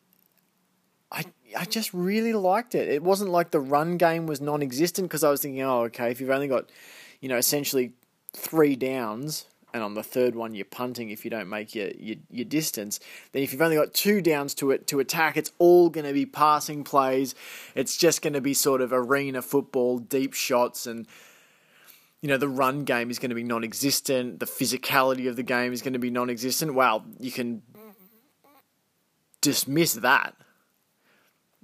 I 1.56 1.64
just 1.64 1.92
really 1.94 2.32
liked 2.32 2.74
it. 2.74 2.88
It 2.88 3.02
wasn't 3.02 3.30
like 3.30 3.50
the 3.50 3.60
run 3.60 3.96
game 3.96 4.26
was 4.26 4.40
non-existent 4.40 5.08
because 5.08 5.24
I 5.24 5.30
was 5.30 5.42
thinking, 5.42 5.62
oh, 5.62 5.82
okay, 5.84 6.10
if 6.10 6.20
you've 6.20 6.30
only 6.30 6.48
got, 6.48 6.70
you 7.20 7.28
know, 7.28 7.36
essentially 7.36 7.92
three 8.32 8.76
downs, 8.76 9.46
and 9.72 9.82
on 9.82 9.94
the 9.94 10.04
third 10.04 10.36
one 10.36 10.54
you're 10.54 10.64
punting 10.64 11.10
if 11.10 11.24
you 11.24 11.30
don't 11.30 11.48
make 11.48 11.74
your, 11.74 11.88
your, 11.98 12.16
your 12.30 12.44
distance, 12.44 13.00
then 13.32 13.42
if 13.42 13.52
you've 13.52 13.60
only 13.60 13.76
got 13.76 13.92
two 13.92 14.22
downs 14.22 14.54
to 14.54 14.70
it 14.70 14.86
to 14.86 15.00
attack, 15.00 15.36
it's 15.36 15.50
all 15.58 15.90
going 15.90 16.06
to 16.06 16.12
be 16.12 16.24
passing 16.24 16.84
plays. 16.84 17.34
It's 17.74 17.96
just 17.96 18.22
going 18.22 18.34
to 18.34 18.40
be 18.40 18.54
sort 18.54 18.80
of 18.80 18.92
arena 18.92 19.42
football, 19.42 19.98
deep 19.98 20.32
shots, 20.32 20.86
and 20.86 21.08
you 22.22 22.28
know 22.28 22.36
the 22.36 22.48
run 22.48 22.84
game 22.84 23.10
is 23.10 23.18
going 23.18 23.30
to 23.30 23.34
be 23.34 23.42
non-existent. 23.42 24.38
The 24.38 24.46
physicality 24.46 25.28
of 25.28 25.34
the 25.34 25.42
game 25.42 25.72
is 25.72 25.82
going 25.82 25.94
to 25.94 25.98
be 25.98 26.10
non-existent. 26.10 26.74
Well, 26.74 27.04
you 27.18 27.32
can 27.32 27.62
dismiss 29.40 29.94
that 29.94 30.36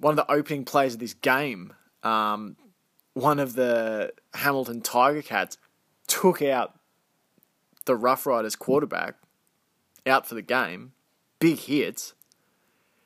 one 0.00 0.18
of 0.18 0.26
the 0.26 0.32
opening 0.32 0.64
plays 0.64 0.94
of 0.94 1.00
this 1.00 1.14
game, 1.14 1.74
um, 2.02 2.56
one 3.14 3.38
of 3.38 3.54
the 3.54 4.12
Hamilton 4.34 4.80
Tiger 4.80 5.22
Cats 5.22 5.58
took 6.06 6.42
out 6.42 6.74
the 7.84 7.96
Roughriders 7.96 8.58
quarterback 8.58 9.16
out 10.06 10.26
for 10.26 10.34
the 10.34 10.42
game. 10.42 10.92
Big 11.38 11.58
hits. 11.58 12.14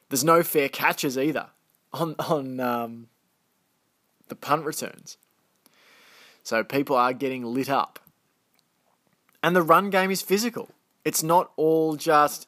There's 0.08 0.24
no 0.24 0.42
fair 0.42 0.68
catches 0.68 1.18
either 1.18 1.48
on 1.92 2.14
on 2.18 2.60
um, 2.60 3.08
the 4.28 4.36
punt 4.36 4.64
returns. 4.64 5.18
So 6.42 6.62
people 6.62 6.96
are 6.96 7.12
getting 7.12 7.42
lit 7.42 7.70
up. 7.70 7.98
And 9.42 9.54
the 9.56 9.62
run 9.62 9.90
game 9.90 10.10
is 10.10 10.22
physical. 10.22 10.68
It's 11.04 11.22
not 11.22 11.50
all 11.56 11.96
just, 11.96 12.46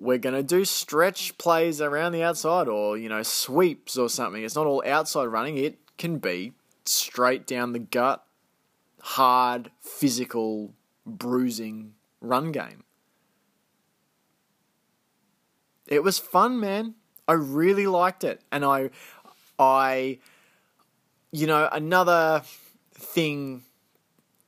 we're 0.00 0.18
going 0.18 0.34
to 0.34 0.42
do 0.42 0.64
stretch 0.64 1.36
plays 1.36 1.80
around 1.80 2.12
the 2.12 2.22
outside 2.22 2.68
or, 2.68 2.96
you 2.96 3.08
know, 3.08 3.22
sweeps 3.22 3.98
or 3.98 4.08
something. 4.08 4.42
It's 4.42 4.56
not 4.56 4.66
all 4.66 4.82
outside 4.86 5.26
running. 5.26 5.58
It 5.58 5.78
can 5.98 6.16
be 6.16 6.54
straight 6.86 7.46
down 7.46 7.72
the 7.72 7.78
gut, 7.78 8.24
hard, 9.02 9.70
physical, 9.82 10.72
bruising 11.04 11.92
run 12.22 12.50
game. 12.50 12.84
It 15.86 16.02
was 16.02 16.18
fun, 16.18 16.58
man. 16.58 16.94
I 17.28 17.34
really 17.34 17.86
liked 17.86 18.24
it. 18.24 18.40
And 18.50 18.64
I, 18.64 18.90
I, 19.58 20.18
you 21.30 21.46
know, 21.46 21.68
another 21.70 22.42
thing 22.94 23.64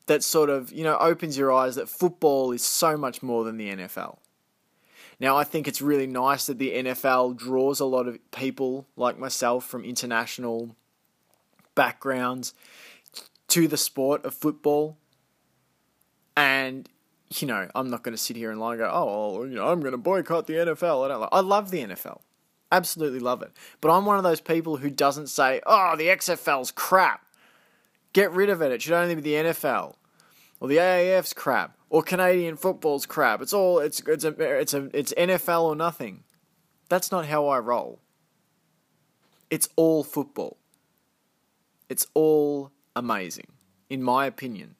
that 0.06 0.22
sort 0.22 0.48
of, 0.48 0.72
you 0.72 0.84
know, 0.84 0.96
opens 0.98 1.36
your 1.36 1.52
eyes 1.52 1.74
that 1.74 1.88
football 1.88 2.52
is 2.52 2.64
so 2.64 2.96
much 2.96 3.22
more 3.22 3.44
than 3.44 3.58
the 3.58 3.70
NFL. 3.70 4.18
Now, 5.22 5.36
I 5.36 5.44
think 5.44 5.68
it's 5.68 5.80
really 5.80 6.08
nice 6.08 6.46
that 6.46 6.58
the 6.58 6.72
NFL 6.72 7.36
draws 7.36 7.78
a 7.78 7.84
lot 7.84 8.08
of 8.08 8.18
people 8.32 8.88
like 8.96 9.20
myself 9.20 9.64
from 9.64 9.84
international 9.84 10.74
backgrounds 11.76 12.54
to 13.46 13.68
the 13.68 13.76
sport 13.76 14.24
of 14.24 14.34
football. 14.34 14.98
And, 16.36 16.88
you 17.38 17.46
know, 17.46 17.68
I'm 17.72 17.88
not 17.88 18.02
going 18.02 18.14
to 18.16 18.20
sit 18.20 18.34
here 18.34 18.50
and 18.50 18.58
lie 18.58 18.72
and 18.72 18.80
go, 18.80 18.90
oh, 18.92 19.38
well, 19.38 19.46
you 19.46 19.54
know, 19.54 19.68
I'm 19.68 19.78
going 19.78 19.92
to 19.92 19.98
boycott 19.98 20.48
the 20.48 20.54
NFL. 20.54 21.04
I 21.04 21.08
don't 21.08 21.20
like, 21.20 21.28
I 21.30 21.38
love 21.38 21.70
the 21.70 21.84
NFL. 21.84 22.18
Absolutely 22.72 23.20
love 23.20 23.42
it. 23.42 23.52
But 23.80 23.96
I'm 23.96 24.04
one 24.04 24.16
of 24.16 24.24
those 24.24 24.40
people 24.40 24.78
who 24.78 24.90
doesn't 24.90 25.28
say, 25.28 25.60
oh, 25.64 25.94
the 25.94 26.08
XFL's 26.08 26.72
crap. 26.72 27.24
Get 28.12 28.32
rid 28.32 28.50
of 28.50 28.60
it. 28.60 28.72
It 28.72 28.82
should 28.82 28.94
only 28.94 29.14
be 29.14 29.20
the 29.20 29.34
NFL. 29.34 29.94
Or 30.58 30.66
the 30.66 30.78
AAF's 30.78 31.32
crap. 31.32 31.76
Or 31.92 32.02
Canadian 32.02 32.56
football's 32.56 33.04
crap. 33.04 33.42
It's 33.42 33.52
all 33.52 33.78
it's 33.78 34.00
it's 34.06 34.24
a 34.24 34.30
it's 34.60 34.72
a 34.72 34.88
it's 34.94 35.12
NFL 35.12 35.64
or 35.64 35.76
nothing. 35.76 36.24
That's 36.88 37.12
not 37.12 37.26
how 37.26 37.48
I 37.48 37.58
roll. 37.58 38.00
It's 39.50 39.68
all 39.76 40.02
football. 40.02 40.56
It's 41.90 42.06
all 42.14 42.72
amazing, 42.96 43.48
in 43.90 44.02
my 44.02 44.24
opinion. 44.24 44.76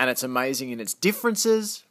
And 0.00 0.08
it's 0.08 0.22
amazing 0.22 0.70
in 0.70 0.80
its 0.80 0.94
differences, 0.94 1.84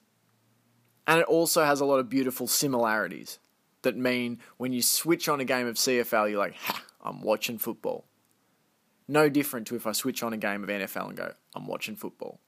and 1.05 1.19
it 1.19 1.27
also 1.27 1.63
has 1.63 1.79
a 1.79 1.85
lot 1.85 1.99
of 1.99 2.09
beautiful 2.09 2.47
similarities 2.47 3.37
that 3.83 3.95
mean 3.95 4.39
when 4.57 4.73
you 4.73 4.81
switch 4.81 5.29
on 5.29 5.39
a 5.39 5.45
game 5.45 5.67
of 5.67 5.75
CFL, 5.75 6.31
you're 6.31 6.39
like, 6.39 6.55
ha, 6.55 6.81
I'm 6.99 7.21
watching 7.21 7.59
football. 7.59 8.05
No 9.07 9.29
different 9.29 9.67
to 9.67 9.75
if 9.75 9.85
I 9.85 9.91
switch 9.91 10.23
on 10.23 10.33
a 10.33 10.37
game 10.37 10.63
of 10.63 10.69
NFL 10.69 11.09
and 11.09 11.17
go, 11.17 11.33
I'm 11.53 11.67
watching 11.67 11.95
football. 11.95 12.39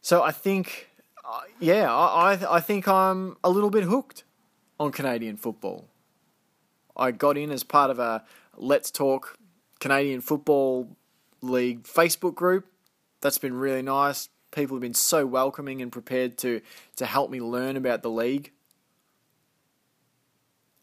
So 0.00 0.22
I 0.22 0.32
think, 0.32 0.88
uh, 1.24 1.42
yeah, 1.58 1.92
I, 1.94 2.56
I 2.56 2.60
think 2.60 2.88
I'm 2.88 3.36
a 3.44 3.50
little 3.50 3.70
bit 3.70 3.84
hooked 3.84 4.24
on 4.78 4.92
Canadian 4.92 5.36
football. 5.36 5.88
I 6.96 7.10
got 7.10 7.36
in 7.36 7.50
as 7.50 7.62
part 7.62 7.90
of 7.90 7.98
a 7.98 8.24
Let's 8.56 8.90
Talk 8.90 9.36
Canadian 9.78 10.20
Football 10.20 10.96
League 11.42 11.84
Facebook 11.84 12.34
group. 12.34 12.66
That's 13.20 13.38
been 13.38 13.54
really 13.54 13.82
nice. 13.82 14.28
People 14.50 14.76
have 14.76 14.82
been 14.82 14.94
so 14.94 15.26
welcoming 15.26 15.80
and 15.80 15.92
prepared 15.92 16.36
to, 16.38 16.60
to 16.96 17.06
help 17.06 17.30
me 17.30 17.40
learn 17.40 17.76
about 17.76 18.02
the 18.02 18.10
league. 18.10 18.52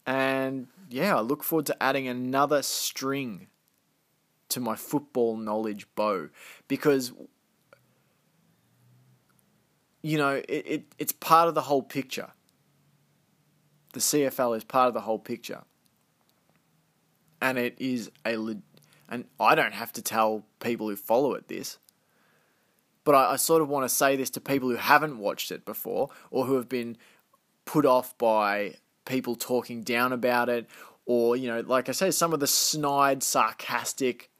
And 0.06 0.68
yeah, 0.88 1.16
I 1.16 1.20
look 1.20 1.42
forward 1.44 1.66
to 1.66 1.82
adding 1.82 2.08
another 2.08 2.62
string 2.62 3.48
to 4.48 4.60
my 4.60 4.74
football 4.74 5.36
knowledge 5.36 5.86
bow 5.94 6.30
because 6.66 7.12
you 10.02 10.18
know 10.18 10.42
it, 10.48 10.64
it 10.66 10.84
it's 10.98 11.12
part 11.12 11.48
of 11.48 11.54
the 11.54 11.62
whole 11.62 11.82
picture. 11.82 12.30
The 13.92 14.00
CFL 14.00 14.56
is 14.56 14.64
part 14.64 14.88
of 14.88 14.94
the 14.94 15.00
whole 15.00 15.18
picture, 15.18 15.62
and 17.40 17.58
it 17.58 17.74
is 17.78 18.10
a 18.26 18.36
and 19.08 19.24
I 19.40 19.54
don't 19.54 19.74
have 19.74 19.92
to 19.94 20.02
tell 20.02 20.44
people 20.60 20.88
who 20.88 20.96
follow 20.96 21.34
it 21.34 21.48
this. 21.48 21.78
But 23.04 23.14
I, 23.14 23.32
I 23.32 23.36
sort 23.36 23.62
of 23.62 23.68
want 23.68 23.88
to 23.88 23.94
say 23.94 24.16
this 24.16 24.30
to 24.30 24.40
people 24.40 24.68
who 24.68 24.76
haven't 24.76 25.18
watched 25.18 25.50
it 25.50 25.64
before 25.64 26.10
or 26.30 26.44
who 26.44 26.56
have 26.56 26.68
been 26.68 26.98
put 27.64 27.86
off 27.86 28.16
by 28.18 28.74
people 29.06 29.34
talking 29.34 29.82
down 29.82 30.12
about 30.12 30.48
it, 30.50 30.68
or, 31.06 31.36
you 31.36 31.48
know, 31.48 31.60
like 31.60 31.88
I 31.88 31.92
say, 31.92 32.10
some 32.10 32.34
of 32.34 32.40
the 32.40 32.46
snide, 32.46 33.22
sarcastic 33.22 34.30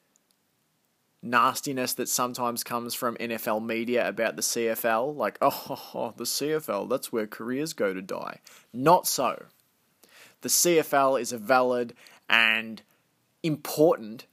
nastiness 1.22 1.94
that 1.94 2.08
sometimes 2.08 2.62
comes 2.64 2.94
from 2.94 3.16
NFL 3.16 3.64
media 3.64 4.08
about 4.08 4.36
the 4.36 4.42
CFL. 4.42 5.16
Like, 5.16 5.38
oh, 5.42 6.14
the 6.16 6.24
CFL, 6.24 6.88
that's 6.88 7.12
where 7.12 7.26
careers 7.26 7.72
go 7.72 7.92
to 7.92 8.02
die. 8.02 8.40
Not 8.72 9.06
so. 9.06 9.46
The 10.40 10.48
CFL 10.48 11.20
is 11.20 11.32
a 11.32 11.38
valid 11.38 11.94
and 12.28 12.82
important 13.42 14.26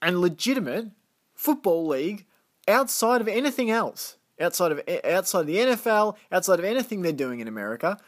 and 0.00 0.20
legitimate 0.20 0.90
football 1.34 1.86
league 1.86 2.24
outside 2.68 3.20
of 3.20 3.28
anything 3.28 3.70
else. 3.70 4.16
Outside 4.40 4.72
of 4.72 4.80
eh, 4.88 5.00
outside 5.04 5.42
of 5.42 5.46
the 5.46 5.56
NFL, 5.56 6.16
outside 6.32 6.58
of 6.58 6.64
anything 6.64 7.02
they're 7.02 7.12
doing 7.12 7.38
in 7.38 7.46
America, 7.46 7.98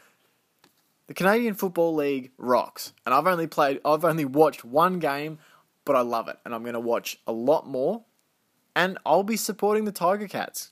the 1.07 1.13
Canadian 1.13 1.53
Football 1.53 1.95
League 1.95 2.31
rocks, 2.37 2.91
and 3.05 3.15
I've 3.15 3.27
only 3.27 3.47
played, 3.47 3.79
I've 3.85 4.03
only 4.03 4.25
watched 4.25 4.65
one 4.65 4.99
game, 4.99 5.39
but 5.85 5.95
I 5.95 6.01
love 6.01 6.27
it, 6.27 6.37
and 6.43 6.53
I'm 6.53 6.63
going 6.63 6.73
to 6.73 6.81
watch 6.81 7.17
a 7.25 7.31
lot 7.31 7.65
more, 7.65 8.03
and 8.77 8.99
I'll 9.07 9.23
be 9.23 9.37
supporting 9.37 9.85
the 9.85 9.91
Tiger 9.91 10.27
Cats 10.27 10.69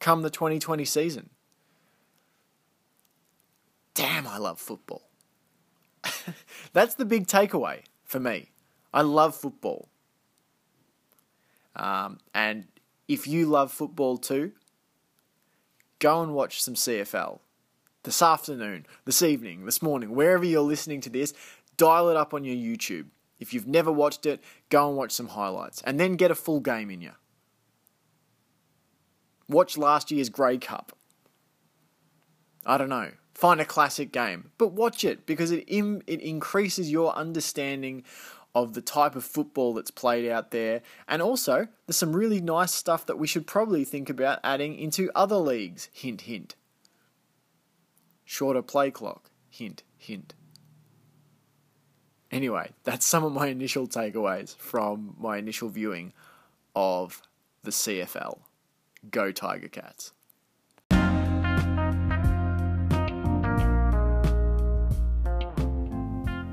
come 0.00 0.22
the 0.22 0.30
2020 0.30 0.84
season. 0.84 1.30
Damn, 3.94 4.26
I 4.26 4.38
love 4.38 4.58
football. 4.58 5.08
That's 6.72 6.96
the 6.96 7.04
big 7.04 7.28
takeaway 7.28 7.82
for 8.02 8.18
me. 8.18 8.50
I 8.92 9.02
love 9.02 9.36
football. 9.36 9.88
Um, 11.76 12.18
and 12.34 12.64
if 13.06 13.28
you 13.28 13.46
love 13.46 13.70
football 13.70 14.18
too, 14.18 14.50
go 16.00 16.22
and 16.22 16.34
watch 16.34 16.60
some 16.60 16.74
CFL 16.74 17.38
this 18.02 18.22
afternoon, 18.22 18.86
this 19.04 19.22
evening, 19.22 19.66
this 19.66 19.80
morning, 19.80 20.16
wherever 20.16 20.44
you're 20.44 20.62
listening 20.62 21.00
to 21.02 21.10
this, 21.10 21.32
dial 21.76 22.08
it 22.08 22.16
up 22.16 22.34
on 22.34 22.42
your 22.42 22.56
YouTube. 22.56 23.06
If 23.38 23.54
you've 23.54 23.68
never 23.68 23.92
watched 23.92 24.26
it, 24.26 24.42
go 24.68 24.88
and 24.88 24.96
watch 24.96 25.12
some 25.12 25.28
highlights 25.28 25.80
and 25.82 26.00
then 26.00 26.16
get 26.16 26.32
a 26.32 26.34
full 26.34 26.58
game 26.58 26.90
in 26.90 27.00
you. 27.00 27.12
Watch 29.48 29.76
last 29.76 30.10
year's 30.10 30.28
Grey 30.28 30.58
Cup. 30.58 30.92
I 32.64 32.78
don't 32.78 32.88
know. 32.88 33.12
Find 33.34 33.60
a 33.60 33.64
classic 33.64 34.12
game, 34.12 34.50
but 34.58 34.72
watch 34.72 35.04
it 35.04 35.26
because 35.26 35.50
it 35.50 35.64
Im- 35.66 36.02
it 36.06 36.20
increases 36.20 36.90
your 36.90 37.14
understanding 37.14 38.02
of 38.54 38.72
the 38.72 38.80
type 38.80 39.14
of 39.14 39.24
football 39.24 39.74
that's 39.74 39.90
played 39.90 40.28
out 40.28 40.50
there, 40.50 40.80
and 41.06 41.20
also 41.20 41.68
there's 41.86 41.96
some 41.96 42.16
really 42.16 42.40
nice 42.40 42.72
stuff 42.72 43.04
that 43.06 43.18
we 43.18 43.26
should 43.26 43.46
probably 43.46 43.84
think 43.84 44.08
about 44.08 44.40
adding 44.42 44.74
into 44.74 45.10
other 45.14 45.36
leagues. 45.36 45.90
Hint, 45.92 46.22
hint 46.22 46.56
shorter 48.26 48.60
play 48.60 48.90
clock. 48.90 49.30
Hint, 49.48 49.82
hint. 49.96 50.34
Anyway, 52.30 52.72
that's 52.84 53.06
some 53.06 53.24
of 53.24 53.32
my 53.32 53.46
initial 53.46 53.86
takeaways 53.86 54.54
from 54.56 55.14
my 55.18 55.38
initial 55.38 55.70
viewing 55.70 56.12
of 56.74 57.22
the 57.62 57.70
CFL. 57.70 58.40
Go 59.10 59.32
Tiger 59.32 59.68
Cats. 59.68 60.12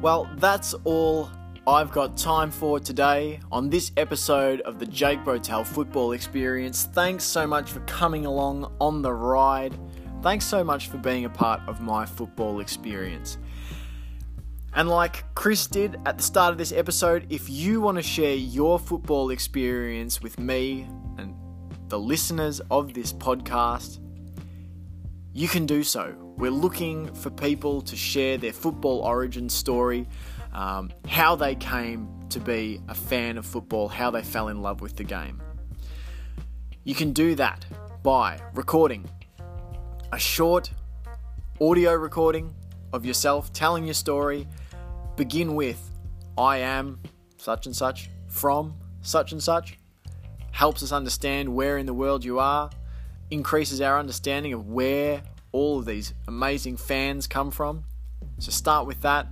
Well, 0.02 0.30
that's 0.38 0.74
all 0.84 1.30
I've 1.66 1.92
got 1.92 2.18
time 2.18 2.52
for 2.52 2.78
today 2.78 3.40
on 3.50 3.70
this 3.70 3.94
episode 3.96 4.60
of 4.62 4.78
the 4.78 4.86
Jake 4.86 5.20
Botel 5.20 5.66
Football 5.66 6.12
Experience. 6.12 6.90
Thanks 6.92 7.24
so 7.24 7.48
much 7.48 7.72
for 7.72 7.80
coming 7.82 8.26
along 8.26 8.70
on 8.82 9.02
the 9.02 9.14
ride. 9.14 9.74
Thanks 10.22 10.46
so 10.46 10.62
much 10.62 10.90
for 10.90 10.98
being 10.98 11.24
a 11.24 11.30
part 11.30 11.62
of 11.68 11.80
my 11.80 12.06
football 12.06 12.60
experience. 12.60 13.38
And 14.76 14.90
like 14.90 15.24
Chris 15.36 15.68
did 15.68 15.98
at 16.06 16.18
the 16.18 16.24
start 16.24 16.52
of 16.52 16.58
this 16.58 16.74
episode, 16.74 17.28
if 17.30 17.50
you 17.50 17.80
want 17.80 17.98
to 17.98 18.04
share 18.04 18.36
your 18.36 18.80
football 18.80 19.30
experience 19.30 20.22
with 20.22 20.38
me 20.38 20.88
and 21.18 21.34
the 21.94 22.00
listeners 22.00 22.60
of 22.72 22.96
this 22.96 23.14
podcast, 23.14 24.00
you 25.32 25.48
can 25.48 25.68
do 25.68 25.84
so. 25.84 26.16
We're 26.40 26.50
looking 26.50 27.14
for 27.14 27.30
people 27.30 27.84
to 27.84 27.96
share 27.96 28.40
their 28.40 28.52
football 28.52 29.02
origin 29.02 29.48
story, 29.48 30.08
um, 30.54 30.90
how 31.08 31.36
they 31.36 31.54
came 31.54 32.10
to 32.30 32.40
be 32.40 32.82
a 32.88 32.96
fan 32.96 33.38
of 33.38 33.46
football, 33.46 33.88
how 33.88 34.10
they 34.10 34.24
fell 34.24 34.48
in 34.48 34.64
love 34.64 34.82
with 34.82 34.96
the 34.96 35.04
game. 35.04 35.40
You 36.84 36.96
can 36.96 37.14
do 37.14 37.36
that 37.36 37.64
by 38.02 38.40
recording 38.56 39.08
a 40.12 40.18
short 40.18 40.72
audio 41.62 41.94
recording 41.94 42.56
of 42.92 43.06
yourself 43.06 43.54
telling 43.54 43.84
your 43.84 43.94
story. 43.94 44.48
Begin 45.16 45.54
with, 45.54 45.92
I 46.40 46.58
am 46.58 47.00
such 47.38 47.68
and 47.68 47.76
such, 47.76 48.10
from 48.30 48.74
such 49.04 49.32
and 49.32 49.44
such. 49.44 49.78
Helps 50.54 50.82
us 50.84 50.92
understand 50.92 51.54
where 51.54 51.78
in 51.78 51.86
the 51.86 51.94
world 51.94 52.24
you 52.24 52.40
are, 52.40 52.70
increases 53.32 53.82
our 53.82 54.00
understanding 54.00 54.54
of 54.54 54.70
where 54.70 55.24
all 55.52 55.80
of 55.80 55.86
these 55.86 56.14
amazing 56.28 56.78
fans 56.78 57.28
come 57.28 57.52
from. 57.52 57.84
So 58.38 58.52
start 58.52 58.86
with 58.88 59.02
that. 59.02 59.28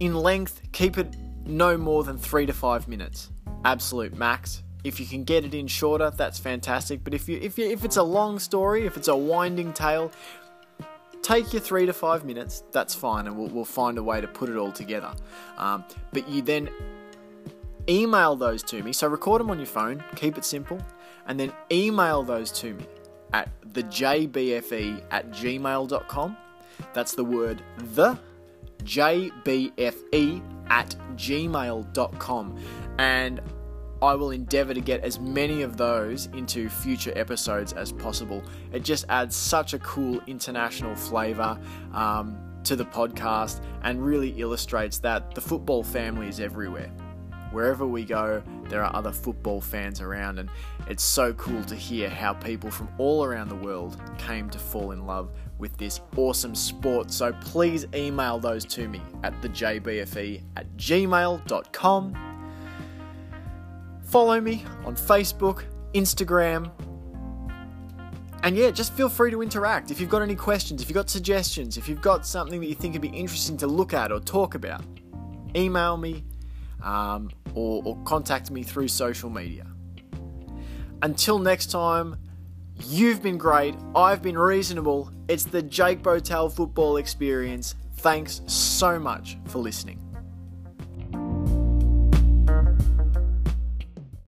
In 0.00 0.14
length, 0.14 0.60
keep 0.72 0.98
it 0.98 1.16
no 1.46 1.78
more 1.78 2.04
than 2.04 2.18
three 2.18 2.46
to 2.46 2.52
five 2.52 2.88
minutes. 2.88 3.30
Absolute 3.64 4.16
max. 4.16 4.62
If 4.84 5.00
you 5.00 5.06
can 5.06 5.24
get 5.24 5.44
it 5.44 5.54
in 5.54 5.66
shorter, 5.66 6.10
that's 6.10 6.38
fantastic. 6.38 7.02
But 7.02 7.14
if 7.14 7.28
you 7.28 7.38
if 7.42 7.58
you 7.58 7.66
if 7.66 7.84
it's 7.84 7.96
a 7.96 8.02
long 8.02 8.38
story, 8.38 8.84
if 8.86 8.96
it's 8.98 9.08
a 9.08 9.16
winding 9.16 9.72
tale, 9.72 10.12
take 11.22 11.52
your 11.52 11.62
three 11.62 11.86
to 11.86 11.92
five 11.92 12.24
minutes. 12.24 12.64
That's 12.70 12.94
fine, 12.94 13.26
and 13.26 13.36
we'll, 13.36 13.48
we'll 13.48 13.64
find 13.64 13.98
a 13.98 14.02
way 14.02 14.20
to 14.20 14.28
put 14.28 14.50
it 14.50 14.56
all 14.56 14.72
together. 14.72 15.12
Um, 15.56 15.84
but 16.12 16.28
you 16.28 16.42
then 16.42 16.68
email 17.88 18.36
those 18.36 18.62
to 18.64 18.82
me. 18.82 18.92
So 18.92 19.08
record 19.08 19.40
them 19.40 19.50
on 19.50 19.58
your 19.58 19.66
phone. 19.66 20.02
Keep 20.16 20.38
it 20.38 20.44
simple, 20.44 20.78
and 21.26 21.38
then 21.38 21.52
email 21.70 22.22
those 22.22 22.50
to 22.52 22.74
me 22.74 22.86
at 23.32 23.48
thejbfe 23.70 25.02
at 25.10 25.30
gmail.com. 25.30 26.36
That's 26.94 27.14
the 27.14 27.24
word 27.24 27.62
the 27.94 28.18
jbfe 28.84 30.42
at 30.70 30.96
gmail.com. 31.16 32.64
And 32.98 33.40
I 34.00 34.14
will 34.14 34.30
endeavour 34.30 34.74
to 34.74 34.80
get 34.80 35.02
as 35.02 35.18
many 35.18 35.62
of 35.62 35.76
those 35.76 36.26
into 36.26 36.68
future 36.68 37.12
episodes 37.16 37.72
as 37.72 37.90
possible. 37.92 38.42
It 38.72 38.84
just 38.84 39.06
adds 39.08 39.34
such 39.34 39.74
a 39.74 39.78
cool 39.80 40.20
international 40.28 40.94
flavour 40.94 41.58
um, 41.92 42.38
to 42.62 42.76
the 42.76 42.84
podcast 42.84 43.60
and 43.82 44.04
really 44.04 44.30
illustrates 44.40 44.98
that 44.98 45.34
the 45.34 45.40
football 45.40 45.82
family 45.82 46.28
is 46.28 46.38
everywhere. 46.38 46.92
Wherever 47.50 47.86
we 47.86 48.04
go, 48.04 48.42
there 48.68 48.84
are 48.84 48.94
other 48.94 49.12
football 49.12 49.60
fans 49.60 50.00
around, 50.00 50.38
and 50.38 50.50
it's 50.86 51.02
so 51.02 51.32
cool 51.34 51.64
to 51.64 51.74
hear 51.74 52.10
how 52.10 52.34
people 52.34 52.70
from 52.70 52.88
all 52.98 53.24
around 53.24 53.48
the 53.48 53.56
world 53.56 54.00
came 54.18 54.50
to 54.50 54.58
fall 54.58 54.92
in 54.92 55.06
love 55.06 55.30
with 55.58 55.76
this 55.78 56.00
awesome 56.16 56.54
sport. 56.54 57.10
So 57.10 57.32
please 57.40 57.86
email 57.94 58.38
those 58.38 58.64
to 58.66 58.86
me 58.88 59.00
at 59.22 59.40
thejbfe 59.40 60.42
at 60.56 60.76
gmail.com. 60.76 62.16
Follow 64.02 64.40
me 64.40 64.64
on 64.84 64.94
Facebook, 64.94 65.64
Instagram, 65.94 66.70
and 68.42 68.56
yeah, 68.56 68.70
just 68.70 68.92
feel 68.92 69.08
free 69.08 69.30
to 69.30 69.42
interact. 69.42 69.90
If 69.90 70.00
you've 70.00 70.10
got 70.10 70.22
any 70.22 70.36
questions, 70.36 70.80
if 70.80 70.88
you've 70.88 70.94
got 70.94 71.10
suggestions, 71.10 71.76
if 71.76 71.88
you've 71.88 72.00
got 72.00 72.24
something 72.26 72.60
that 72.60 72.66
you 72.66 72.74
think 72.74 72.92
would 72.92 73.02
be 73.02 73.08
interesting 73.08 73.56
to 73.58 73.66
look 73.66 73.92
at 73.92 74.12
or 74.12 74.20
talk 74.20 74.54
about, 74.54 74.82
email 75.56 75.96
me 75.96 76.24
um, 76.82 77.30
or, 77.54 77.82
or 77.84 77.96
contact 78.04 78.50
me 78.50 78.62
through 78.62 78.88
social 78.88 79.30
media. 79.30 79.66
Until 81.02 81.38
next 81.38 81.70
time, 81.70 82.16
you've 82.86 83.22
been 83.22 83.38
great. 83.38 83.74
I've 83.94 84.22
been 84.22 84.38
reasonable. 84.38 85.12
It's 85.28 85.44
the 85.44 85.62
Jake 85.62 86.02
Botel 86.02 86.52
football 86.52 86.96
experience. 86.96 87.74
Thanks 87.96 88.42
so 88.46 88.98
much 88.98 89.38
for 89.46 89.58
listening. 89.58 90.07